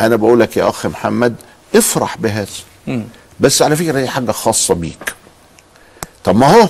أنا 0.00 0.16
بقول 0.16 0.40
لك 0.40 0.56
يا 0.56 0.68
أخ 0.68 0.86
محمد 0.86 1.34
افرح 1.74 2.16
بهذا. 2.18 2.46
بس 3.40 3.62
على 3.62 3.76
فكرة 3.76 3.98
هي 3.98 4.08
حاجة 4.08 4.32
خاصة 4.32 4.74
بيك. 4.74 5.14
طب 6.24 6.36
ما 6.36 6.46
هو 6.62 6.68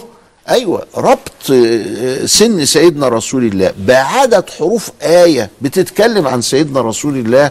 أيوة 0.49 0.87
ربط 0.97 1.51
آه، 1.53 2.27
سن 2.27 2.65
سيدنا 2.65 3.09
رسول 3.09 3.45
الله 3.45 3.73
بعدد 3.79 4.51
حروف 4.51 4.91
آية 5.03 5.51
بتتكلم 5.63 6.27
عن 6.29 6.43
سيدنا 6.43 6.81
رسول 6.81 7.17
الله 7.17 7.51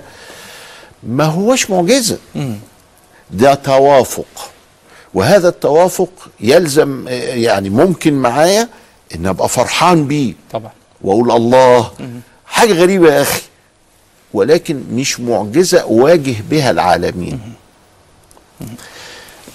ما 1.03 1.25
هوش 1.25 1.69
معجزة. 1.69 2.17
ده 3.31 3.53
توافق. 3.53 4.25
وهذا 5.15 5.49
التوافق 5.49 6.09
يلزم 6.39 7.07
يعني 7.07 7.69
ممكن 7.69 8.13
معايا 8.13 8.69
إن 9.15 9.25
أبقى 9.27 9.49
فرحان 9.49 10.07
بيه 10.07 10.33
طبعا. 10.51 10.71
وأقول 11.01 11.31
الله. 11.31 11.91
حاجة 12.45 12.73
غريبة 12.73 13.13
يا 13.13 13.21
أخي 13.21 13.41
ولكن 14.33 14.83
مش 14.91 15.19
معجزة 15.19 15.79
أواجه 15.79 16.35
بها 16.49 16.71
العالمين. 16.71 17.39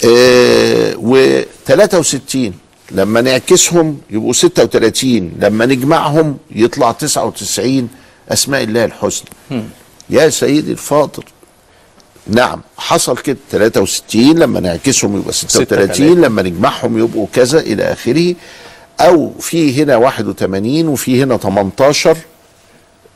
آه 0.04 0.94
و 0.96 1.40
63 1.66 2.52
لما 2.90 3.20
نعكسهم 3.20 4.00
يبقوا 4.10 4.32
36 4.32 5.32
لما 5.38 5.66
نجمعهم 5.66 6.36
يطلع 6.50 6.92
99 6.92 7.88
أسماء 8.28 8.62
الله 8.62 8.84
الحسنى. 8.84 9.28
يا 10.10 10.28
سيدي 10.28 10.72
الفاضل. 10.72 11.22
نعم 12.30 12.60
حصل 12.76 13.16
كده 13.18 13.36
63 13.50 14.38
لما 14.38 14.60
نعكسهم 14.60 15.16
يبقى 15.16 15.32
36 15.32 16.20
لما 16.20 16.42
نجمعهم 16.42 16.98
يبقوا 16.98 17.26
كذا 17.32 17.60
إلى 17.60 17.82
آخره. 17.82 18.34
أو 19.00 19.32
في 19.40 19.82
هنا 19.82 19.96
81 19.96 20.88
وفي 20.88 21.22
هنا 21.22 21.36
18 21.36 22.16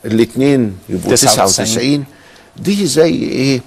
الاثنين 0.04 0.76
يبقوا 0.88 1.12
99. 1.12 1.46
99 1.48 2.04
دي 2.56 2.86
زي 2.86 3.12
إيه؟ 3.14 3.60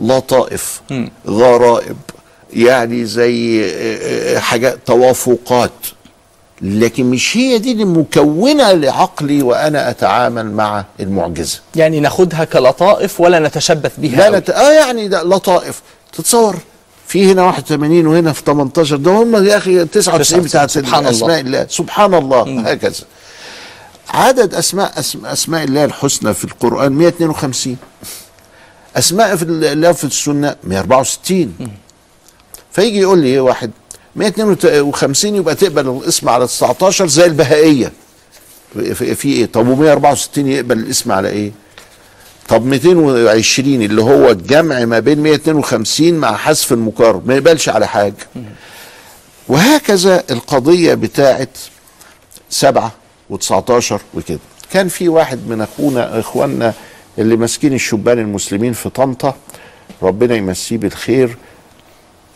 لطائف 0.00 0.80
غرائب 1.28 1.96
يعني 2.52 3.04
زي 3.04 3.64
آه، 3.64 4.36
آه، 4.36 4.38
حاجات 4.38 4.78
توافقات. 4.86 5.72
لكن 6.62 7.04
مش 7.10 7.36
هي 7.36 7.58
دي 7.58 7.72
المكونه 7.72 8.72
لعقلي 8.72 9.42
وأنا 9.42 9.90
أتعامل 9.90 10.50
مع 10.52 10.84
المعجزة. 11.00 11.60
يعني 11.76 12.00
ناخدها 12.00 12.44
كلطائف 12.44 13.20
ولا 13.20 13.38
نتشبث 13.38 13.92
بها 13.98 14.16
لا 14.16 14.24
أوي. 14.26 14.32
لا 14.32 14.38
ت- 14.38 14.50
آه 14.50 14.72
يعني 14.72 15.08
ده 15.08 15.22
لطائف. 15.22 15.82
تتصور 16.12 16.56
في 17.06 17.32
هنا 17.32 17.42
81 17.42 18.06
وهنا 18.06 18.32
في 18.32 18.42
18 18.46 18.96
ده 18.96 19.10
هم 19.10 19.44
يا 19.46 19.56
أخي 19.56 19.84
99 19.84 20.42
بتاعت 20.44 20.70
سبحان 20.70 21.06
أسماء 21.06 21.40
الله. 21.40 21.60
الله 21.60 21.66
سبحان 21.70 22.14
الله. 22.14 22.60
هكذا. 22.70 23.04
عدد 24.10 24.54
أسماء, 24.54 24.92
اسماء 25.24 25.64
الله 25.64 25.84
الحسنى 25.84 26.34
في 26.34 26.44
القرآن 26.44 26.92
152 26.92 27.76
أسماء 28.96 29.36
في 29.36 29.44
الله 29.44 29.92
في 29.92 30.04
السنة 30.04 30.56
164 30.64 31.52
فيجي 32.72 32.98
يقول 33.00 33.18
لي 33.18 33.26
إيه 33.28 33.40
واحد؟ 33.40 33.70
152 34.16 35.34
يبقى 35.36 35.54
تقبل 35.54 35.88
الاسم 35.88 36.28
على 36.28 36.46
19 36.46 37.06
زي 37.06 37.24
البهائية. 37.24 37.92
في, 38.94 39.28
إيه؟ 39.28 39.46
طب 39.46 39.76
و164 39.76 40.38
يقبل 40.38 40.78
الاسم 40.78 41.12
على 41.12 41.28
إيه؟ 41.28 41.52
طب 42.48 42.66
220 42.66 43.82
اللي 43.82 44.02
هو 44.02 44.30
الجمع 44.30 44.84
ما 44.84 44.98
بين 44.98 45.22
152 45.22 46.14
مع 46.14 46.36
حذف 46.36 46.72
المقارن 46.72 47.22
ما 47.26 47.34
يقبلش 47.34 47.68
على 47.68 47.86
حاجة. 47.88 48.14
وهكذا 49.48 50.24
القضية 50.30 50.94
بتاعت 50.94 51.58
سبعة 52.50 52.92
و19 53.32 53.92
وكده. 54.14 54.38
كان 54.72 54.88
في 54.88 55.08
واحد 55.08 55.48
من 55.48 55.60
اخونا 55.60 56.20
إخواننا 56.20 56.72
اللي 57.18 57.36
ماسكين 57.36 57.72
الشبان 57.72 58.18
المسلمين 58.18 58.72
في 58.72 58.88
طنطا. 58.88 59.34
ربنا 60.02 60.34
يمسيه 60.34 60.76
بالخير. 60.76 61.36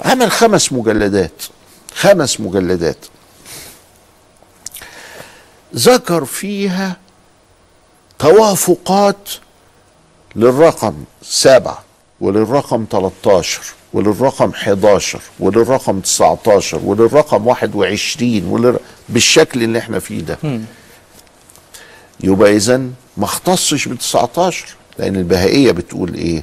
عمل 0.05 0.31
خمس 0.31 0.73
مجلدات. 0.73 1.43
خمس 2.01 2.41
مجلدات. 2.41 2.97
ذكر 5.75 6.25
فيها 6.25 6.97
توافقات 8.19 9.29
للرقم 10.37 11.05
سبعة 11.23 11.83
وللرقم 12.21 12.87
13 12.91 13.61
وللرقم 13.93 14.51
11 14.51 15.21
وللرقم 15.41 16.01
19 16.01 16.81
وللرقم 16.85 17.47
21 17.47 18.45
ولل... 18.45 18.79
بالشكل 19.09 19.63
اللي 19.63 19.79
إحنا 19.79 19.99
فيه 19.99 20.21
ده. 20.21 20.39
يبقى 22.21 22.57
إذا 22.57 22.77
ما 23.17 23.25
اختصش 23.25 23.89
ب 23.89 23.95
19 23.99 24.67
لأن 24.99 25.17
البهائية 25.17 25.73
بتقول 25.73 26.15
إيه؟ 26.15 26.43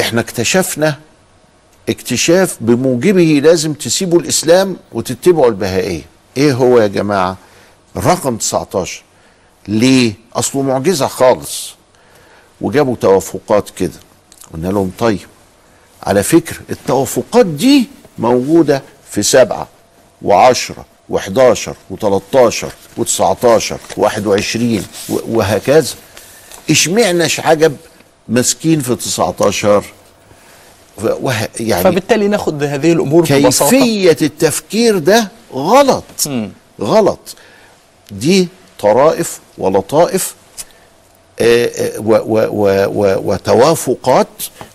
إحنا 0.00 0.20
اكتشفنا 0.20 0.98
اكتشاف 1.88 2.56
بموجبه 2.60 3.40
لازم 3.44 3.72
تسيبوا 3.72 4.20
الإسلام 4.20 4.76
وتتبعوا 4.92 5.48
البهائية. 5.48 6.02
إيه 6.36 6.52
هو 6.52 6.78
يا 6.80 6.86
جماعة؟ 6.86 7.36
رقم 7.96 8.36
19 8.36 9.02
ليه؟ 9.68 10.12
أصله 10.34 10.62
معجزة 10.62 11.06
خالص. 11.06 11.74
وجابوا 12.60 12.96
توافقات 12.96 13.70
كده. 13.70 13.92
قلنا 14.54 14.68
لهم 14.68 14.92
طيب 14.98 15.18
على 16.02 16.22
فكرة 16.22 16.56
التوافقات 16.70 17.46
دي 17.46 17.88
موجودة 18.18 18.82
في 19.10 19.22
سبعة 19.22 19.68
وعشرة 20.22 20.84
وحداشر 21.08 21.76
وتلاتاشر 21.90 22.72
وتسعتاشر 22.96 23.78
وواحد 23.96 24.26
وعشرين 24.26 24.84
و- 25.08 25.18
وهكذا. 25.28 25.94
اشمعناش 26.70 27.40
عجب 27.40 27.76
مسكين 28.28 28.80
في 28.80 28.94
تسعتاشر؟ 28.96 29.80
ف- 29.80 29.84
وه- 29.84 29.90
يعني 31.60 31.84
فبالتالي 31.84 32.28
ناخد 32.28 32.62
هذه 32.62 32.92
الأمور 32.92 33.22
ببساطة. 33.30 33.70
كيفية 33.70 34.26
التفكير 34.26 34.98
ده 34.98 35.28
غلط. 35.52 36.04
غلط. 36.80 37.36
دي 38.10 38.48
طرائف 38.78 39.40
ولطائف 39.58 40.34
آه، 41.40 41.66
آه، 41.66 43.18
وتوافقات 43.24 44.28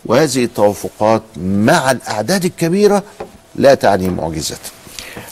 وهذه 0.05 0.43
التوافقات 0.43 1.21
مع 1.37 1.91
الأعداد 1.91 2.45
الكبيرة 2.45 3.03
لا 3.55 3.73
تعني 3.73 4.09
معجزة 4.09 4.57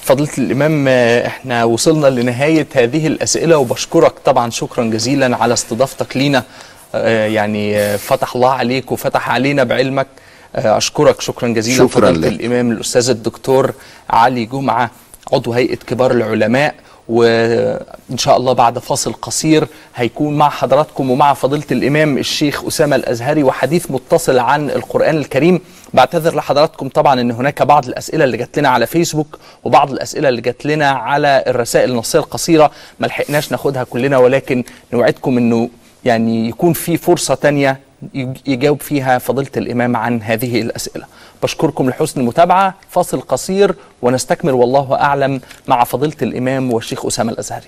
فضيلة 0.04 0.30
الإمام 0.38 0.86
آه، 0.88 1.28
إحنا 1.28 1.64
وصلنا 1.64 2.08
لنهاية 2.08 2.68
هذه 2.74 3.08
الأسئلة 3.08 3.58
وبشكرك 3.58 4.14
طبعا 4.26 4.50
شكرا 4.50 4.84
جزيلا 4.84 5.38
على 5.38 5.54
استضافتك 5.54 6.18
لينا. 6.18 6.44
يعني 7.26 7.98
فتح 7.98 8.36
الله 8.36 8.50
عليك 8.50 8.92
وفتح 8.92 9.30
علينا 9.30 9.64
بعلمك. 9.64 10.08
آه، 10.56 10.78
أشكرك. 10.78 11.22
شكرا 11.22 11.48
جزيلا. 11.48 11.78
شكراً 11.88 12.12
فضيلة 12.12 12.28
لك. 12.28 12.40
الإمام 12.40 12.72
الأستاذ 12.72 13.10
الدكتور 13.10 13.74
علي 14.10 14.46
جمعة 14.46 14.92
عضو 15.34 15.54
هيئة 15.54 15.76
كبار 15.76 16.12
العلماء 16.12 16.76
وإن 17.10 18.18
شاء 18.18 18.38
الله 18.38 18.54
بعد 18.54 18.80
فاصل 18.80 19.14
قصير 19.14 19.68
هيكون 19.96 20.38
مع 20.38 20.50
حضراتكم 20.50 21.12
ومع 21.12 21.34
فضيلة 21.34 21.64
الإمام 21.72 22.18
الشيخ 22.18 22.66
أسامة 22.66 22.96
الأزهري 22.96 23.44
وحديث 23.44 23.92
متصل 23.92 24.40
عن 24.40 24.70
القرآن 24.70 25.18
الكريم. 25.18 25.62
بعتذر 25.94 26.36
لحضراتكم 26.36 26.90
طبعا 26.90 27.22
أن 27.22 27.32
هناك 27.32 27.64
بعض 27.64 27.88
الأسئلة 27.88 28.24
اللي 28.24 28.38
جات 28.38 28.60
لنا 28.60 28.70
على 28.70 28.86
فيسبوك 28.88 29.40
وبعض 29.64 29.92
الأسئلة 29.92 30.30
اللي 30.30 30.42
جات 30.42 30.66
لنا 30.66 30.90
على 30.90 31.44
الرسائل 31.48 31.92
النصية 31.92 32.20
القصيرة. 32.20 32.72
ما 33.00 33.08
لحقناش 33.08 33.52
ناخدها 33.52 33.84
كلنا 33.84 34.18
ولكن 34.18 34.64
نوعدكم 34.94 35.38
أنه 35.38 35.70
يعني 36.06 36.50
يكون 36.50 36.74
في 36.74 36.98
فرصة 36.98 37.36
تانية 37.36 37.80
يجاوب 38.48 38.82
فيها 38.82 39.18
فضيلة 39.18 39.52
الإمام 39.58 39.96
عن 39.96 40.22
هذه 40.22 40.62
الأسئلة. 40.62 41.06
بشكركم 41.44 41.90
لحسن 41.90 42.22
المتابعة. 42.22 42.74
فاصل 42.90 43.22
قصير 43.22 43.76
ونستكمل 44.02 44.54
والله 44.54 44.96
أعلم 44.96 45.42
مع 45.68 45.84
فضيلة 45.84 46.18
الإمام 46.22 46.74
والشيخ 46.74 47.06
أسامة 47.06 47.32
الأزهري. 47.32 47.68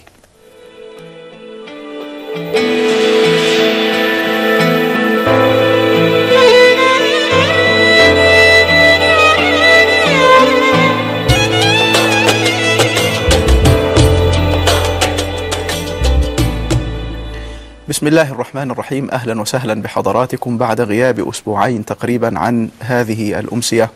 بسم 17.91 18.07
الله 18.07 18.31
الرحمن 18.31 18.71
الرحيم. 18.71 19.11
أهلا 19.11 19.41
وسهلا 19.41 19.81
بحضراتكم 19.81 20.57
بعد 20.57 20.81
غياب 20.81 21.29
أسبوعين 21.29 21.85
تقريبا 21.85 22.39
عن 22.39 22.69
هذه 22.79 23.39
الأمسية 23.39 23.89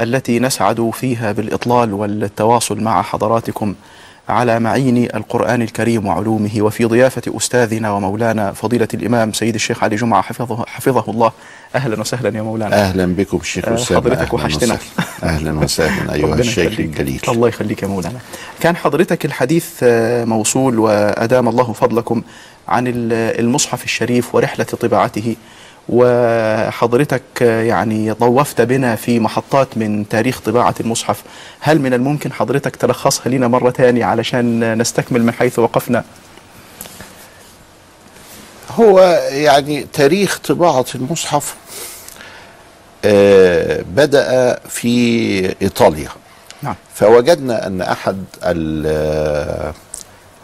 التي 0.00 0.38
نسعد 0.38 0.90
فيها 0.94 1.32
بالإطلال 1.32 1.92
والتواصل 1.92 2.80
مع 2.80 3.02
حضراتكم. 3.02 3.74
على 4.28 4.60
معين 4.60 5.04
القرآن 5.14 5.62
الكريم 5.62 6.06
وعلومه 6.06 6.50
وفي 6.58 6.84
ضيافة 6.84 7.22
أستاذنا 7.36 7.90
ومولانا 7.90 8.52
فضيلة 8.52 8.88
الإمام 8.94 9.32
سيد 9.32 9.54
الشيخ 9.54 9.84
علي 9.84 9.96
جمعة 9.96 10.22
حفظه 10.22 10.64
حفظه 10.66 11.04
الله 11.08 11.32
أهلا 11.74 12.00
وسهلا 12.00 12.36
يا 12.38 12.42
مولانا. 12.42 12.76
أهلا 12.76 13.06
بكم 13.06 13.40
شيخ 13.42 13.68
آه، 13.68 13.74
أسامة 13.74 14.00
حضرتك 14.00 14.18
أهلاً 14.20 14.34
وحشتنا. 14.34 14.78
أهلا 15.22 15.58
وسهلا. 15.58 16.14
أيها 16.14 16.34
الشيخ. 16.34 16.80
الجليل. 16.80 17.20
الله 17.28 17.48
يخليك 17.48 17.82
يا 17.82 17.88
مولانا. 17.88 18.18
كان 18.60 18.76
حضرتك 18.76 19.24
الحديث 19.24 19.66
آه، 19.82 20.24
موصول 20.24 20.78
وأدام 20.78 21.48
الله 21.48 21.72
فضلكم 21.72 22.22
عن 22.68 22.86
ال- 22.86 23.12
المصحف 23.40 23.84
الشريف 23.84 24.34
ورحلة 24.34 24.64
طباعته. 24.64 25.36
وحضرتك 25.88 27.22
آه، 27.42 27.62
يعني 27.62 28.14
طوفت 28.14 28.60
بنا 28.60 28.96
في 28.96 29.20
محطات 29.20 29.68
من 29.78 30.08
تاريخ 30.08 30.40
طباعة 30.40 30.74
المصحف. 30.80 31.22
هل 31.60 31.80
من 31.80 31.94
الممكن 31.94 32.32
حضرتك 32.32 32.76
تلخصها 32.76 33.28
لنا 33.28 33.48
مرة 33.48 33.70
تانية 33.70 34.04
علشان 34.04 34.78
نستكمل 34.78 35.22
من 35.24 35.32
حيث 35.32 35.58
وقفنا؟ 35.58 36.04
هو 38.70 39.00
يعني 39.30 39.86
تاريخ 39.92 40.38
طباعة 40.38 40.84
المصحف 40.94 41.54
آه، 43.04 43.84
بدأ 43.96 44.58
في 44.68 45.54
إيطاليا. 45.62 46.08
نعم. 46.62 46.74
فوجدنا 46.94 47.66
أن 47.66 47.80
أحد 47.80 48.24
ال- 48.44 49.72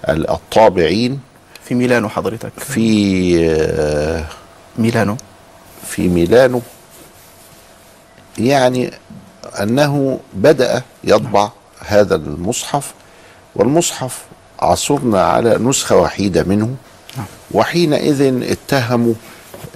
ال- 0.08 0.30
الطابعين 0.30 1.20
في 1.64 1.74
ميلانو 1.74 2.08
حضرتك. 2.08 2.52
في 2.58 3.46
آه، 3.50 4.24
ميلانو؟ 4.78 5.16
في 5.84 6.08
ميلانو. 6.08 6.60
يعني 8.38 8.90
أنه 9.62 10.18
بدأ 10.34 10.82
يطبع 11.04 11.50
هذا 11.86 12.14
المصحف 12.14 12.92
والمصحف 13.56 14.18
عثرنا 14.60 15.22
على 15.24 15.58
نسخة 15.58 15.96
وحيدة 15.96 16.42
منه. 16.42 16.74
وحينئذ 17.50 18.42
اتهموا 18.50 19.14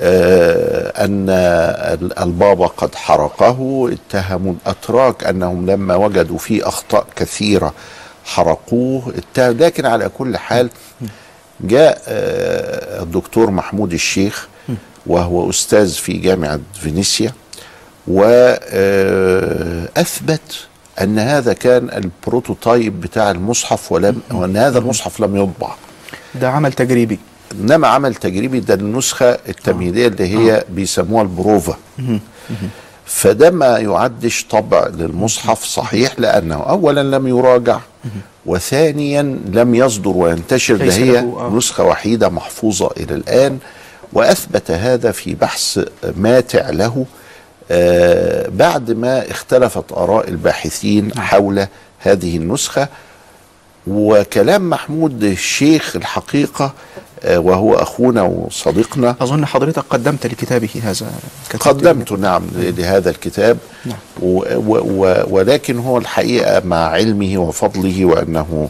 آه، 0.01 1.05
أن 1.05 1.27
ال- 1.29 2.19
البابا 2.19 2.67
قد 2.67 2.95
حرقه 2.95 3.91
اتهموا 3.93 4.53
الأتراك 4.53 5.25
أنهم 5.25 5.67
لما 5.71 5.95
وجدوا 5.97 6.39
فيه 6.39 6.69
أخطاء 6.69 7.07
كثيرة 7.17 7.75
حرقوه. 8.25 9.15
لكن 9.39 9.87
على 9.87 10.09
كل 10.19 10.37
حال 10.37 10.71
جاء 11.61 12.03
آه، 12.09 13.03
الدكتور 13.03 13.51
محمود 13.51 13.93
الشيخ 13.93 14.49
وهو 15.09 15.51
أستاذ 15.51 15.93
في 15.93 16.13
جامعة 16.13 16.61
فينيسيا 16.75 17.33
وأثبت 19.99 20.67
أن 21.03 21.19
هذا 21.19 21.53
كان 21.53 21.91
ال 21.91 22.02
prototype 22.02 23.01
بتاع 23.01 23.31
المصحف 23.31 23.93
ولم 23.93 24.21
وأن 24.31 24.57
هذا 24.57 24.79
المصحف 24.79 25.21
لم 25.21 25.37
يطبع. 25.37 25.71
ده 26.35 26.49
عمل 26.51 26.73
تجريبي. 26.73 27.19
إنما 27.53 27.89
عمل 27.89 28.15
تجريبي 28.15 28.61
ده 28.61 28.75
النسخة 28.75 29.31
التمهيدية 29.49 30.07
اللي 30.07 30.37
هي 30.37 30.65
بيسموها 30.71 31.23
البروفا. 31.23 31.77
فده 33.07 33.51
ما 33.51 33.79
يعدش 33.79 34.47
طبع 34.51 34.87
للمصحف 34.87 35.65
صحيح 35.65 36.13
لأنه 36.19 36.55
اولا 36.55 37.03
لم 37.17 37.29
يراجع 37.29 37.79
وثانيا 38.47 39.23
لم 39.53 39.75
يصدر 39.75 40.09
وينتشر. 40.17 40.77
ده 40.77 40.93
هي 40.93 41.19
آه. 41.19 41.53
نسخة 41.55 41.85
وحيدة 41.85 42.29
محفوظة 42.29 42.91
إلى 42.97 43.15
الآن. 43.15 43.59
وأثبت 44.13 44.71
هذا 44.71 45.13
في 45.13 45.35
بحث 45.35 45.81
ماتع 46.17 46.71
له 46.71 47.07
آه، 47.71 48.49
بعد 48.49 48.91
ما 48.91 49.31
اختلفت 49.31 49.93
آراء 49.93 50.29
الباحثين 50.29 51.19
حول 51.19 51.67
هذه 51.99 52.37
النسخة. 52.37 52.89
وكلام 53.87 54.71
محمود 54.71 55.25
الشيخ 55.25 55.97
الحقيقة 55.97 56.73
آه، 57.25 57.39
وهو 57.39 57.75
أخونا 57.75 58.23
وصديقنا. 58.23 59.17
أظن 59.21 59.47
حضرتك 59.47 59.85
قدمت 59.91 60.27
لكتابه 60.27 60.69
هذا 60.83 61.07
قدمت 61.61 62.13
نعم 62.13 62.43
لهذا 62.55 63.11
الكتاب. 63.11 63.59
نعم. 63.85 63.97
و 64.23 64.43
و 64.55 64.79
و 64.79 65.25
ولكن 65.31 65.79
هو 65.79 65.99
الحقيقة 65.99 66.63
مع 66.65 66.77
علمه 66.77 67.39
وفضله 67.39 68.05
وأنه 68.05 68.69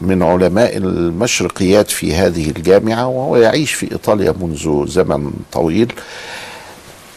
من 0.00 0.22
علماء 0.22 0.76
المشرقيات 0.76 1.90
في 1.90 2.14
هذه 2.14 2.50
الجامعة 2.50 3.06
وهو 3.06 3.36
يعيش 3.36 3.72
في 3.72 3.92
إيطاليا 3.92 4.34
منذ 4.40 4.86
زمن 4.86 5.32
طويل 5.52 5.92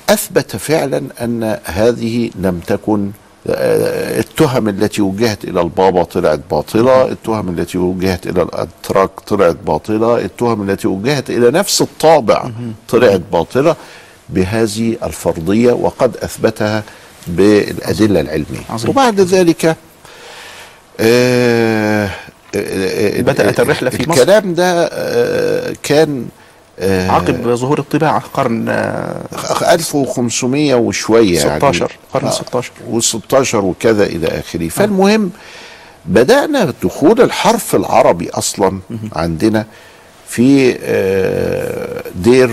أثبت 0.09 0.55
فعلا 0.55 1.03
أن 1.21 1.59
هذه 1.65 2.29
لم 2.35 2.59
تكن 2.67 3.11
آه، 3.47 4.19
التهم 4.19 4.69
التي 4.69 5.01
وجهت 5.01 5.43
إلى 5.43 5.61
البابا 5.61 6.03
طلعت 6.03 6.39
باطلة، 6.51 7.07
التهم 7.07 7.59
التي 7.59 7.77
وجهت 7.77 8.27
إلى 8.27 8.41
الأتراك 8.41 9.09
طلعت 9.27 9.57
باطلة، 9.67 10.17
التهم 10.17 10.69
التي 10.69 10.87
وجهت 10.87 11.29
إلى 11.29 11.51
نفس 11.51 11.81
الطابع 11.81 12.51
طلعت 12.89 13.21
باطلة 13.31 13.75
بهذه 14.29 14.97
الفرضية 15.03 15.73
وقد 15.73 16.17
أثبتها 16.17 16.83
بالأدلة 17.27 18.21
العلمية. 18.21 18.61
عظيم. 18.69 18.89
وبعد 18.89 19.19
ذلك 19.19 19.65
آه، 19.65 19.69
آه، 19.69 19.75
آه، 19.75 19.90
بدأت 23.19 23.59
الرحلة 23.59 23.89
في 23.89 24.09
مصر. 24.09 24.21
الكلام 24.21 24.53
ده 24.53 24.89
آه، 24.91 25.73
كان 25.83 26.25
آه، 26.79 27.09
عقب 27.11 27.47
ظهور 27.55 27.79
الطباعة 27.79 28.19
قرن 28.33 28.69
آه، 28.69 29.73
1500 29.73 30.75
وشوية 30.75 31.39
16 31.39 31.91
قرن 32.13 32.27
آه، 32.27 32.31
16 32.31 32.71
و16 32.91 33.53
وكذا 33.55 34.03
إلى 34.03 34.27
آخره. 34.27 34.67
فالمهم 34.69 35.31
بدأنا 36.05 36.73
دخول 36.83 37.21
الحرف 37.21 37.75
العربي 37.75 38.29
أصلا 38.29 38.79
عندنا 39.15 39.65
في 40.27 40.77
آه، 40.83 42.03
دير 42.15 42.51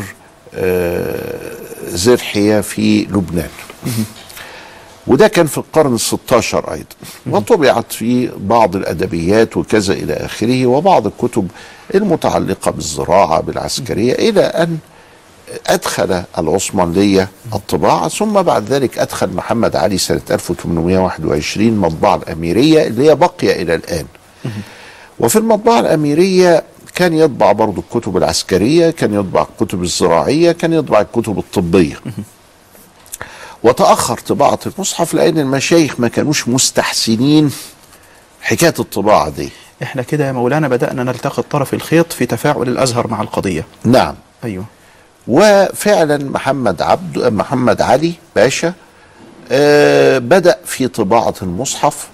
آه، 0.55 1.51
زرحية 1.89 2.61
في 2.61 3.01
لبنان. 3.03 3.49
وده 5.09 5.29
كان 5.29 5.47
في 5.47 5.59
القرن 5.59 5.95
الستاشر 5.95 6.73
أيضا. 6.73 6.87
وطبعت 7.31 7.93
في 7.93 8.31
بعض 8.39 8.77
الأدبيات 8.77 9.57
وكذا 9.57 9.93
إلى 9.93 10.13
آخره 10.13 10.67
وبعض 10.67 11.07
الكتب 11.07 11.49
المتعلقة 11.95 12.71
بالزراعة 12.71 13.41
بالعسكرية 13.41 14.13
إلى 14.13 14.41
أن 14.41 14.79
أدخل 15.67 16.23
العثمانية 16.39 17.29
الطباعة 17.55 18.09
ثم 18.09 18.43
بعد 18.43 18.65
ذلك 18.73 18.99
أدخل 18.99 19.31
محمد 19.35 19.77
علي 19.77 19.99
سنة 19.99 20.21
1821 20.31 21.77
مطبعة 21.77 22.17
الأميرية 22.17 22.87
اللي 22.87 23.11
هي 23.11 23.15
باقية 23.15 23.63
إلى 23.63 23.75
الآن. 23.75 24.05
وفي 25.21 25.37
المطبعة 25.37 25.81
الأميرية 25.81 26.63
كان 26.95 27.15
يطبع 27.15 27.53
برضو 27.53 27.81
الكتب 27.81 28.17
العسكرية 28.17 28.91
كان 28.91 29.15
يطبع 29.15 29.47
الكتب 29.51 29.83
الزراعية 29.83 30.53
كان 30.53 30.73
يطبع 30.73 31.01
الكتب 31.01 31.39
الطبية. 31.39 31.97
وتأخر 33.63 34.19
طباعة 34.19 34.59
المصحف 34.67 35.15
لأن 35.15 35.39
المشايخ 35.39 36.01
ما 36.01 36.09
كانوش 36.09 36.49
مستحسنين. 36.49 37.51
حكاية 38.43 38.75
الطباعة 38.79 39.29
دي. 39.29 39.51
إحنا 39.83 40.03
كده 40.03 40.27
يا 40.27 40.33
مولانا 40.33 40.69
بدأنا 40.69 41.05
نلتقط 41.05 41.45
طرف 41.51 41.75
الخيط 41.75 42.13
في 42.13 42.27
تفاعل 42.27 42.63
الأزهر 42.63 43.07
مع 43.09 43.23
القضية. 43.23 43.65
نعم. 43.85 44.15
أيوه. 44.45 44.65
وفعلا 45.29 46.31
محمد 46.31 46.83
عبد 46.83 47.19
محمد 47.19 47.83
علي 47.83 48.13
باشا 48.37 48.73
آه 49.53 50.19
بدأ 50.19 50.59
في 50.65 50.89
طباعة 50.89 51.35
المصحف. 51.43 52.09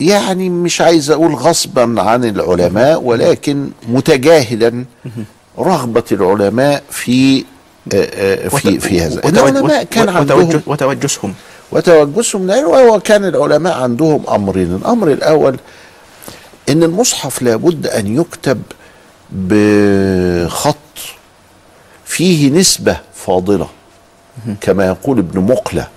يعني 0.00 0.50
مش 0.50 0.80
عايز 0.80 1.10
أقول 1.10 1.34
غصبا 1.34 2.02
عن 2.02 2.24
العلماء 2.24 3.00
ولكن 3.02 3.70
متجاهلا 3.88 4.84
رغبة 5.58 6.04
العلماء 6.12 6.82
في 6.90 7.44
في 7.90 8.80
في 8.80 9.00
هذا. 9.00 9.28
العلماء 9.28 9.84
كان 9.84 10.08
عندهم 10.08 10.62
وتوجسهم. 10.66 11.34
وتوجسهم 11.72 12.42
من 12.42 12.50
وهو 12.50 13.00
كان 13.00 13.24
العلماء 13.24 13.82
عندهم 13.82 14.26
أمرين. 14.28 14.74
الأمر 14.74 15.12
الأول 15.12 15.56
إن 16.68 16.82
المصحف 16.82 17.42
لابد 17.42 17.86
أن 17.86 18.20
يكتب 18.20 18.62
بخط 19.32 20.76
فيه 22.04 22.50
نسبة 22.50 22.96
فاضلة 23.14 23.68
كما 24.60 24.86
يقول 24.86 25.18
ابن 25.18 25.40
مقلة. 25.40 25.88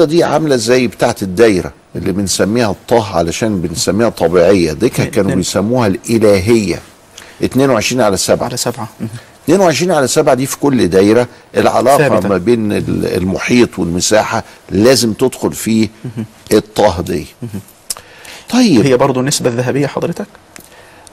دي 0.00 0.24
عاملة 0.24 0.56
زي 0.56 0.86
بتاعة 0.86 1.16
الدايرة 1.22 1.72
اللي 1.96 2.12
بنسميها 2.12 2.70
الطه 2.70 3.16
علشان 3.16 3.60
بنسميها 3.60 4.08
طبيعية. 4.08 4.72
دي 4.72 4.88
كانوا. 4.88 5.34
بيسموها 5.34 5.86
الإلهية. 5.86 6.80
22 7.44 8.00
على 8.00 8.16
7 8.16 8.46
على 8.46 8.56
سبعة. 8.56 8.88
مهم. 9.00 9.08
22 9.44 9.90
على 9.92 10.06
7 10.06 10.34
دي 10.34 10.46
في 10.46 10.56
كل 10.58 10.88
دايرة. 10.88 11.28
العلاقة 11.56 11.98
ثابتة. 11.98 12.28
ما 12.28 12.38
بين 12.38 12.72
ال- 12.72 13.06
المحيط 13.16 13.78
والمساحة 13.78 14.44
لازم 14.70 15.12
تدخل 15.12 15.52
فيه 15.52 15.88
الطه 16.52 17.00
دي. 17.02 17.26
طيب. 18.50 18.86
هي 18.86 18.96
برضو 18.96 19.20
النسبة 19.20 19.50
الذهبية 19.50 19.86
حضرتك؟ 19.86 20.26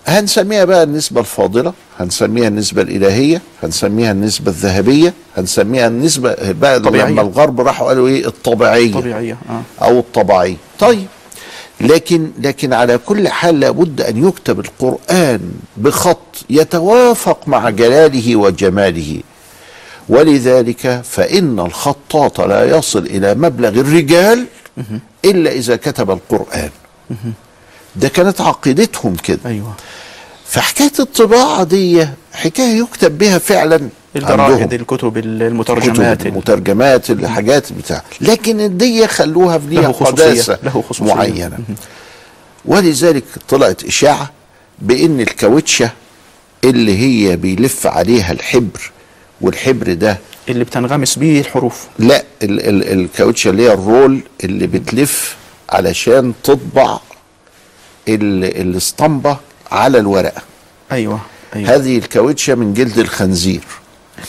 هنسميها 0.08 0.66
بقى 0.66 0.84
النسبة 0.84 1.20
الفاضلة 1.22 1.74
هنسميها 2.00 2.48
النسبة 2.48 2.82
الإلهية 2.82 3.42
هنسميها 3.64 4.12
النسبة 4.12 4.52
الذهبية 4.52 5.14
هنسميها 5.38 5.88
النسبة 5.88 6.36
بقى 6.52 6.80
طبيعية. 6.80 7.12
لما 7.12 7.22
الغرب 7.22 7.62
راحوا 7.62 7.88
قالوا 7.88 8.08
إيه؟ 8.08 8.28
الطبيعية. 8.28 8.94
طبيعية 8.94 9.38
آه. 9.50 9.62
أو 9.86 10.00
الطبيعية. 10.00 10.56
طيب. 10.80 11.06
لكن 11.82 12.32
لكن 12.40 12.74
على 12.74 12.98
كل 12.98 13.28
حال 13.28 13.60
لابد 13.60 14.02
أن 14.02 14.28
يكتب 14.28 14.60
القرآن 14.60 15.52
بخط 15.78 16.46
يتوافق 16.50 17.48
مع 17.48 17.70
جلاله 17.70 18.36
وجماله. 18.36 19.22
ولذلك 20.10 21.02
فإن 21.04 21.60
الخطاط 21.60 22.42
لا 22.42 22.78
يصل 22.78 23.06
إلى 23.06 23.34
مبلغ 23.34 23.70
الرجال 23.70 24.46
إلا 25.26 25.52
إذا 25.52 25.76
كتب 25.76 26.12
القرآن. 26.12 26.70
ده 27.96 28.08
كانت 28.08 28.42
عقيدتهم 28.42 29.16
كده. 29.16 29.40
أيوه. 29.46 29.74
فحكاية 30.52 30.92
الطباعة 31.00 31.64
دي 31.64 32.08
حكاية 32.34 32.80
يكتب 32.80 33.18
بها 33.18 33.38
فعلا 33.38 33.90
الجرائد 34.16 34.40
عندهم. 34.62 34.70
الكتب 34.82 35.18
المترجمات 35.18 36.18
كتب 36.18 36.28
المترجمات 36.28 37.10
الحاجات 37.10 37.74
بتاع. 37.74 38.04
لكن 38.22 38.60
الدية 38.60 39.06
خلوها 39.06 39.58
في 39.58 39.68
ليها 39.68 39.88
قداسة 39.92 40.60
له 40.64 40.84
خصوصية. 40.90 41.14
معينة. 41.14 41.58
ولذلك 42.66 43.24
طلعت 43.50 43.84
إشاعة 43.84 44.32
بأن 44.80 45.22
الكاوتشة 45.22 45.90
اللي 46.64 46.98
هي 46.98 47.36
بيلف 47.36 47.88
عليها 47.88 48.32
الحبر 48.32 48.92
والحبر 49.42 49.94
ده 49.94 50.18
اللي 50.50 50.64
بتنغمس 50.64 51.20
بيه 51.20 51.40
الحروف. 51.40 51.88
لا 52.00 52.24
ال 52.44 52.60
ال 52.70 53.00
الكاوتشة 53.00 53.50
اللي 53.50 53.64
هي 53.64 53.74
الرول 53.74 54.22
اللي 54.44 54.68
بتلف 54.68 55.36
علشان 55.70 56.34
تطبع 56.44 57.00
ال 58.08 58.44
الاسطمبة 58.62 59.38
على 59.72 59.98
الورقة. 59.98 60.42
أيوه 60.92 61.20
أيوه. 61.56 61.76
هذه 61.76 61.98
الكاوتشة 61.98 62.56
من 62.56 62.74
جلد 62.74 63.00
الخنزير. 63.00 63.64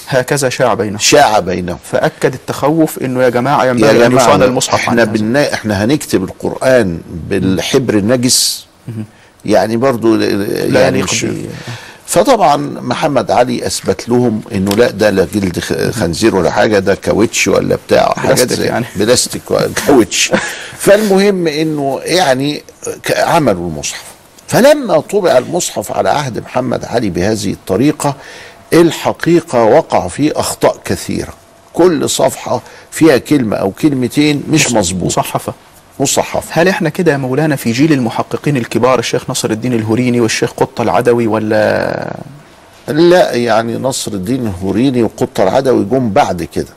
هكذا 0.09 0.49
شاع 0.49 0.75
بينهم. 0.75 0.99
شاع 0.99 1.39
بينهم. 1.39 1.79
فأكد 1.93 2.35
التخوف 2.35 2.99
إنه 2.99 3.23
يا 3.23 3.29
جماعة 3.29 3.65
يا 3.65 3.71
ينبغي 3.71 4.07
أن 4.07 4.13
يصان 4.13 4.37
جماعة 4.37 4.49
المصحف 4.49 4.75
إحنا. 4.75 5.05
بنا 5.05 5.55
إحنا 5.55 5.85
هنكتب 5.85 6.25
القرآن 6.25 7.01
بالحبر 7.29 7.95
النجس. 7.95 8.67
يعني 9.45 9.77
برضو 9.77 10.17
لا 10.17 10.81
يعني 10.81 11.03
مش. 11.03 11.27
فطبعا 12.07 12.57
محمد 12.57 13.31
علي 13.31 13.67
أثبت 13.67 14.09
لهم 14.09 14.41
إنه 14.53 14.71
لا 14.71 14.91
ده 14.91 15.11
لا 15.11 15.27
جلد 15.35 15.59
خنزير 15.91 16.37
ولا 16.37 16.51
حاجة 16.51 16.79
ده 16.79 16.95
كاوتش 16.95 17.49
ولا 17.49 17.79
بتاع 17.87 18.15
حاجات 18.17 18.37
بلاستيك 18.37 18.59
زي 18.59 18.67
يعني. 18.67 18.87
بلاستيك 18.97 19.43
كاوتش. 19.87 20.33
فالمهم 20.85 21.47
إنه 21.47 22.01
يعني 22.05 22.63
عملوا 23.17 23.69
المصحف. 23.69 24.03
فلما 24.53 25.01
طبع 25.01 25.39
المصحف 25.39 25.93
على 25.93 26.09
عهد 26.11 26.39
محمد 26.39 26.85
علي 26.85 27.11
بهذه 27.11 27.53
الطريقة 27.53 28.15
الحقيقة 28.73 29.65
وقع 29.65 30.09
فيه 30.09 30.33
أخطاء 30.37 30.77
كثيرة. 30.85 31.33
كل 31.73 32.11
صفحة 32.11 32.63
فيها 32.91 33.19
كلمة 33.19 33.57
أو 33.57 33.71
كلمتين 33.71 34.43
مش 34.51 34.73
مظبوط. 34.73 35.07
مصحفة. 35.07 35.53
مصحف. 36.01 36.45
هل 36.51 36.69
إحنا 36.69 36.89
كده 36.89 37.13
يا 37.13 37.17
مولانا 37.17 37.57
في 37.57 37.73
جيل 37.73 37.93
المحققين 37.93 38.57
الكبار 38.57 38.99
الشيخ 38.99 39.31
نصر 39.31 39.51
الدين 39.51 39.73
الهوريني 39.73 40.21
والشيخ 40.21 40.51
قطة 40.53 40.83
العدوي 40.83 41.27
ولا؟ 41.27 42.17
لا 42.89 43.35
يعني 43.35 43.77
نصر 43.77 44.13
الدين 44.13 44.47
الهوريني 44.47 45.03
وقطة 45.03 45.43
العدوي 45.43 45.85
جم 45.85 46.11
بعد 46.11 46.43
كده. 46.43 46.73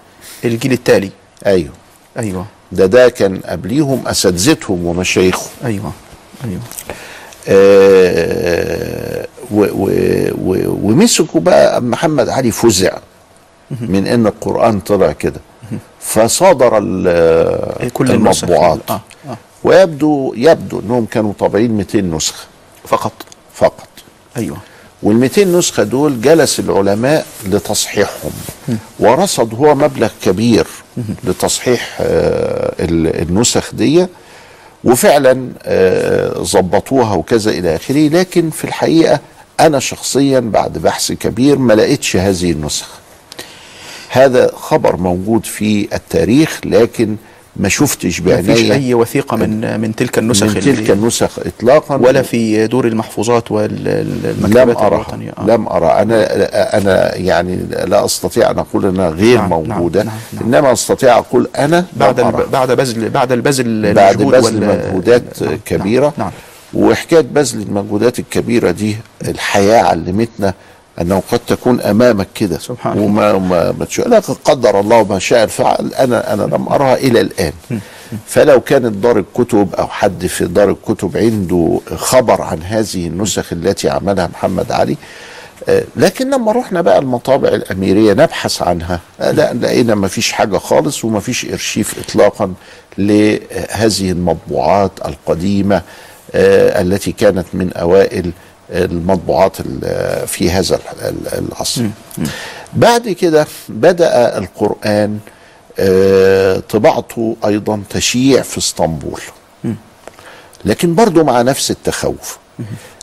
الجيل 0.45 0.71
التالي. 0.71 1.09
أيوه. 1.45 1.71
أيوه. 2.19 2.45
ده 2.71 2.86
ده 2.86 3.09
كان 3.09 3.38
قبليهم 3.45 4.07
أساتذتهم 4.07 4.86
ومشايخهم. 4.86 5.49
أيوه. 5.65 5.91
أيوه. 6.45 6.61
ومسكوا 10.84 11.41
بقى 11.41 11.82
محمد 11.82 12.30
علي 12.30 12.52
فزع 12.52 12.98
من 13.82 14.08
إن 14.08 14.28
القرآن 14.28 14.80
طلع 14.80 15.12
كده. 15.12 15.41
فصادر 16.00 16.70
كل. 17.93 18.12
المطبوعات. 18.12 18.80
آه. 18.89 19.02
آه. 19.30 19.38
ويبدو 19.64 20.34
يبدو 20.38 20.80
إنهم 20.80 21.06
كانوا 21.06 21.34
طابعين 21.39 21.72
200 21.78 22.02
نسخة. 22.02 22.43
فقط. 22.88 23.12
فقط. 23.54 23.88
أيوه. 24.38 24.58
وال 25.04 25.16
200 25.16 25.43
نسخة 25.46 25.84
دول 25.84 26.22
جلس 26.22 26.60
العلماء 26.60 27.26
لتصحيحهم. 27.48 28.32
ورصد 29.00 29.54
هو 29.54 29.76
مبلغ 29.76 30.10
كبير 30.24 30.68
لتصحيح 31.24 31.98
آه، 32.02 32.74
ال- 32.80 33.22
النسخ 33.30 33.76
دي. 33.76 34.08
وفعلا 34.86 35.49
آه، 35.63 36.43
ظبطوها 36.43 37.13
وكذا 37.13 37.51
إلى 37.51 37.75
آخره. 37.75 38.09
لكن 38.09 38.49
في 38.49 38.63
الحقيقة 38.63 39.19
أنا 39.59 39.79
شخصيا 39.79 40.39
بعد 40.39 40.77
بحث 40.77 41.11
كبير 41.11 41.57
ما 41.57 41.73
لقيتش 41.73 42.15
هذه 42.15 42.51
النسخ. 42.51 42.88
هذا 44.09 44.51
خبر 44.55 44.95
موجود 44.97 45.45
في 45.45 45.88
التاريخ 45.95 46.59
لكن 46.65 47.15
ما 47.58 47.70
شفتش 47.70 48.22
ما 48.22 48.41
فيش 48.41 48.62
بعيني 48.62 48.74
أي 48.88 48.93
وثيقة 48.93 49.38
من 49.38 49.80
من 49.80 49.95
تلك 49.95 50.18
النسخ 50.18 50.43
من 50.56 50.60
تلك 50.62 50.91
النسخ 50.91 51.39
اطلاقا. 51.39 51.95
ولا 51.95 52.22
في 52.22 52.68
دور 52.68 52.88
المحفوظات 52.88 53.51
لم 53.51 53.51
والمكتبات 53.51 54.78
أرى 54.78 54.95
الوطنية. 54.95 55.32
آه. 55.38 55.45
لم 55.45 55.68
أرى 55.68 55.88
أنا 55.88 56.28
أنا 56.78 57.16
يعني 57.16 57.60
لا 57.88 58.06
أستطيع 58.06 58.51
أن 58.51 58.60
أقول 58.60 58.86
أنها 58.86 59.10
غير 59.10 59.38
نعم، 59.38 59.49
نعم، 59.49 59.64
موجودة. 59.68 60.03
نعم، 60.03 60.14
نعم. 60.34 60.43
إنما 60.45 60.72
أستطيع 60.72 61.18
أقول 61.18 61.49
أنا 61.58 61.86
بعد 61.93 62.20
لم 62.20 62.28
الب... 62.28 62.51
بعد 62.51 62.72
بذل 62.72 63.10
بعد 63.10 63.32
البذل 63.32 63.93
بعد 63.93 64.18
بذل 64.18 64.43
وال- 64.43 64.68
مجهودات 64.68 65.43
نعم، 65.43 65.58
كبيرة. 65.66 66.14
نعم, 66.18 66.30
نعم. 66.74 66.84
وحكاية 66.89 67.22
بذل 67.22 67.62
المجهودات 67.62 68.20
الكبيرة 68.20 68.72
دي 68.72 68.97
الحياة 69.28 69.84
علمتنا 69.84 70.53
أنه 71.02 71.24
قد 71.32 71.39
تكون 71.39 71.82
أمامك 71.82 72.28
كده. 72.36 72.60
سبحان 72.60 73.00
وما 73.00 73.34
ما 73.34 73.88
لكن 73.98 74.34
قدر 74.34 74.80
الله 74.80 75.04
ما 75.04 75.20
شاء 75.20 75.48
فعل 75.48 75.93
أنا 75.93 76.34
أنا 76.34 76.43
لم 76.43 76.68
أرها 76.70 76.96
إلى 76.96 77.22
الآن. 77.22 77.54
فلو 78.28 78.62
كانت 78.62 78.86
دار 78.86 79.20
الكتب 79.20 79.76
أو 79.76 79.88
حد 79.88 80.26
في 80.26 80.46
دار 80.46 80.70
الكتب 80.70 81.18
عنده 81.18 81.80
خبر 81.96 82.41
عن 82.41 82.64
هذه 82.64 83.08
النسخ 83.08 83.54
التي 83.54 83.89
عملها 83.89 84.28
محمد 84.28 84.72
علي 84.72 84.98
آه، 85.70 85.84
لكن 85.96 86.30
لما 86.30 86.52
رحنا 86.52 86.82
بقى 86.82 87.00
المطابع 87.00 87.50
الأميرية 87.50 88.14
نبحث 88.14 88.62
عنها 88.62 89.00
آه، 89.20 89.32
لا 89.32 89.54
لقينا 89.54 89.96
ما 89.96 90.08
فيش 90.08 90.32
حاجة 90.32 90.58
خالص 90.58 91.06
وما 91.06 91.20
فيش 91.20 91.46
إرشيف 91.46 92.00
اطلاقا 92.00 92.54
لهذه 92.98 94.12
المطبوعات 94.12 94.91
القديمة 95.06 95.82
آه، 96.36 96.82
التي 96.82 97.12
كانت 97.12 97.46
من 97.54 97.74
أوائل 97.74 98.32
المطبوعات 98.70 99.57
ال- 99.59 100.28
في 100.28 100.51
هذا 100.51 100.76
ال- 100.76 100.82
ال- 101.01 101.47
العصر. 101.51 101.86
بعد 102.74 103.09
كده 103.09 103.47
بدأ 103.70 104.38
القرآن 104.38 105.20
آه، 105.80 106.59
طباعته 106.70 107.36
أيضا 107.45 107.84
تشيع 107.89 108.41
في 108.41 108.57
اسطنبول. 108.57 109.22
لكن 110.66 110.95
برضه 110.95 111.24
مع 111.24 111.41
نفس 111.41 111.72
التخوف. 111.72 112.38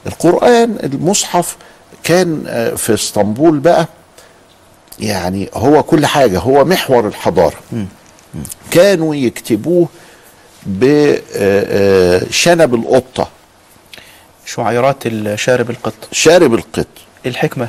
القرآن 0.07 0.77
المصحف 0.83 1.57
كان 2.05 2.45
آه، 2.47 2.75
في 2.75 2.95
اسطنبول 2.95 3.59
بقى 3.59 3.87
يعني 4.99 5.49
هو 5.55 5.83
كل 5.83 6.07
حاجة 6.07 6.39
هو 6.39 6.65
محور 6.65 7.07
الحضارة. 7.09 7.57
كانوا 8.71 9.15
يكتبوه 9.15 9.89
بشنب 10.67 12.75
القطة. 12.75 13.29
شعيرات 14.47 14.97
الشارب 15.07 15.71
القط. 15.71 15.95
شارب 16.13 16.55
القط. 16.55 16.87
الحكمة. 17.27 17.69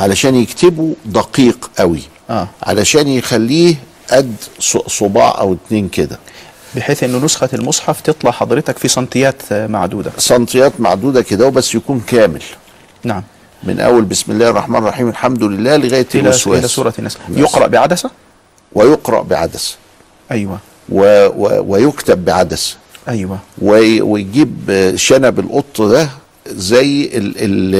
علشان 0.00 0.34
يكتبوا 0.34 0.94
دقيق 1.04 1.70
قوي. 1.78 2.02
آه. 2.30 2.48
علشان 2.62 3.08
يخليه 3.08 3.74
قد 4.10 4.34
صباع 4.86 5.38
أو 5.38 5.52
اتنين 5.52 5.88
كده. 5.88 6.18
بحيث 6.76 7.04
إنه 7.04 7.18
نسخة 7.18 7.48
المصحف 7.54 8.00
تطلع 8.00 8.30
حضرتك 8.30 8.78
في 8.78 8.88
سنتيات 8.88 9.52
معدودة. 9.52 10.12
سنتيات 10.18 10.72
معدودة 10.80 11.22
كده 11.22 11.46
وبس 11.46 11.74
يكون 11.74 12.00
كامل. 12.06 12.42
نعم. 13.04 13.22
من 13.62 13.80
أول 13.80 14.02
بسم 14.04 14.32
الله 14.32 14.50
الرحمن 14.50 14.76
الرحيم 14.78 15.08
الحمد 15.08 15.42
لله 15.42 15.76
لغاية 15.76 16.06
إلى, 16.14 16.20
الوسواس. 16.20 16.58
إلى 16.58 16.68
سورة 16.68 16.94
الناس 16.98 17.18
يقرأ 17.28 17.66
بعدسة؟ 17.66 18.10
ويقرأ 18.72 19.22
بعدسة. 19.22 19.74
أيوة. 20.30 20.58
و 20.88 21.26
و 21.26 21.64
ويكتب 21.66 22.24
بعدسة. 22.24 22.76
وي 23.62 24.00
ويجيب 24.00 24.92
شنب 24.96 25.38
القط 25.40 25.82
ده 25.82 26.08
زي 26.46 27.04
ال 27.04 27.34
ال 27.38 27.74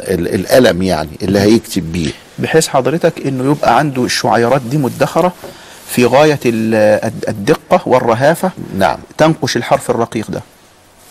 ال 0.00 0.34
القلم 0.40 0.82
يعني 0.82 1.08
اللي 1.22 1.38
هيكتب 1.40 1.92
بيه. 1.92 2.10
بحيث 2.38 2.68
حضرتك 2.68 3.26
إنه 3.26 3.50
يبقى 3.50 3.78
عنده 3.78 4.04
الشعيرات 4.04 4.62
دي 4.62 4.76
مدخرة 4.78 5.32
في 5.88 6.04
غاية 6.06 6.40
ال- 6.46 6.74
الد- 7.04 7.24
الدقة 7.28 7.80
والرهافة. 7.88 8.50
نعم. 8.78 8.98
تنقش 9.18 9.56
الحرف 9.56 9.90
الرقيق 9.90 10.30
ده. 10.30 10.42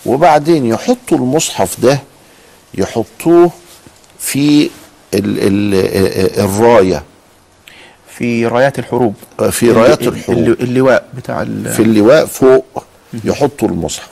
وبعدين 0.06 0.66
يحطوا 0.66 1.18
المصحف 1.18 1.80
ده 1.82 2.00
يحطوه 2.78 3.52
في 4.20 4.70
ال 5.14 5.38
ال 5.40 6.40
الراية. 6.40 7.04
في 8.18 8.46
رايات 8.48 8.80
الحروب. 8.80 9.14
في 9.52 9.72
رايات 9.72 10.02
الحروب. 10.02 10.38
الل- 10.38 10.62
اللواء 10.62 11.08
بتاع 11.18 11.42
ال- 11.42 11.72
في 11.72 11.82
اللواء 11.82 12.26
فوق. 12.26 12.84
يحطوا 13.24 13.68
المصحف 13.68 14.10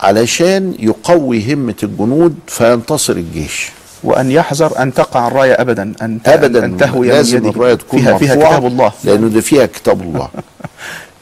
علشان 0.00 0.74
يقوي 0.78 1.54
همة 1.54 1.74
الجنود 1.82 2.34
فينتصر 2.46 3.12
الجيش. 3.12 3.68
وأن 4.04 4.30
يحذر 4.30 4.82
أن 4.82 4.94
تقع 4.94 5.28
الراية 5.28 5.52
أبدا 5.52 5.82
أن 6.02 6.18
ابدا 6.26 6.64
أن 6.64 6.76
تهوي 6.76 7.08
لازم 7.08 7.38
يده. 7.38 7.50
الرايه 7.50 7.74
تكون 7.74 8.00
فيها, 8.00 8.18
فيها 8.18 8.34
كتاب 8.36 8.66
الله. 8.66 8.92
لأنه 9.04 9.28
ده 9.28 9.40
فيها 9.40 9.66
كتاب 9.66 10.02
الله. 10.02 10.28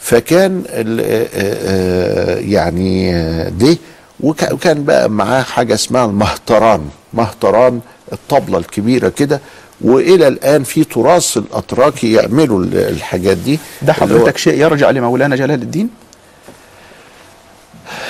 فكان 0.00 0.62
ال- 0.68 1.00
آه، 1.00 1.26
آه، 1.34 2.38
يعني 2.38 3.14
آه، 3.16 3.48
دي 3.48 3.78
وك- 4.20 4.52
وكان 4.52 4.84
بقى 4.84 5.10
معاه 5.10 5.42
حاجة 5.42 5.74
اسمها 5.74 6.04
المهتران. 6.04 6.80
مهتران 7.14 7.80
الطبلة 8.12 8.58
الكبيرة 8.58 9.08
كده 9.08 9.40
وإلى 9.80 10.28
الآن 10.28 10.62
في 10.64 10.84
تراث 10.84 11.36
الأتراك 11.36 12.04
يعملوا 12.04 12.62
ال- 12.64 12.76
الحاجات 12.76 13.36
دي. 13.36 13.58
ده 13.82 13.92
حضرتك 13.92 14.36
شيء 14.38 14.60
يرجع 14.60 14.90
لمولانا 14.90 15.36
جلال 15.36 15.62
الدين؟ 15.62 15.88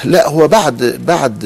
لا 0.04 0.28
هو 0.28 0.48
بعد 0.48 1.00
بعد 1.06 1.38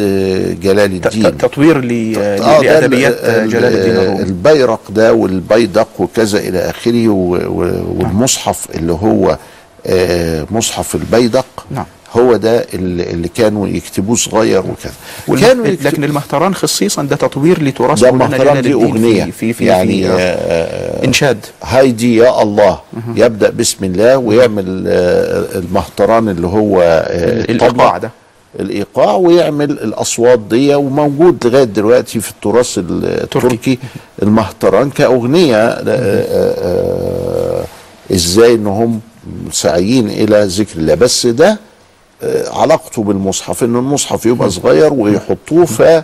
جلال 0.62 0.93
الدين. 1.07 1.39
تطوير 1.39 1.76
آه، 1.76 2.37
ده 2.37 2.62
لأدبيات 2.62 3.18
ال- 3.22 3.51
جلال 3.51 3.64
الدين 3.74 3.93
ال- 3.97 3.99
الرومي. 4.03 4.22
البيرق 4.22 4.81
ده 4.91 5.12
والبيدق 5.12 5.89
وكذا 5.99 6.39
إلى 6.39 6.59
آخره 6.59 7.09
والمصحف 7.09 8.66
اللي 8.74 8.93
هو 8.93 9.39
آه، 9.87 10.47
مصحف 10.51 10.95
البيدق 10.95 11.47
نعم. 11.70 11.85
هو 12.16 12.37
ده 12.37 12.66
اللي 12.74 13.28
كانوا 13.28 13.68
يكتبوه 13.68 14.16
صغير 14.16 14.59
وكذا. 14.61 14.93
كانوا 15.41 15.66
لكن 15.66 15.87
يكتب 15.87 16.05
المهتران 16.05 16.55
خصيصا 16.55 17.03
ده 17.03 17.16
تطوير 17.16 17.62
لتراث 17.62 18.01
ده 18.01 18.11
مولانا 18.11 18.31
مهتران 18.31 18.53
جلال 18.53 18.62
دي 18.62 18.72
أغنية. 18.72 19.24
في 19.24 19.33
في 19.33 19.53
في, 19.53 19.64
يعني 19.66 20.03
في 20.03 20.09
آه، 20.12 21.05
إنشاد. 21.05 21.39
هايدي 21.64 22.16
يا 22.16 22.43
الله. 22.43 22.78
يبدأ 23.16 23.51
بسم 23.51 23.85
الله 23.85 24.16
ويعمل 24.18 24.85
آه، 24.89 25.59
المهتران 25.59 26.28
اللي 26.28 26.47
هو 26.47 26.83
آه،. 26.83 27.45
الايقاع 27.45 27.99
ده. 27.99 28.11
الإيقاع 28.61 29.14
ويعمل 29.16 29.70
الأصوات 29.70 30.38
دي 30.38 30.74
وموجود 30.74 31.46
لغاية 31.46 31.64
دلوقتي 31.64 32.20
في 32.20 32.30
التراث 32.30 32.78
التركي 32.78 33.78
المهتران 34.22 34.90
كأغنية 34.90 35.57
آه، 35.57 35.82
آه، 35.88 37.64
إزاي 38.12 38.55
ان 38.55 38.66
هم 38.66 39.01
سعيين 39.53 40.09
إلى 40.11 40.44
ذكر 40.44 40.78
الله. 40.78 40.94
بس 40.94 41.26
ده 41.26 41.59
آه، 42.22 42.59
علاقته 42.61 43.03
بالمصحف 43.03 43.64
إن 43.64 43.76
المصحف 43.76 44.26
يبقى 44.26 44.51
صغير 44.51 44.92
ويحطوه 44.92 45.64
ف 45.64 46.03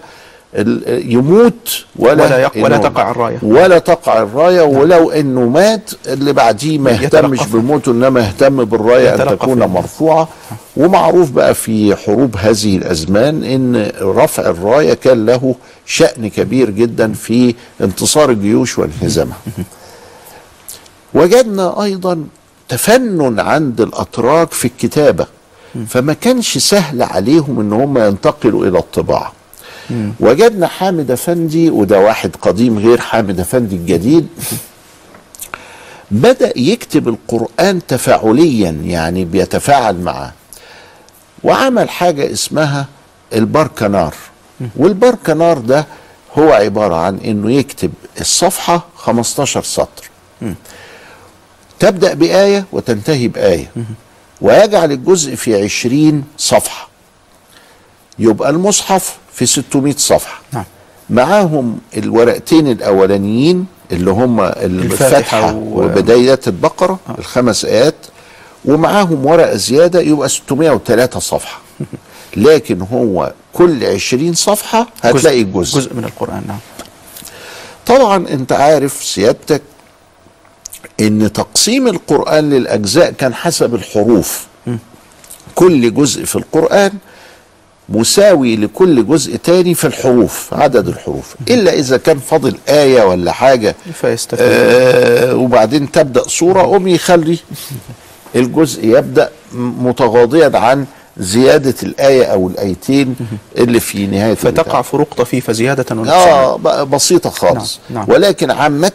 يموت 0.88 1.84
ولا 1.97 2.24
ولا 2.24 2.38
يق- 2.38 2.64
ولا 2.64 2.76
تقع 2.76 3.11
الراية. 3.11 3.38
ولا 3.42 3.78
تقع 3.78 4.22
الراية 4.22 4.62
ولو 4.62 5.11
إنه 5.11 5.40
مات 5.40 5.90
اللي 6.07 6.32
بعديه 6.32 6.78
ما 6.78 6.90
يهتمش. 6.90 7.47
بموته 7.47 7.92
إنما 7.92 8.20
يهتم 8.20 8.64
بالراية 8.64 9.14
أن 9.14 9.38
تكون. 9.38 9.59
مرفوعة 9.59 10.28
ومعروف 10.76 11.30
بقى 11.30 11.55
في 11.55 11.97
حروب 11.97 12.36
هذه 12.36 12.76
الأزمان 12.76 13.44
إن 13.44 13.92
رفع 14.01 14.42
الراية 14.51 14.94
كان 14.94 15.26
له 15.26 15.55
شأن 15.86 16.28
كبير 16.28 16.70
جدا 16.70 17.12
في 17.12 17.55
انتصار 17.80 18.30
الجيوش 18.30 18.78
وانهزامها. 18.78 19.36
وجدنا 21.14 21.82
أيضا 21.82 22.24
تفنن 22.68 23.40
عند 23.40 23.80
الأتراك 23.80 24.53
في 24.53 24.64
الكتابة 24.64 25.26
فما 25.88 26.12
كانش 26.12 26.59
سهل 26.59 27.03
عليهم 27.03 27.61
إن 27.61 27.72
هم 27.72 27.99
ينتقلوا 27.99 28.66
إلى 28.66 28.78
الطباعة. 28.78 29.32
وجدنا 30.20 30.66
حامد 30.66 31.11
افندي 31.11 31.70
وده 31.70 32.01
واحد 32.01 32.37
قديم 32.43 32.78
غير 32.78 33.01
حامد 33.01 33.41
افندي 33.41 33.76
الجديد 33.76 34.28
بدأ 36.11 36.59
يكتب 36.59 37.09
القرآن 37.09 37.87
تفاعليا 37.87 38.70
يعني 38.70 39.24
بيتفاعل 39.24 39.97
معاه. 40.01 40.32
وعمل 41.45 41.91
حاجة 41.91 42.32
اسمها 42.32 42.87
الباركنار 43.32 44.14
والباركنار 44.76 45.59
ده 45.59 45.87
هو 46.39 46.53
عبارة 46.53 46.95
عن 46.95 47.18
إنه 47.18 47.53
يكتب 47.53 47.93
الصفحة 48.20 48.87
15 48.97 49.62
سطر. 49.62 50.11
تبدأ 51.78 52.14
بآية 52.14 52.64
وتنتهي 52.72 53.28
بآية. 53.28 53.70
ويجعل 54.41 54.93
الجزء 54.93 55.34
في 55.34 55.62
20 55.64 56.24
صفحة. 56.39 56.89
يبقى 58.18 58.51
المصحف 58.51 59.16
في 59.37 59.47
600 59.47 59.95
صفحة. 59.99 60.41
نعم. 60.53 60.64
معاهم 61.11 61.78
الورقتين 61.97 62.66
الأولانيين 62.70 63.66
اللي 63.93 64.11
هم 64.11 64.41
الفاتحة 64.41 65.07
الفاتحة 65.07 65.55
و- 65.55 65.84
وبداية 65.84 66.41
البقرة 66.47 66.99
الخمس 67.18 67.64
آيات 67.64 67.95
ومعاهم 68.64 69.26
ورقة 69.26 69.57
زيادة 69.57 70.01
يبقى 70.01 70.28
603 70.28 71.20
صفحة. 71.20 71.61
لكن 72.37 72.80
هو 72.93 73.32
كل 73.53 73.84
20 73.84 74.34
صفحة 74.34 74.87
هتلاقي 75.03 75.45
جزء 75.45 75.78
جزء. 75.80 75.95
من 75.95 76.05
القرآن 76.05 76.43
نعم. 76.49 76.59
طبعا 77.87 78.16
أنت 78.28 78.53
عارف 78.53 78.93
سيادتك 79.05 79.62
إن 81.01 81.32
تقسيم 81.32 81.89
القرآن 81.89 82.51
للأجزاء 82.51 83.11
كان 83.11 83.34
حسب 83.34 83.74
الحروف. 83.74 84.47
كل 85.55 85.95
جزء 85.95 86.24
في 86.24 86.37
القرآن 86.37 86.93
مساوي 87.89 88.57
لكل 88.57 89.07
جزء 89.07 89.37
تاني 89.37 89.74
في 89.74 89.87
الحروف 89.87 90.55
عدد 90.55 90.89
الحروف. 90.89 91.34
إلا 91.51 91.72
إذا 91.72 91.97
كان 91.97 92.18
فاضل 92.18 92.55
آية 92.68 93.03
ولا 93.03 93.32
حاجة 93.32 93.74
فيستفيد. 93.95 94.47
آه 94.51 95.34
وبعدين 95.34 95.91
تبدأ 95.93 96.22
صورة 96.28 96.62
قوم 96.62 96.89
يخلي 96.89 97.39
الجزء 98.37 98.84
يبدأ 98.87 99.28
م- 99.53 99.87
متغاضيا 99.87 100.51
عن 100.59 100.84
زيادة 101.18 101.74
الآية 101.82 102.24
أو 102.24 102.49
الآيتين 102.49 103.16
اللي 103.59 103.80
في 103.80 104.07
نهاية 104.07 104.34
فتقع. 104.34 104.82
فروق 104.82 105.14
طفيفة 105.14 105.53
زيادة 105.53 105.84
ونقصانا 105.91 106.32
آه 106.32 106.57
ب- 106.57 106.91
بسيطة 106.91 107.30
خالص. 107.30 107.80
نعم، 107.91 108.01
نعم. 108.07 108.11
ولكن 108.14 108.51
عامة 108.51 108.93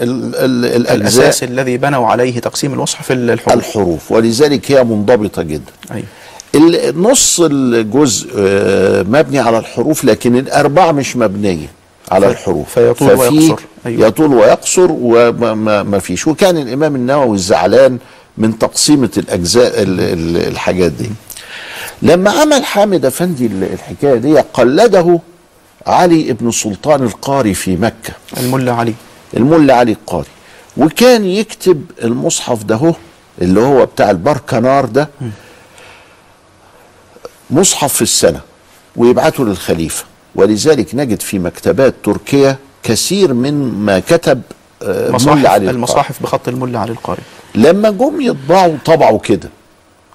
ال 0.00 0.34
ال 0.34 0.64
الأجزاء 0.64 0.94
الأساس 0.96 1.42
الذي 1.42 1.76
بنوا 1.76 2.06
عليه 2.06 2.40
تقسيم 2.40 2.72
المصحف 2.72 3.12
الحروف. 3.12 3.52
الحروف. 3.58 4.12
ولذلك 4.12 4.72
هي 4.72 4.84
منضبطة 4.84 5.42
جدا. 5.42 5.72
أيوه 5.92 6.04
ال- 6.56 7.02
نص 7.02 7.40
الجزء 7.40 8.30
آه، 8.38 9.02
مبني 9.02 9.38
على 9.38 9.58
الحروف 9.58 10.04
لكن 10.04 10.36
الأربعة 10.36 10.92
مش 10.92 11.16
مبنية 11.16 11.66
على 12.10 12.26
الحروف. 12.30 12.68
فيطول 12.74 13.08
ويقصر. 13.14 13.62
أيوة. 13.86 14.06
يطول 14.06 14.34
ويقصر 14.34 14.88
وما 14.90 15.54
ما 15.54 15.82
ما 15.82 15.98
فيش. 15.98 16.26
وكان 16.26 16.56
الإمام 16.56 16.94
النووي 16.96 17.38
زعلان 17.38 17.98
من 18.38 18.58
تقسيمة 18.58 19.10
الأجزاء 19.16 19.82
ال- 19.82 20.00
ال- 20.00 20.48
الحاجات 20.48 20.92
دي. 20.92 21.10
لما 22.02 22.30
عمل 22.30 22.64
حامد 22.64 23.04
أفندي 23.04 23.46
ال- 23.46 23.72
الحكاية 23.72 24.14
دي 24.14 24.38
قلده 24.38 25.20
علي 25.86 26.30
ابن 26.30 26.50
سلطان 26.50 27.02
القاري 27.02 27.54
في 27.54 27.76
مكة. 27.76 28.12
الملا 28.40 28.72
علي. 28.72 28.94
الملا 29.36 29.74
علي 29.74 29.92
القاري. 29.92 30.26
وكان 30.76 31.24
يكتب 31.24 31.82
المصحف 32.04 32.62
ده 32.64 32.74
هو 32.74 32.94
اللي 33.42 33.60
هو 33.60 33.86
بتاع 33.86 34.10
البركنار 34.10 34.84
ده. 34.84 35.08
مصحف 37.50 37.92
في 37.92 38.02
السنة 38.02 38.40
ويبعته 38.96 39.44
للخليفة. 39.44 40.04
ولذلك 40.34 40.94
نجد 40.94 41.20
في 41.22 41.38
مكتبات 41.38 41.94
تركيا 42.04 42.56
كثير 42.82 43.34
من 43.34 43.54
ما 43.84 43.98
كتب 44.00 44.42
آه، 44.82 45.10
مصاحف 45.10 45.46
علي 45.46 45.70
المصاحف 45.70 46.22
بخط 46.22 46.48
الملا 46.48 46.78
علي 46.78 46.92
القاري 46.92 47.22
لما 47.54 47.90
جم 47.90 48.20
يطبعوا 48.20 48.76
طبعوا 48.84 49.18
كده. 49.18 49.48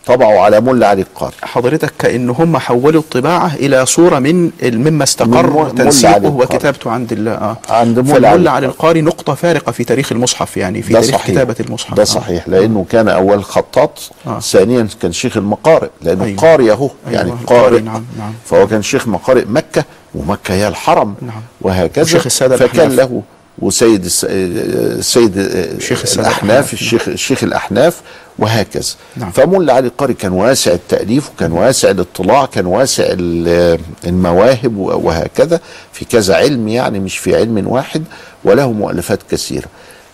طبعوا 0.05 0.39
على 0.39 0.61
ملا 0.61 0.87
علي 0.87 1.01
القاري 1.01 1.33
حضرتك 1.43 1.93
كأن 1.99 2.29
هم 2.29 2.57
حولوا 2.57 3.01
الطباعة 3.01 3.55
إلى 3.55 3.85
صورة 3.85 4.19
من 4.19 4.51
مما 4.63 4.89
من 4.89 5.01
استقر 5.01 5.59
علي 5.59 5.71
تنسيقه. 5.71 6.27
وكتابته 6.29 6.91
عند 6.91 7.11
الله 7.11 7.31
آه. 7.31 7.57
عند 7.69 8.01
فالملا 8.01 8.29
علي 8.29 8.49
علي 8.49 8.65
القاري 8.65 9.01
نقطة 9.01 9.33
فارقة 9.33 9.71
في 9.71 9.83
تاريخ 9.83 10.11
المصحف 10.11 10.57
يعني 10.57 10.81
في 10.81 10.93
تاريخ 10.93 11.11
صحيح. 11.11 11.27
كتابة 11.31 11.55
المصحف 11.59 11.93
ده 11.93 12.01
آه. 12.01 12.05
صحيح 12.05 12.47
لأنه 12.47 12.85
كان 12.89 13.09
أول 13.09 13.43
خطاط 13.43 14.11
آه. 14.27 14.39
ثانيا 14.39 14.87
كان 15.01 15.11
شيخ 15.11 15.37
المقارئ 15.37 15.89
لأنه 16.01 16.23
أيوة. 16.25 16.37
قارئ 16.37 16.71
اهو 16.71 16.89
أيوة، 17.07 17.17
يعني 17.17 17.31
القارئ، 17.31 17.61
قارئ 17.63 17.81
نعم، 17.81 18.05
نعم. 18.17 18.33
فهو 18.45 18.67
كان 18.67 18.81
شيخ 18.81 19.07
مقارئ 19.07 19.45
مكة 19.45 19.83
ومكة 20.15 20.53
هي 20.53 20.67
الحرم 20.67 21.15
نعم. 21.21 21.41
وهكذا 21.61 22.03
وشيخ 22.03 22.25
السادة 22.25 22.57
فكان. 22.57 22.95
له 22.95 23.21
وسيد 23.59 24.05
الس- 24.05 24.25
السيد 24.29 25.33
شيخ 25.79 26.01
السادة 26.01 26.21
الأحناف 26.21 26.43
الأحناف. 26.43 26.73
الشيخ 26.73 27.07
الشيخ 27.07 27.43
الأحناف 27.43 28.01
وهكذا 28.39 28.93
نعم. 29.17 29.31
فملا 29.31 29.73
علي 29.73 29.87
القاري 29.87 30.13
كان 30.13 30.31
واسع 30.31 30.71
التأليف 30.71 31.29
وكان 31.29 31.51
واسع 31.51 31.89
الاطلاع 31.89 32.45
كان 32.45 32.65
واسع 32.65 33.03
ال- 33.07 33.79
المواهب 34.07 34.77
وهكذا 34.77 35.59
في 35.93 36.05
كذا 36.05 36.35
علم 36.35 36.67
يعني 36.67 36.99
مش 36.99 37.17
في 37.17 37.35
علم 37.35 37.67
واحد 37.67 38.03
وله 38.43 38.71
مؤلفات 38.71 39.19
كثيرة 39.31 39.67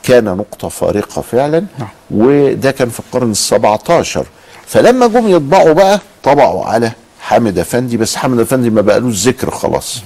كان 0.04 0.24
نقطة 0.26 0.70
فارقة 0.70 1.22
فعلا 1.22 1.64
نعم. 1.80 1.88
وده 2.12 2.72
كان 2.72 2.90
في 2.90 3.00
القرن 3.00 3.34
ال17 3.36 4.20
فلما 4.68 5.08
جم 5.08 5.28
يطبعوا 5.28 5.74
بقى 5.74 6.00
طبعوا 6.24 6.66
على 6.66 6.92
حامد 7.22 7.60
أفندي 7.60 7.98
بس 7.98 8.16
حامد 8.16 8.40
أفندي 8.40 8.70
ما 8.70 8.82
بقالوش 8.82 9.16
ذكر 9.28 9.52
خلاص 9.52 9.98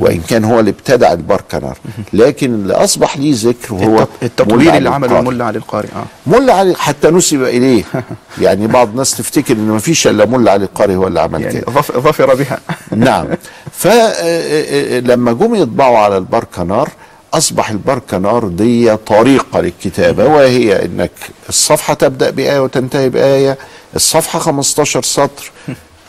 وإن 0.00 0.20
كان 0.20 0.44
هو 0.44 0.60
اللي 0.60 0.70
ابتدع 0.70 1.12
البركنار 1.12 1.78
لكن 2.12 2.54
اللي 2.54 2.74
أصبح 2.74 3.16
ليه 3.16 3.32
ذكر 3.36 3.74
هو 3.74 3.98
الت- 4.02 4.08
التطوير 4.22 4.58
ملا 4.58 4.78
اللي 4.78 4.90
عمله. 4.90 5.18
الملا 5.18 5.44
علي 5.44 5.58
القاري 5.58 5.88
آه. 5.96 6.04
ملا 6.26 6.52
علي 6.54 6.74
حتى 6.74 7.10
نسب 7.10 7.42
إليه. 7.42 7.84
يعني 8.42 8.66
بعض 8.66 8.88
الناس 8.88 9.16
تفتكر 9.16 9.54
إن 9.54 9.68
ما 9.68 9.78
فيش 9.78 10.06
إلا 10.06 10.24
ملا 10.26 10.52
علي 10.52 10.64
القاري 10.64 10.96
هو 10.96 11.06
اللي 11.06 11.20
عمل 11.20 11.42
يعني 11.42 11.60
كده. 11.60 11.72
ظف- 11.72 11.96
ظفر 11.98 12.34
بها. 12.34 12.60
نعم. 12.96 13.26
فلما 13.72 15.32
جم 15.32 15.54
يطبعوا 15.54 15.98
على 15.98 16.16
البركنار 16.16 16.88
أصبح 17.34 17.70
البركنار 17.70 18.48
دي 18.48 18.96
طريقة 18.96 19.60
للكتابة 19.60 20.24
وهي 20.26 20.84
إنك 20.84 21.10
الصفحة 21.48 21.94
تبدأ 21.94 22.30
بآية 22.30 22.60
وتنتهي 22.60 23.08
بآية. 23.08 23.58
الصفحة 23.96 24.38
15 24.38 25.02
سطر. 25.02 25.50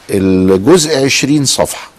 الجزء 0.10 1.06
20 1.06 1.46
صفحة. 1.46 1.90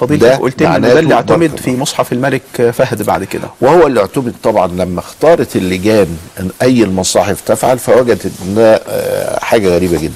فضيلتك 0.00 0.40
قلت 0.40 0.62
لي 0.62 0.80
ده 0.80 0.98
اللي 0.98 1.14
اعتمد. 1.14 1.56
في 1.56 1.76
مصحف 1.76 2.12
الملك 2.12 2.42
فهد 2.72 3.02
بعد 3.02 3.24
كده. 3.24 3.48
وهو 3.60 3.86
اللي 3.86 4.00
اعتمد 4.00 4.34
طبعا 4.42 4.66
لما 4.66 5.00
اختارت 5.00 5.56
اللجان 5.56 6.16
إن 6.40 6.50
أي 6.62 6.82
المصاحف 6.84 7.40
تفعل 7.40 7.78
فوجدت 7.78 8.26
إن 8.26 8.54
آه، 8.88 9.38
حاجة 9.44 9.68
غريبة 9.68 9.98
جدا. 9.98 10.14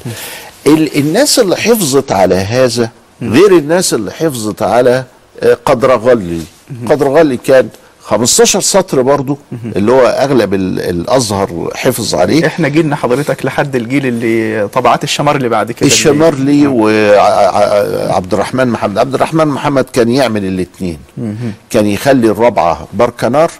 ال- 0.67 0.97
الناس 0.99 1.39
اللي 1.39 1.57
حفظت 1.57 2.13
على 2.13 2.35
هذا 2.35 2.91
غير 3.23 3.53
الناس 3.59 3.95
اللي 3.95 4.11
حفظت 4.13 4.63
على 4.63 5.05
آه، 5.43 5.55
قدرغلي. 5.65 6.41
قدرغلي 6.91 7.37
كان 7.37 7.69
15 8.05 8.61
سطر 8.61 9.03
برضو 9.03 9.39
اللي 9.77 9.93
هو 9.93 10.07
أغلب 10.07 10.55
ال- 10.55 10.81
الأزهر 10.81 11.71
حفظ 11.75 12.15
عليه. 12.15 12.47
إحنا 12.47 12.69
جيلنا 12.69 12.97
حضرتك 12.97 13.47
لحد 13.47 13.77
الجيل 13.77 14.07
اللي 14.07 14.69
طبعات 14.69 15.05
الشمار 15.05 15.37
اللي 15.37 15.49
بعد 15.49 15.73
كده. 15.73 15.87
الشمرلي 15.87 16.67
وعبد 16.67 18.33
الرحمن 18.35 18.69
محمد. 18.69 18.99
عبد 18.99 19.15
الرحمن 19.15 19.47
محمد 19.49 19.85
كان 19.85 20.09
يعمل 20.09 20.45
الاثنين 20.45 20.99
كان 21.71 21.87
يخلي 21.87 22.27
الرابعه 22.31 22.89
بركنار 22.93 23.51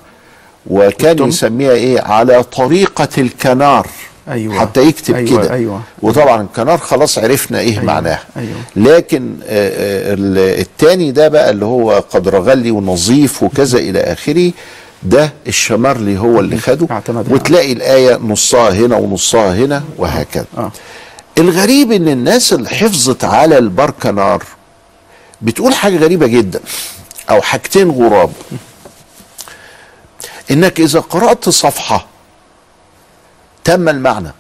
وكان. 0.67 1.29
يسميها 1.29 1.73
إيه؟ 1.73 2.01
على 2.01 2.43
طريقة 2.43 3.09
الكنار. 3.19 3.87
أيوة. 4.29 4.61
حتى 4.61 4.81
يكتب 4.83 5.15
أيوة، 5.15 5.43
كده 5.43 5.53
أيوة. 5.55 5.81
وطبعا 6.03 6.43
الكنار 6.43 6.79
خلاص 6.79 7.19
عرفنا 7.19 7.61
إيه 7.61 7.73
أيوة، 7.73 7.85
معناها 7.85 8.23
أيوة. 8.37 8.57
لكن 8.77 9.37
آه، 9.47 9.69
آه، 9.69 10.15
ال- 10.15 10.61
التاني 10.61 11.13
ده 11.13 11.29
بقى 11.29 11.51
اللي 11.51 11.65
هو 11.65 12.05
قدرغلي 12.11 12.71
ونظيف 12.71 13.43
وكذا 13.43 13.79
إلى 13.79 14.01
آخره 14.01 14.53
ده 15.03 15.33
الشمرلي 15.47 16.19
هو 16.19 16.41
اللي 16.41 16.59
خده. 16.59 17.03
وتلاقي 17.09 17.73
الآية 17.73 18.17
نصها 18.17 18.71
هنا 18.71 18.97
ونصها 18.97 19.55
هنا 19.55 19.83
وهكذا 19.99 20.45
آه. 20.59 20.73
الغريب 21.39 21.93
إن 21.93 22.09
الناس 22.09 22.53
اللي 22.53 22.69
حفظت 22.69 23.25
على 23.25 23.59
البركنار 23.59 24.43
بتقول 25.43 25.75
حاجة 25.75 25.97
غريبة 25.97 26.27
جدا 26.27 26.61
أو 27.31 27.43
حاجتين 27.43 27.91
غراب 27.91 28.33
إنك 30.51 30.81
إذا 30.81 31.01
قرأت 31.01 31.49
صفحة 31.49 32.07
تم 33.65 33.89
المعنى. 33.89 34.33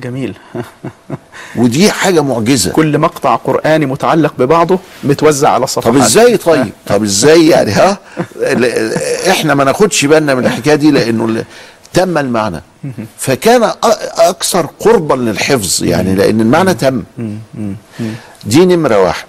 جميل. 0.00 0.36
ودي 1.56 1.90
حاجة 1.90 2.20
معجزة. 2.22 2.72
كل 2.72 2.98
مقطع 2.98 3.34
قرآني 3.36 3.86
متعلق 3.86 4.34
ببعضه 4.38 4.78
متوزع 5.04 5.50
على 5.50 5.64
الصفحات 5.64 5.94
طب 5.94 6.00
إزاي 6.00 6.36
طيب؟ 6.36 6.68
طب 6.86 7.02
إزاي 7.02 7.48
يعني؟ 7.48 7.70
ها؟ 7.72 7.98
إحنا 9.30 9.54
ما 9.54 9.64
ناخدش 9.64 10.04
بالنا 10.04 10.34
من 10.34 10.46
الحكاية 10.46 10.74
دي 10.74 10.90
لأنه 10.90 11.44
تم 11.92 12.18
المعنى. 12.18 12.62
فكان 13.18 13.70
أكثر 14.18 14.66
قربا 14.80 15.14
للحفظ 15.14 15.84
يعني 15.84 16.14
لأن 16.14 16.40
المعنى 16.40 16.74
تم. 16.74 17.02
دي 18.46 18.64
نمرة 18.66 19.02
واحد. 19.02 19.26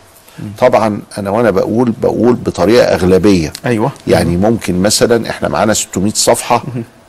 طبعا 0.58 1.02
أنا 1.18 1.30
وأنا 1.30 1.52
بقول 1.52 1.94
بقول 2.02 2.34
بطريقة 2.34 2.86
أغلبية. 2.86 3.54
أيوه. 3.66 3.92
يعني 4.08 4.38
ممكن 4.38 4.82
مثلا 4.82 5.30
إحنا 5.30 5.50
معانا 5.50 5.74
600 5.74 6.12
صفحة. 6.16 6.64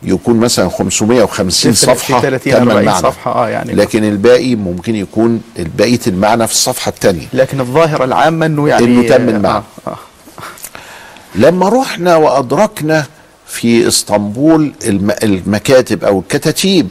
يكون 0.07 0.37
مثلا 0.41 0.69
550 0.69 1.73
في- 1.73 1.79
في 1.79 1.87
صفحة 1.87 2.21
30 2.21 2.53
تم 2.53 2.59
40 2.59 2.79
المعنى 2.79 2.99
صفحة، 3.03 3.33
آه، 3.45 3.49
يعني. 3.49 3.73
لكن 3.73 4.05
الباقي 4.05 4.55
ممكن 4.55 4.95
يكون 4.97 5.43
بقية 5.79 6.01
المعنى 6.07 6.47
في 6.47 6.53
الصفحة 6.53 6.89
الثانية 6.89 7.27
لكن 7.33 7.61
الظاهرة 7.61 8.05
العامة 8.05 8.47
إنه 8.47 8.69
يعني 8.69 8.85
إنه 8.85 9.09
تم 9.09 9.29
المعنى. 9.29 9.47
آه 9.57 9.65
آه. 9.87 9.97
لما 11.35 11.69
رحنا 11.69 12.17
وأدركنا 12.17 13.07
في 13.47 13.89
إسطنبول 13.89 14.73
الم- 14.87 15.15
المكاتب 15.23 16.05
أو 16.05 16.21
الكتاتيب 16.21 16.89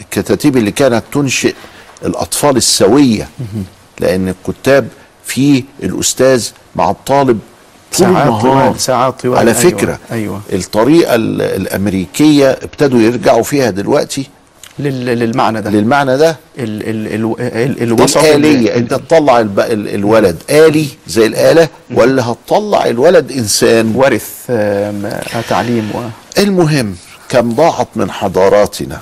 الكتاتيب 0.00 0.56
اللي 0.56 0.70
كانت 0.70 1.02
تنشئ 1.12 1.54
الأطفال 2.04 2.56
السوية 2.56 3.28
لأن 4.00 4.28
الكتاب 4.28 4.88
في 5.24 5.64
الأستاذ 5.82 6.48
مع 6.76 6.90
الطالب 6.90 7.38
طول 7.98 8.06
ساعات 8.06 8.26
النهار. 8.26 8.40
طوال 8.70 8.80
ساعات 8.80 9.20
طوال. 9.22 9.38
على 9.38 9.50
أيوة، 9.50 9.60
فكرة 9.62 9.98
أيوه. 10.12 10.40
الطريقة 10.52 11.14
ال- 11.14 11.42
الأمريكية 11.42 12.50
ابتدوا 12.50 13.00
يرجعوا 13.00 13.42
فيها 13.42 13.70
دلوقتي؟ 13.70 14.26
لل- 14.78 15.06
للمعنى 15.06 15.60
ده. 15.60 15.70
للمعنى 15.70 16.16
ده؟ 16.16 16.36
ال 16.58 16.82
ال 16.88 17.14
ال 17.14 17.34
ال 17.40 17.82
الوسط 17.82 18.16
الآلية. 18.18 18.68
ال- 18.68 18.68
أنت 18.68 18.94
تطلع 18.94 19.40
الولد 19.68 20.36
آلي 20.50 20.86
زي 21.06 21.26
الآلة 21.26 21.68
ولا 21.90 22.30
هتطلع 22.30 22.86
الولد 22.86 23.32
إنسان؟ 23.32 23.92
ورث 23.96 24.28
تعليم 25.48 25.90
و 25.94 25.98
المهم 26.40 26.96
كم 27.28 27.52
ضاعت 27.52 27.88
من 27.96 28.10
حضاراتنا. 28.10 29.00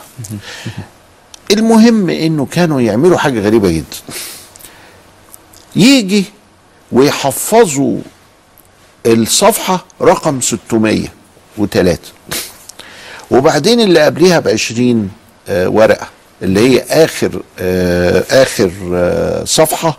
المهم 1.51 2.11
إنه 2.11 2.47
كانوا 2.51 2.81
يعملوا 2.81 3.19
حاجة 3.19 3.41
غريبة 3.41 3.69
جدا. 3.71 3.97
يجي 5.77 6.25
ويحفظوا 6.93 7.99
الصفحة 9.07 9.85
رقم 10.03 10.41
603 10.41 11.99
وبعدين 13.31 13.81
اللي 13.81 14.01
قبليها 14.01 14.41
ب 14.41 14.49
20 14.49 15.11
آه، 15.49 15.69
ورقة 15.69 16.07
اللي 16.43 16.61
هي 16.61 16.85
آخر 17.05 17.43
آه 17.59 18.25
آخر 18.43 18.71
آه 18.95 19.45
صفحة 19.45 19.99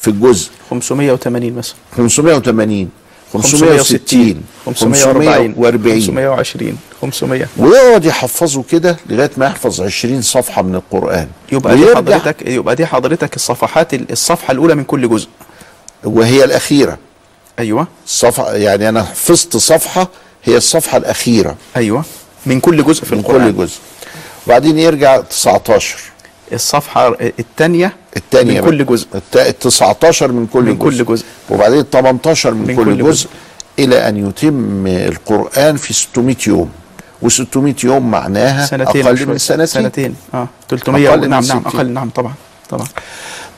في 0.00 0.08
الجزء. 0.08 0.50
580 0.70 1.52
مثلا. 1.52 1.74
580 1.96 2.88
560 3.32 4.42
540 4.66 5.54
540 5.54 6.00
520 6.00 6.78
500 7.02 7.46
ويقعد 7.56 8.04
يحفظه 8.04 8.62
كده 8.62 8.96
لغاية 9.10 9.30
ما 9.36 9.46
يحفظ 9.46 9.80
20 9.80 10.22
صفحة 10.22 10.62
من 10.62 10.74
القرآن. 10.74 11.28
يبقى 11.52 11.76
دي 11.76 11.94
حضرتك 11.96 12.36
يبقى 12.46 12.76
دي 12.76 12.86
حضرتك 12.86 13.36
الصفحات 13.36 13.94
الصفحة 13.94 14.52
الأولى 14.52 14.74
من 14.74 14.84
كل 14.84 15.08
جزء. 15.08 15.28
وهي 16.04 16.44
الأخيرة. 16.44 16.98
أيوه. 17.58 17.86
الصفحه 18.06 18.54
يعني 18.54 18.88
أنا 18.88 19.02
حفظت 19.04 19.56
صفحة 19.56 20.08
هي 20.44 20.56
الصفحة 20.56 20.98
الأخيرة. 20.98 21.56
أيوه. 21.76 22.04
من 22.46 22.60
كل 22.60 22.84
جزء 22.84 23.04
في 23.04 23.14
من 23.14 23.20
القرآن. 23.20 23.52
كل 23.52 23.58
جزء. 23.58 23.78
وبعدين 24.46 24.78
يرجع 24.78 25.20
19 25.20 25.98
الصفحة 26.52 27.16
الثانية 27.38 27.96
الثانية 28.16 28.60
من 28.60 28.66
كل 28.66 28.86
جزء. 28.86 29.06
ال 29.36 29.58
19 29.58 30.32
من 30.32 30.46
كل 30.46 30.62
من 30.62 30.78
جزء. 30.78 31.04
كل 31.04 31.14
جزء. 31.14 31.24
وبعدين 31.50 31.84
18 31.92 32.54
من, 32.54 32.66
من 32.66 32.76
كل, 32.76 32.84
كل 32.84 32.98
جزء, 32.98 33.10
جزء. 33.10 33.28
إلى 33.78 34.08
أن 34.08 34.28
يتم 34.28 34.86
القرآن 34.86 35.76
في 35.76 35.92
600 35.94 36.36
يوم. 36.46 36.70
و600 37.24 37.84
يوم 37.84 38.10
معناها 38.10 38.66
سنتين 38.66 39.06
أقل. 39.06 39.26
من 39.26 39.38
سنتين. 39.38 39.66
سنتين. 39.66 40.14
آه. 40.34 40.48
300 40.68 41.08
أقل 41.08 41.20
من 41.20 41.28
نعم 41.28 41.44
نعم. 41.44 41.62
أقل 41.66 41.90
نعم 41.90 42.10
طبعا 42.10 42.34
طبعا. 42.70 42.86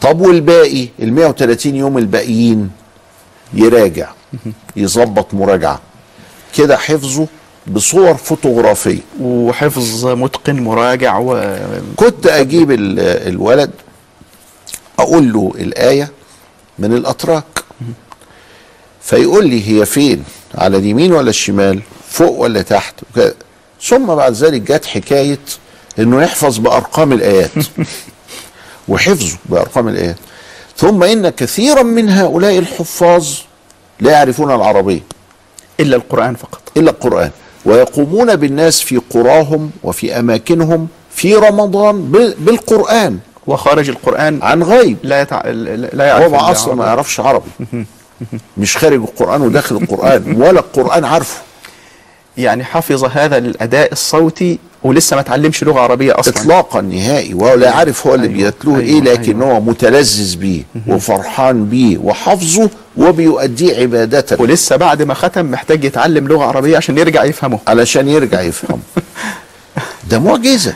طب 0.00 0.20
والباقي؟ 0.20 0.88
ال 1.02 1.12
130 1.12 1.76
يوم 1.76 1.98
الباقيين. 1.98 2.70
يراجع 3.54 4.08
يظبط 4.76 5.34
مراجعة. 5.34 5.80
كده 6.56 6.76
حفظه 6.76 7.26
بصور 7.66 8.14
فوتوغرافية. 8.14 8.98
وحفظ 9.20 10.06
متقن 10.06 10.60
مراجع 10.60 11.18
و 11.18 11.56
كنت 11.96 12.26
أجيب 12.26 12.70
ال- 12.70 13.00
الولد 13.28 13.70
أقول 14.98 15.32
له 15.32 15.52
الآية 15.58 16.10
من 16.78 16.92
الأتراك. 16.92 17.44
فيقول 19.02 19.46
لي 19.48 19.68
هي 19.80 19.86
فين؟ 19.86 20.24
على 20.54 20.76
اليمين 20.76 21.12
ولا 21.12 21.30
الشمال؟ 21.30 21.80
فوق 22.10 22.38
ولا 22.38 22.62
تحت؟ 22.62 22.94
وكده. 23.10 23.34
ثم 23.82 24.06
بعد 24.06 24.32
ذلك 24.32 24.60
جت 24.60 24.84
حكاية 24.86 25.38
إنه 25.98 26.22
يحفظ 26.22 26.58
بأرقام 26.58 27.12
الآيات. 27.12 27.50
وحفظه 28.88 29.36
بأرقام 29.46 29.88
الآيات. 29.88 30.16
ثم 30.80 31.02
إن 31.02 31.28
كثيرا 31.28 31.82
من 31.82 32.08
هؤلاء 32.10 32.58
الحفاظ 32.58 33.28
لا 34.00 34.12
يعرفون 34.12 34.54
العربية 34.54 35.00
إلا 35.80 35.96
القرآن 35.96 36.34
فقط. 36.34 36.60
إلا 36.76 36.90
القرآن. 36.90 37.30
ويقومون 37.64 38.36
بالناس 38.36 38.80
في 38.80 39.00
قراهم 39.10 39.70
وفي 39.82 40.18
أماكنهم 40.18 40.88
في 41.14 41.34
رمضان 41.34 42.02
ب- 42.02 42.34
بالقرآن. 42.38 43.18
وخارج 43.46 43.88
القرآن 43.88 44.42
عن 44.42 44.62
غيب. 44.62 44.96
لا 45.02 45.20
يتع... 45.22 45.42
لا 45.92 46.04
يعرف 46.06 46.22
هو 46.24 46.30
ما 46.30 46.50
أصلا 46.50 46.74
ما 46.74 46.74
العربية. 46.74 46.86
يعرفش 46.88 47.20
عربي. 47.20 47.50
مش 48.56 48.76
خارج 48.76 49.00
القرآن 49.00 49.42
وداخل 49.42 49.76
القرآن. 49.76 50.34
ولا 50.42 50.60
القرآن 50.60 51.04
عارفه. 51.04 51.40
يعني 52.36 52.64
حفظ 52.64 53.04
هذا 53.04 53.38
الأداء 53.38 53.92
الصوتي 53.92 54.58
ولسه 54.82 55.14
ما 55.14 55.20
اتعلمش 55.20 55.64
لغة 55.64 55.80
عربية 55.80 56.18
أصلا. 56.20 56.34
اطلاقا 56.34 56.80
نهائي 56.80 57.34
ولا 57.34 57.70
عارف 57.70 58.06
هو 58.06 58.14
اللي 58.14 58.26
أيوة، 58.26 58.36
بيتلوه 58.50 58.78
أيوة، 58.80 58.88
إيه 58.88 59.00
لكن 59.00 59.42
أيوة. 59.42 59.54
هو 59.56 59.60
متلذذ 59.60 60.36
بيه 60.36 60.62
وفرحان 60.86 61.64
بيه 61.64 61.98
وحافظه 61.98 62.70
وبيؤديه 62.96 63.76
عباده 63.80 64.36
ولسه 64.38 64.76
بعد 64.76 65.02
ما 65.02 65.14
ختم 65.14 65.50
محتاج 65.50 65.84
يتعلم 65.84 66.28
لغة 66.28 66.44
عربية 66.44 66.76
عشان 66.76 66.98
يرجع 66.98 67.24
يفهمه. 67.24 67.58
علشان 67.68 68.08
يرجع 68.08 68.40
يفهم 68.40 68.80
ده 70.10 70.18
معجزة. 70.18 70.74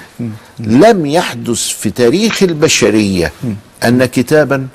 لم 0.58 1.06
يحدث 1.06 1.58
في 1.68 1.90
تاريخ 1.90 2.42
البشرية 2.42 3.32
أن 3.84 4.04
كتابا 4.04 4.66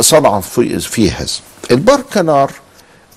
صنع 0.00 0.40
في, 0.40 0.78
في 0.78 1.10
هذا. 1.10 1.26
البركنار 1.70 2.50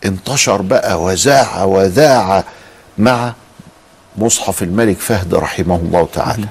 انتشر 0.05 0.61
بقى 0.61 1.01
وزاع 1.03 1.63
وذاع 1.63 2.43
مع 2.97 3.33
مصحف 4.19 4.63
الملك 4.63 4.97
فهد 4.97 5.35
رحمه 5.35 5.75
الله 5.75 6.07
تعالى. 6.13 6.47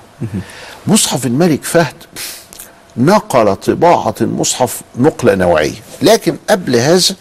مصحف 0.87 1.27
الملك 1.27 1.65
فهد 1.65 1.95
نقل 2.97 3.57
طباعة 3.57 4.15
المصحف 4.21 4.81
نقلة 4.99 5.35
نوعية. 5.35 5.81
لكن 6.03 6.37
قبل 6.51 6.77
هذا 6.77 7.15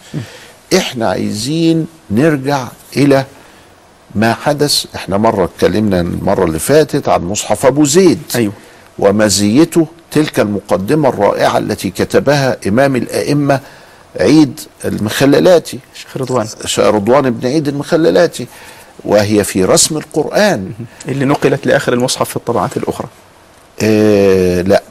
إحنا 0.77 1.09
عايزين 1.09 1.87
نرجع 2.11 2.67
إلى 2.97 3.25
ما 4.15 4.33
حدث 4.33 4.85
إحنا 4.95 5.17
مرة 5.17 5.43
اتكلمنا 5.45 6.01
المرة 6.01 6.45
اللي 6.45 6.59
فاتت 6.59 7.09
عن 7.09 7.21
مصحف 7.21 7.65
أبو 7.65 7.85
زيد 7.85 8.19
أيوه. 8.35 8.53
ومزيته 8.99 9.87
تلك 10.11 10.39
المقدمة 10.39 11.09
الرائعة 11.09 11.57
التي 11.57 11.89
كتبها 11.89 12.57
إمام 12.67 12.95
الأئمة 12.95 13.59
عيد 14.19 14.59
المخللاتي. 14.85 15.79
شيخ 15.93 16.17
رضوان. 16.17 16.47
رضوان 16.77 17.29
بن 17.29 17.47
عيد 17.47 17.67
المخللاتي. 17.67 18.47
وهي 19.05 19.43
في 19.43 19.65
رسم 19.65 19.97
القرآن. 19.97 20.71
اللي 21.07 21.25
نقلت 21.25 21.67
لآخر 21.67 21.93
المصحف 21.93 22.29
في 22.29 22.35
الطبعات 22.35 22.77
الأخرى. 22.77 23.07
آه 23.81 24.61
لا. 24.61 24.83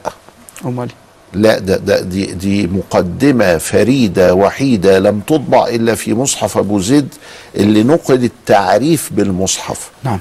امال 0.65 0.89
لا 1.33 1.59
ده, 1.59 1.77
ده 1.77 2.01
دي, 2.01 2.25
دي 2.25 2.67
مقدمة 2.67 3.57
فريدة 3.57 4.33
وحيدة 4.33 4.99
لم 4.99 5.19
تطبع 5.19 5.67
إلا 5.67 5.95
في 5.95 6.13
مصحف 6.13 6.57
أبو 6.57 6.79
زيد 6.79 7.13
اللي 7.55 7.83
نقل 7.83 8.23
التعريف 8.23 9.09
بالمصحف. 9.13 9.89
نعم. 10.03 10.19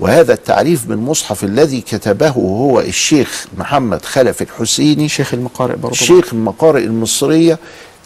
وهذا 0.00 0.32
التعريف 0.32 0.86
بالمصحف 0.86 1.44
الذي 1.44 1.80
كتبه 1.80 2.28
هو 2.28 2.80
الشيخ 2.80 3.46
محمد 3.58 4.04
خلف 4.04 4.42
الحسيني 4.42 5.08
شيخ 5.08 5.34
المقارئ 5.34 5.76
برضه 5.76 5.94
شيخ 5.96 6.34
المقارئ 6.34 6.84
المصرية 6.84 7.58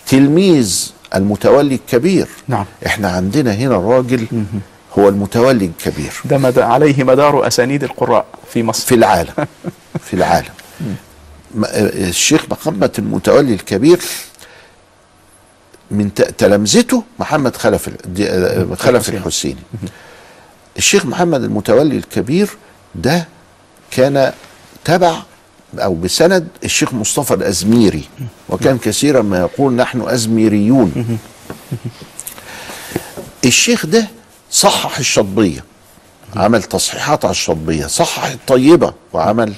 تلميذ 0.06 0.92
المتولي 1.14 1.74
الكبير. 1.74 2.28
نعم. 2.48 2.64
إحنا 2.86 3.08
عندنا 3.08 3.54
هنا 3.54 3.76
الراجل 3.76 4.26
هو 4.98 5.08
المتولي 5.08 5.64
الكبير. 5.64 6.12
ده 6.24 6.38
مد... 6.38 6.58
عليه 6.58 7.04
مدار 7.04 7.46
أسانيد 7.46 7.84
القراء 7.84 8.26
في 8.52 8.62
مصر. 8.62 8.86
في 8.86 8.94
العالم. 8.94 9.32
في 10.06 10.14
العالم. 10.14 10.48
م- 11.54 11.64
الشيخ 11.64 12.44
محمد 12.50 12.90
المتولي 12.98 13.54
الكبير 13.54 14.00
من 15.90 16.14
تلامذته 16.14 17.02
محمد 17.18 17.56
خلف 17.56 17.90
آه، 18.20 18.74
خلف. 18.74 19.08
الحسيني. 19.08 19.60
الشيخ 20.78 21.06
محمد 21.06 21.42
المتولي 21.44 21.96
الكبير 21.96 22.48
ده 22.94 23.28
كان 23.90 24.32
تبع 24.84 25.16
أو 25.78 25.94
بسند 25.94 26.48
الشيخ 26.64 26.94
مصطفى 26.94 27.34
الأزميري. 27.34 28.04
وكان 28.48 28.78
كثيرا 28.78 29.22
ما 29.22 29.38
يقول 29.38 29.72
نحن 29.72 30.00
أزميريون. 30.08 31.18
الشيخ 33.44 33.86
ده 33.86 34.08
صحح 34.50 34.98
الشطبية 34.98 35.64
عمل 36.36 36.62
تصحيحات 36.62 37.24
على 37.24 37.32
الشطبية 37.32 37.86
صحح 37.86 38.24
الطيبة 38.24 38.92
وعمل 39.12 39.52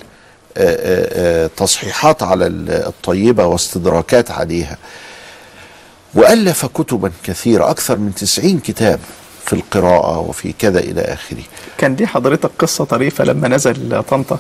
آه، 0.56 0.60
آه، 0.60 1.44
آه، 1.44 1.50
تصحيحات 1.56 2.22
على 2.22 2.46
ال- 2.46 2.70
الطيبة 2.70 3.46
واستدراكات 3.46 4.30
عليها. 4.30 4.76
وألف 6.14 6.66
كتبا 6.66 7.10
كثيرة 7.24 7.70
أكثر 7.70 7.96
من 7.96 8.14
90 8.14 8.58
كتاب 8.60 9.00
في 9.46 9.52
القراءة 9.52 10.18
وفي 10.18 10.52
كذا 10.58 10.78
إلى 10.80 11.00
آخره. 11.00 11.42
كان 11.78 11.96
دي 11.96 12.06
حضرتك 12.06 12.50
قصة 12.58 12.84
طريفة 12.84 13.24
لما 13.24 13.48
نزل 13.48 14.02
طنطا؟ 14.02 14.38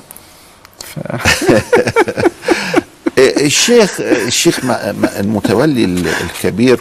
ف... 0.78 0.98
الشيخ 3.18 4.00
الشيخ 4.00 4.60
المتولي 5.18 5.84
ال- 5.84 6.08
الكبير 6.08 6.80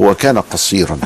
هو 0.00 0.14
كان 0.14 0.38
قصيرا. 0.38 0.98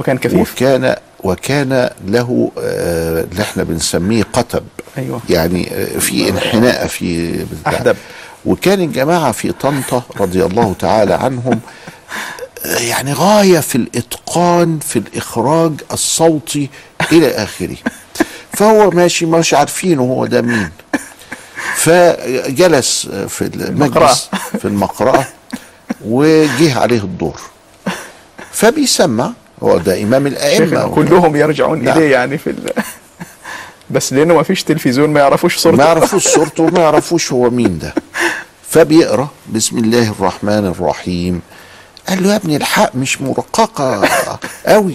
وكان 0.00 0.18
كفيف 0.18 0.52
وكان 0.52 0.96
وكان 1.24 1.90
له 2.06 2.52
آه، 2.58 3.20
اللي 3.32 3.42
إحنا 3.42 3.62
بنسميه 3.62 4.22
قتب 4.32 4.64
أيوه. 4.98 5.20
يعني 5.30 5.74
آه، 5.74 5.98
في 5.98 6.28
انحناء 6.28 6.86
في. 6.86 7.36
أحدب. 7.66 7.96
وكان 8.44 8.80
الجماعة 8.80 9.32
في 9.32 9.52
طنطا 9.52 10.02
رضي 10.20 10.44
الله 10.44 10.74
تعالى 10.78 11.14
عنهم 11.14 11.60
آه، 12.64 12.78
يعني 12.78 13.12
غاية 13.12 13.60
في 13.60 13.74
الإتقان 13.74 14.78
في 14.78 14.98
الإخراج 14.98 15.72
الصوتي 15.92 16.70
إلى 17.12 17.30
آخره. 17.30 17.76
فهو 18.52 18.90
ماشي 18.90 19.26
مش 19.26 19.54
عارفينه 19.54 20.02
هو 20.02 20.26
ده 20.26 20.42
مين. 20.42 20.70
فجلس 21.76 23.06
في 23.28 23.42
المجلس 23.42 24.30
في 24.58 24.64
المقرأة 24.64 25.24
وجه 26.04 26.78
عليه 26.78 27.00
الدور. 27.00 27.40
فبيسمع 28.52 29.32
هو 29.62 29.78
ده 29.78 30.02
إمام 30.02 30.28
شيخنا 30.28 30.46
الأئمة 30.46 30.94
كلهم 30.94 31.36
يرجعون 31.36 31.82
نعم. 31.84 31.98
إليه 31.98 32.12
يعني 32.12 32.38
في 32.38 32.50
ال... 32.50 32.70
بس 33.90 34.12
لأنه 34.12 34.34
ما 34.34 34.42
فيش 34.42 34.64
تلفزيون 34.64 35.10
ما 35.10 35.20
يعرفوش 35.20 35.56
صورته. 35.56 35.78
ما 35.78 35.84
يعرفوش 35.84 36.28
صورته 36.28 36.62
وما 36.62 36.80
يعرفوش 36.80 37.32
هو 37.32 37.50
مين 37.50 37.78
ده. 37.78 37.94
فبيقرأ 38.68 39.28
بسم 39.52 39.78
الله 39.78 40.10
الرحمن 40.10 40.66
الرحيم. 40.66 41.40
قال 42.08 42.22
له 42.22 42.30
يا 42.30 42.36
ابني 42.36 42.56
الحق 42.56 42.96
مش 42.96 43.20
مرققة 43.20 44.08
قوي 44.66 44.94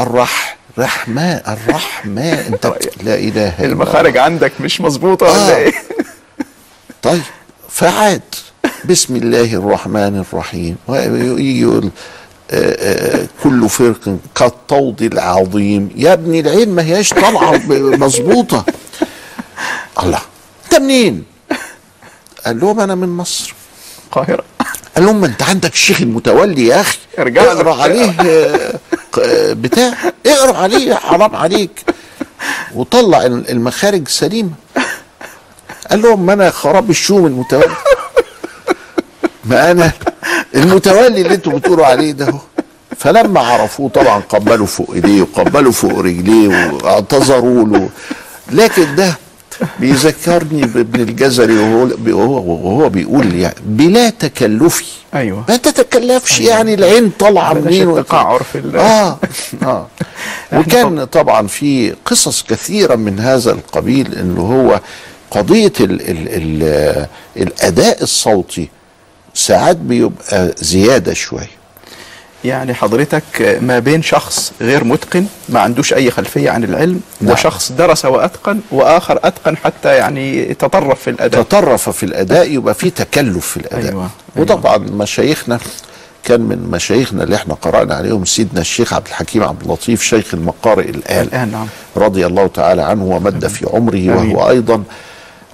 الرح 0.00 0.56
رحماء 0.78 1.52
الرحماء 1.52 2.48
أنت 2.48 2.66
لا 3.02 3.14
إله 3.14 3.48
إلا 3.48 3.58
الله. 3.58 3.72
المخارج 3.72 4.16
عندك 4.16 4.52
مش 4.60 4.80
مظبوطة 4.80 5.26
آه. 5.26 5.30
ولا 5.30 5.56
إيه؟ 5.56 5.72
طيب 7.02 7.22
فعاد. 7.68 8.22
بسم 8.84 9.16
الله 9.16 9.54
الرحمن 9.54 10.24
الرحيم. 10.32 10.76
يقول 11.38 11.90
كل 13.42 13.68
فرق 13.68 14.16
كالطود 14.34 15.02
العظيم. 15.02 15.90
يا 15.96 16.12
ابني 16.12 16.40
العين 16.40 16.74
ما 16.74 16.82
هياش 16.82 17.10
طالعة 17.10 17.60
مظبوطة. 17.96 18.64
الله. 20.02 20.20
انت 20.64 20.80
منين؟ 20.80 21.24
قال 22.46 22.60
لهم 22.60 22.80
أنا 22.80 22.94
من 22.94 23.08
مصر. 23.08 23.54
القاهرة. 24.06 24.44
قال 24.96 25.04
لهم 25.06 25.20
ما 25.20 25.26
أنت 25.26 25.42
عندك 25.42 25.72
الشيخ 25.72 26.00
المتولي 26.00 26.66
يا 26.66 26.80
أخي. 26.80 26.98
ارجع. 27.18 27.42
اقرأ 27.42 27.82
عليه 27.82 28.10
آه، 28.20 29.52
بتاع. 29.52 29.94
اقرأ 30.26 30.56
عليه 30.56 30.94
حرام 30.94 31.36
عليك. 31.36 31.84
وطلع 32.74 33.26
المخارج 33.26 34.08
سليمة. 34.08 34.50
قال 35.90 36.02
لهم 36.02 36.26
ما 36.26 36.32
أنا 36.32 36.50
خراب 36.50 36.90
الشوم 36.90 37.26
المتولي. 37.26 37.76
ما 39.44 39.70
أنا 39.70 39.92
المتولي 40.54 41.20
اللي 41.20 41.34
أنتوا 41.34 41.52
بتقولوا 41.52 41.86
عليه 41.86 42.12
ده. 42.12 42.34
فلما 42.96 43.40
عرفوه 43.40 43.88
طبعا 43.88 44.20
قبلوا 44.28 44.66
فوق 44.66 44.90
إيديه 44.94 45.22
وقبلوا 45.22 45.72
فوق 45.72 45.98
رجليه 45.98 46.48
واعتذروا 46.72 47.64
له. 47.68 47.88
لكن 48.52 48.94
ده 48.94 49.14
بيذكرني 49.80 50.60
بابن 50.66 51.00
الجزري 51.00 51.58
وهو 51.58 51.88
وهو, 52.06 52.52
وهو 52.52 52.88
بيقول 52.88 53.34
يعني 53.34 53.54
بلا 53.66 54.10
تكلفي. 54.10 54.84
أيوه. 55.14 55.44
ما 55.48 55.56
تتكلفش 55.56 56.40
يعني 56.40 56.74
العين 56.74 57.10
طالعة 57.18 57.52
منين 57.52 57.90
التقعر 57.98 58.42
في 58.52 58.58
ال- 58.58 58.76
آه 58.76 59.18
آه. 59.62 59.86
وكان 60.56 61.04
طبعا 61.04 61.46
في 61.46 61.94
قصص 62.04 62.42
كثيرة 62.42 62.94
من 62.94 63.18
هذا 63.20 63.52
القبيل 63.52 64.14
انه 64.14 64.40
هو 64.40 64.80
قضية 65.30 65.72
ال 65.80 66.00
ال 66.10 66.28
ال 66.28 67.06
الأداء 67.36 68.02
الصوتي 68.02 68.68
ساعات 69.34 69.76
بيبقى 69.76 70.52
زيادة 70.58 71.14
شوية 71.14 71.60
يعني 72.44 72.74
حضرتك 72.74 73.58
ما 73.62 73.78
بين 73.78 74.02
شخص 74.02 74.52
غير 74.60 74.84
متقن 74.84 75.26
ما 75.48 75.60
عندوش 75.60 75.92
أي 75.94 76.10
خلفية 76.10 76.50
عن 76.50 76.64
العلم 76.64 77.00
نعم. 77.20 77.32
وشخص 77.32 77.72
درس 77.72 78.04
وأتقن 78.04 78.60
وآخر 78.70 79.18
أتقن 79.24 79.56
حتى 79.56 79.94
يعني 79.96 80.54
تطرف 80.54 81.00
في 81.00 81.10
الأداء 81.10 81.42
تطرف 81.42 81.88
في 81.90 82.02
الأداء 82.02 82.50
يبقى 82.50 82.74
في 82.74 82.90
تكلف 82.90 83.46
في 83.46 83.56
الأداء 83.56 83.90
أيوة، 83.90 84.00
أيوة. 84.00 84.10
وطبعا 84.36 84.76
مشايخنا 84.76 85.58
كان 86.24 86.40
من 86.40 86.70
مشايخنا 86.70 87.22
اللي 87.24 87.36
إحنا 87.36 87.54
قرأنا 87.54 87.94
عليهم 87.94 88.24
سيدنا 88.24 88.60
الشيخ 88.60 88.92
عبد 88.92 89.06
الحكيم 89.06 89.42
عبد 89.42 89.62
اللطيف 89.62 90.02
شيخ 90.02 90.34
المقارئ 90.34 90.90
الآن 90.90 91.24
الآن 91.24 91.50
نعم 91.52 91.66
رضي 91.96 92.26
الله 92.26 92.46
تعالى 92.46 92.82
عنه 92.82 93.04
ومد 93.04 93.46
في 93.46 93.66
عمره 93.72 93.94
آمين. 93.94 94.10
وهو 94.10 94.50
أيضا 94.50 94.82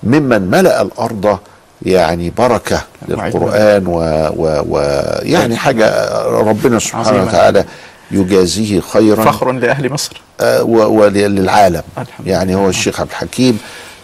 ممن 0.02 0.42
ملأ 0.42 0.82
الأرض 0.82 1.38
يعني 1.82 2.30
بركة 2.38 2.82
للقرآن 3.08 3.86
و, 3.86 3.98
و, 4.36 4.62
و 4.68 4.78
يعني 5.22 5.56
حاجة 5.56 6.12
ربنا 6.26 6.78
سبحانه. 6.78 7.22
وتعالى 7.22 7.64
يجازيه 8.10 8.80
خيرا. 8.80 9.24
فخر 9.24 9.52
لأهل 9.52 9.92
مصر. 9.92 10.20
آه، 10.40 10.62
وللعالم 10.62 11.82
يعني 12.26 12.54
هو 12.54 12.68
الشيخ 12.68 13.00
عبد 13.00 13.10
الحكيم. 13.10 13.58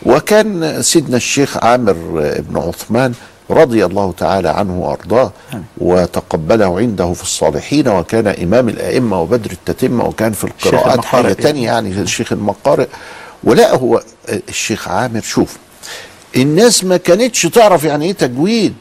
وكان 0.06 0.82
سيدنا 0.82 1.16
الشيخ 1.16 1.64
عامر 1.64 1.92
بن 2.38 2.58
عثمان 2.58 3.12
رضي 3.50 3.84
الله 3.84 4.14
تعالى 4.18 4.48
عنه 4.48 4.78
وأرضاه 4.80 5.32
وتقبله 5.78 6.78
عنده 6.78 7.12
في 7.12 7.22
الصالحين 7.22 7.88
وكان 7.88 8.26
إمام 8.26 8.68
الأئمة 8.68 9.20
وبدر 9.20 9.50
التتمة 9.50 10.04
وكان 10.04 10.32
في 10.32 10.44
القراءات. 10.44 11.04
حاجة 11.04 11.32
تانية. 11.32 11.66
يعني 11.66 11.88
الشيخ 11.90 12.32
المقارئ. 12.32 12.86
ولا 13.44 13.74
هو 13.74 14.02
الشيخ 14.48 14.88
عامر. 14.88 15.20
شوف 15.20 15.56
الناس 16.36 16.84
ما 16.84 16.96
كانتش 16.96 17.42
تعرف 17.42 17.84
يعني 17.84 18.04
إيه 18.06 18.12
تجويد. 18.12 18.74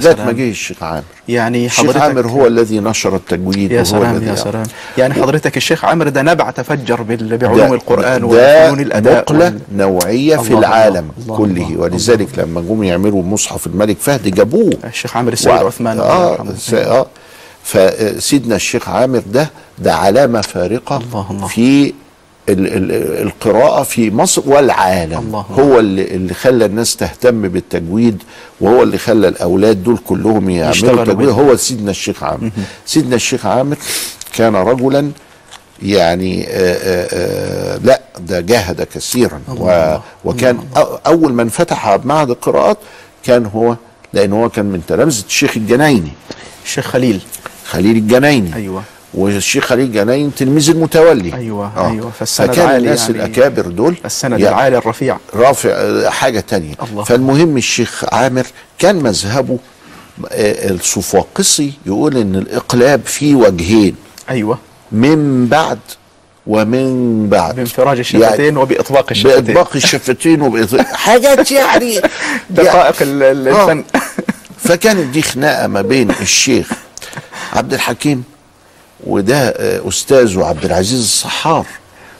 سلام. 0.00 0.26
ما 0.26 0.32
جه 0.32 0.50
الشيخ 0.50 0.82
عامر. 0.82 1.02
يعني 1.28 1.66
الشيخ 1.66 1.80
حضرتك 1.84 2.00
عامر 2.02 2.26
هو 2.28 2.46
الذي 2.46 2.80
نشر 2.80 3.16
التجويد 3.16 3.72
يا 3.72 3.84
سلام 3.84 4.22
يا 4.22 4.34
سلام. 4.34 4.62
يعني 4.98 5.14
حضرتك 5.14 5.56
الشيخ 5.56 5.84
عامر 5.84 6.08
ده 6.08 6.22
نبع 6.22 6.50
تفجر 6.50 7.02
بعلوم 7.02 7.78
ده 7.78 8.26
وفنون 8.26 8.80
الأداء 8.80 9.18
نقلة 9.20 9.44
وال- 9.44 9.60
نوعية 9.76 10.36
في 10.36 10.48
الله 10.48 10.58
العالم 10.58 11.10
الله 11.18 11.36
كله. 11.36 11.66
الله. 11.66 11.80
ولذلك 11.80 12.28
لما 12.38 12.60
جم 12.60 12.82
يعملوا 12.82 13.22
مصحف 13.22 13.66
الملك 13.66 13.96
فهد 14.00 14.34
جابوه. 14.34 14.72
الشيخ 14.84 15.16
عامر 15.16 15.32
السيد 15.32 15.48
وع- 15.52 15.66
عثمان 15.66 15.92
الله 16.00 16.06
آه. 16.10 16.44
س- 16.58 16.74
آه. 16.74 17.06
فسيدنا 17.64 18.56
الشيخ 18.56 18.88
عامر 18.88 19.22
ده 19.32 19.50
ده 19.78 19.94
علامة 19.94 20.40
فارقة 20.40 20.96
الله 20.96 21.26
الله. 21.30 21.46
في 21.46 21.92
القراءة 22.48 23.82
في 23.82 24.10
مصر 24.10 24.42
والعالم. 24.46 25.18
الله. 25.18 25.44
الله. 25.50 25.64
هو 25.64 25.78
اللي, 25.80 26.02
اللي 26.14 26.34
خلى 26.34 26.64
الناس 26.64 26.96
تهتم 26.96 27.48
بالتجويد 27.48 28.22
وهو 28.60 28.82
اللي 28.82 28.98
خلى 28.98 29.28
الأولاد 29.28 29.82
دول 29.82 29.98
كلهم 30.06 30.50
يعملوا 30.50 31.04
تجويد. 31.04 31.28
هو 31.28 31.56
سيدنا 31.56 31.90
الشيخ 31.90 32.22
عامر. 32.22 32.50
سيدنا 32.86 33.16
الشيخ 33.16 33.46
عامر 33.46 33.76
كان 34.34 34.56
رجلا 34.56 35.10
يعني 35.82 36.46
آآ 36.48 36.78
آآ 37.12 37.78
لا 37.84 38.00
ده 38.20 38.40
جاهد 38.40 38.82
كثيرا. 38.82 39.40
و 39.48 39.52
الله. 39.52 40.02
وكان 40.24 40.58
أ- 40.74 40.78
أول 41.06 41.32
من 41.32 41.48
فتح 41.48 41.98
معهد 42.04 42.30
القراءات 42.30 42.78
كان 43.24 43.46
هو 43.46 43.76
لأن 44.12 44.32
هو 44.32 44.48
كان 44.48 44.64
من 44.66 44.82
تلامذة 44.88 45.24
الشيخ 45.26 45.56
الجنايني. 45.56 46.12
الشيخ 46.64 46.86
خليل. 46.86 47.20
خليل 47.66 47.96
الجنايني. 47.96 48.54
أيوه. 48.54 48.82
والشيخ 49.14 49.64
خليل 49.64 49.86
الجنايني 49.86 50.30
تلميذ 50.36 50.70
المتولي. 50.70 51.34
أيوه 51.34 51.90
أيوه. 51.90 52.10
فالسند 52.18 52.50
فكان 52.52 52.66
عالي 52.68 52.76
الناس 52.78 53.00
يعني. 53.10 53.12
الأكابر 53.16 53.62
دول 53.62 53.96
السند 54.04 54.40
يعني 54.40 54.48
العالي 54.54 54.76
الرفيع. 54.78 55.18
رافع 55.34 55.70
آه، 55.70 56.08
حاجة 56.10 56.40
تانية. 56.40 56.74
الله. 56.90 57.04
فالمهم 57.04 57.56
الشيخ 57.56 58.04
عامر 58.14 58.46
كان 58.78 58.96
مذهبه 58.96 59.58
آه، 60.32 60.70
الصفاقسي 60.70 61.72
يقول 61.86 62.16
إن 62.16 62.34
الإقلاب 62.36 63.00
فيه 63.04 63.34
وجهين. 63.34 63.94
أيوه. 64.30 64.58
من 64.92 65.46
بعد 65.46 65.78
ومن 66.46 67.28
بعد. 67.28 67.56
بانفراج 67.56 67.98
الشفتين 67.98 68.56
وبإطباق 68.56 69.10
الشفتين 69.10 69.40
بإطباق 69.44 69.70
الشفتين. 69.76 70.42
وبإطلاق 70.42 70.86
حاجات 71.06 71.50
يعني. 71.52 72.00
دقائق 72.50 72.94
ال- 73.02 73.22
ال- 73.22 73.48
آه. 73.48 73.62
الفن 73.72 73.84
فكانت 74.58 75.06
دي 75.14 75.22
خناقة 75.22 75.66
ما 75.66 75.82
بين 75.82 76.10
الشيخ 76.10 76.68
عبد 77.52 77.74
الحكيم 77.74 78.24
وده 79.06 79.48
آه، 79.48 79.88
استاذه 79.88 80.44
عبد 80.44 80.64
العزيز 80.64 81.00
الصحار 81.00 81.66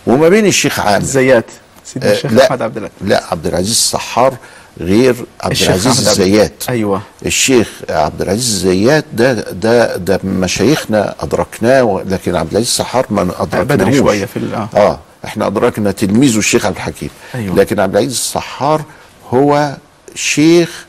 وما 0.06 0.28
بين 0.28 0.46
الشيخ 0.46 0.80
عامر 0.80 0.96
الزيات 0.96 1.44
سيدنا 1.84 2.10
آه، 2.10 2.14
الشيخ 2.14 2.32
لا 2.32 2.46
أحمد 2.46 2.62
عبد 2.62 2.90
لا 3.00 3.24
عبد 3.30 3.46
العزيز 3.46 3.70
الصحار 3.70 4.34
غير 4.80 5.14
عبد 5.40 5.56
العزيز. 5.62 6.08
الزيات 6.08 6.52
أيوه 6.68 7.02
الشيخ 7.26 7.68
عبد 7.90 8.22
العزيز 8.22 8.44
الزيات 8.52 9.04
ده 9.12 9.32
ده 9.50 9.96
ده 9.96 10.20
مشايخنا 10.24 11.14
أدركناه 11.20 12.02
لكن 12.06 12.36
عبد 12.36 12.50
العزيز 12.50 12.68
الصحار 12.68 13.06
ما 13.10 13.22
أدركناهوش 13.22 13.64
بدري 13.66 13.98
شوية 13.98 14.24
في 14.24 14.36
ال- 14.36 14.54
آه. 14.54 14.68
آه 14.76 14.98
إحنا 15.24 15.46
أدركنا 15.46 15.92
تلميذه 15.92 16.38
الشيخ 16.38 16.66
عبد 16.66 16.76
الحكيم 16.76 17.10
أيوة. 17.34 17.56
لكن 17.56 17.80
عبد 17.80 17.96
العزيز 17.96 18.12
الصحار 18.12 18.82
هو 19.30 19.76
شيخ 20.14 20.84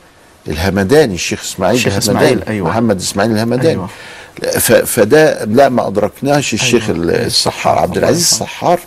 الهمداني 0.47 1.13
الشيخ 1.13 1.41
إسماعيل 1.43 1.75
الهمداني 1.77 1.97
إسماعيل، 1.99 2.43
أيوة. 2.47 2.69
محمد 2.69 2.99
إسماعيل 3.01 3.31
الهمداني 3.31 3.69
أيوة. 3.69 3.89
فده 4.85 5.43
لا 5.45 5.69
ما 5.69 5.87
أدركناش 5.87 6.53
الشيخ 6.53 6.89
أيوة. 6.89 7.03
أيوة. 7.13 7.25
الصحار 7.25 7.79
عبد 7.79 7.97
العزيز. 7.97 8.21
الصحار 8.21 8.79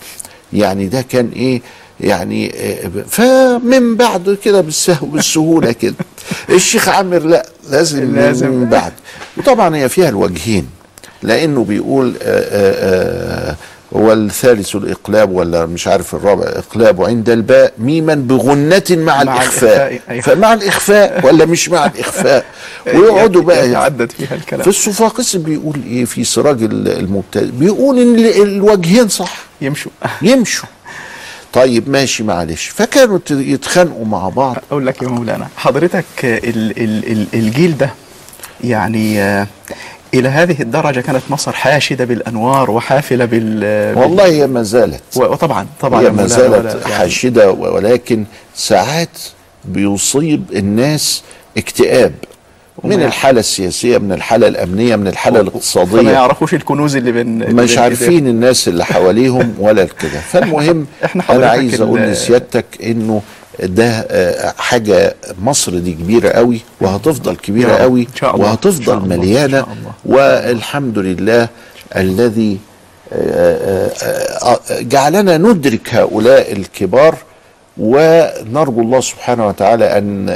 يعني 0.53 0.87
ده 0.87 1.03
كان 1.03 1.31
إيه 1.37 1.63
يعني 2.01 2.53
آه، 2.57 2.91
فمن 3.09 3.97
بعد 3.97 4.39
كده 4.45 4.61
بالسهو 4.61 5.07
بالسهولة 5.07 5.73
كده 5.73 5.95
الشيخ 6.51 6.89
عامر 6.89 7.19
لا 7.19 7.47
لازم 7.71 8.17
لازم. 8.17 8.51
من 8.51 8.69
بعد 8.69 8.93
وطبعا 9.37 9.77
هي 9.77 9.89
فيها 9.89 10.09
الوجهين 10.09 10.67
لأنه 11.23 11.65
بيقول 11.65 12.15
آآ 12.23 12.45
آآ 13.51 13.57
والثالث 13.93 14.77
الإقلاب 14.77 15.31
ولا 15.31 15.67
مش 15.67 15.87
عارف 15.89 16.15
الرابع 16.15 16.45
إقلاب 16.47 17.03
عند 17.03 17.31
الباء 17.31 17.73
ميما 17.79 18.15
بغنة 18.15 18.83
مع, 18.91 18.97
مع 18.97 19.23
الإخفاء 19.23 19.87
الإخفاء، 19.87 20.01
أيوة. 20.11 20.23
فمع 20.23 20.55
الإخفاء 20.55 21.27
ولا 21.27 21.45
مش 21.45 21.69
مع 21.69 21.87
الإخفاء 21.87 22.45
ويقعدوا 22.95 23.43
بقى 23.43 23.69
يتعدد 23.71 24.11
فيها 24.13 24.35
الكلام. 24.35 24.63
في 24.63 24.69
الصفاقس 24.69 25.37
بيقول 25.37 25.81
إيه؟ 25.87 26.05
في 26.05 26.25
سراج 26.25 26.63
ال- 26.63 26.89
المبتدئ. 26.89 27.51
بيقول 27.51 27.99
إن 27.99 28.15
ال- 28.15 28.43
الوجهين 28.43 29.09
صح. 29.09 29.37
يمشوا. 29.61 29.91
يمشوا. 30.23 30.69
طيب 31.53 31.89
ماشي 31.89 32.23
معلش. 32.23 32.67
فكانوا 32.67 33.19
يتخانقوا 33.31 34.05
مع 34.05 34.29
بعض. 34.29 34.57
أقول 34.71 34.87
لك 34.87 35.03
يا 35.03 35.09
مولانا 35.09 35.49
حضرتك 35.57 36.05
ال 36.25 36.83
ال 36.83 37.13
ال 37.13 37.27
الجيل 37.35 37.77
ده 37.79 37.91
يعني 38.65 39.21
آه، 39.23 39.47
إلى 40.15 40.29
هذه 40.29 40.63
الدرجة 40.63 41.01
كانت 41.01 41.23
مصر 41.31 41.53
حاشدة 41.53 42.05
بالأنوار 42.05 42.71
وحافلة 42.71 43.25
بال 43.25 43.65
والله 43.99 44.25
هي 44.27 44.47
ما 44.47 44.63
زالت. 44.63 45.03
وطبعا 45.17 45.67
طبعا 45.81 46.01
هي 46.03 46.11
ما 46.11 46.27
زالت 46.27 46.75
يعني. 46.83 46.95
حاشدة 46.95 47.51
ولكن 47.51 48.25
ساعات 48.55 49.19
بيصيب 49.65 50.45
الناس 50.53 51.23
اكتئاب. 51.57 52.15
من 52.85 53.03
الحالة 53.03 53.41
السياسية 53.41 53.99
من 53.99 54.13
الحالة 54.13 54.49
الأمنية 54.49 54.97
من 54.97 55.07
الحالة 55.09 55.41
الاقتصادية. 55.41 56.11
يعرفوش 56.13 56.55
الكنوز 56.55 56.97
اللي 56.97 57.13
بين 57.13 57.55
مش 57.55 57.79
عارفين 57.79 58.29
الناس 58.29 58.69
اللي 58.69 58.85
حواليهم 58.85 59.55
ولا 59.59 59.85
كده 59.85 60.21
فالمهم 60.21 60.87
إحنا 61.05 61.25
أنا 61.31 61.47
عايز 61.47 61.81
أقول 61.81 62.01
لسيادتك 62.01 62.65
إنه 62.83 63.23
ده 63.63 63.89
آه، 64.11 64.55
حاجة 64.59 65.15
مصر 65.43 65.79
دي 65.79 65.93
كبيرة 65.93 66.29
قوي 66.29 66.61
وهتفضل 66.81 67.37
رب. 67.75 67.81
قوي 67.81 68.09
وهتفضل 68.23 68.99
الله. 69.73 69.93
والحمد 70.05 70.99
لله 70.99 71.49
الذي 71.97 72.59
آه، 73.13 73.91
آه، 74.43 74.61
جعلنا 74.81 75.39
ندرك 75.39 75.95
هؤلاء 75.95 76.53
الكبار 76.53 77.17
ونرجو 77.79 78.81
الله 78.81 79.01
سبحانه 79.01 79.47
وتعالى 79.47 79.99
أن 79.99 80.29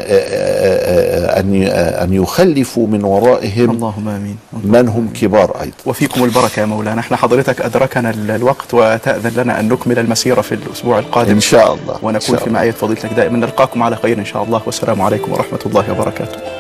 أن 1.40 1.62
أن 2.02 2.12
يخلفوا 2.12 2.86
من 2.86 3.04
ورائهم 3.04 3.70
اللهم 3.70 4.08
آمين. 4.08 4.36
من 4.64 4.88
هم 4.88 5.08
كبار 5.20 5.56
أيضا. 5.60 5.74
وفيكم 5.86 6.24
البركة 6.24 6.60
يا 6.60 6.64
مولانا. 6.66 7.00
إحنا 7.00 7.16
حضرتك 7.16 7.60
أدركنا 7.60 8.10
ال- 8.10 8.30
الوقت 8.30 8.74
وتأذن 8.74 9.42
لنا 9.42 9.60
أن 9.60 9.68
نكمل 9.68 9.98
المسيرة 9.98 10.40
في 10.40 10.52
الأسبوع 10.54 10.98
القادم. 10.98 11.30
إن 11.32 11.40
شاء 11.40 11.74
الله. 11.74 11.96
ونكون 12.02 12.20
شاء 12.20 12.36
في 12.36 12.46
الله. 12.46 12.52
معية 12.58 12.70
فضيلتك 12.70 13.12
دائما. 13.12 13.38
نلقاكم 13.38 13.82
على 13.82 13.96
خير 13.96 14.18
إن 14.18 14.24
شاء 14.24 14.42
الله. 14.42 14.60
والسلام 14.66 15.02
عليكم 15.02 15.32
ورحمة 15.32 15.58
الله 15.66 15.92
وبركاته. 15.92 16.59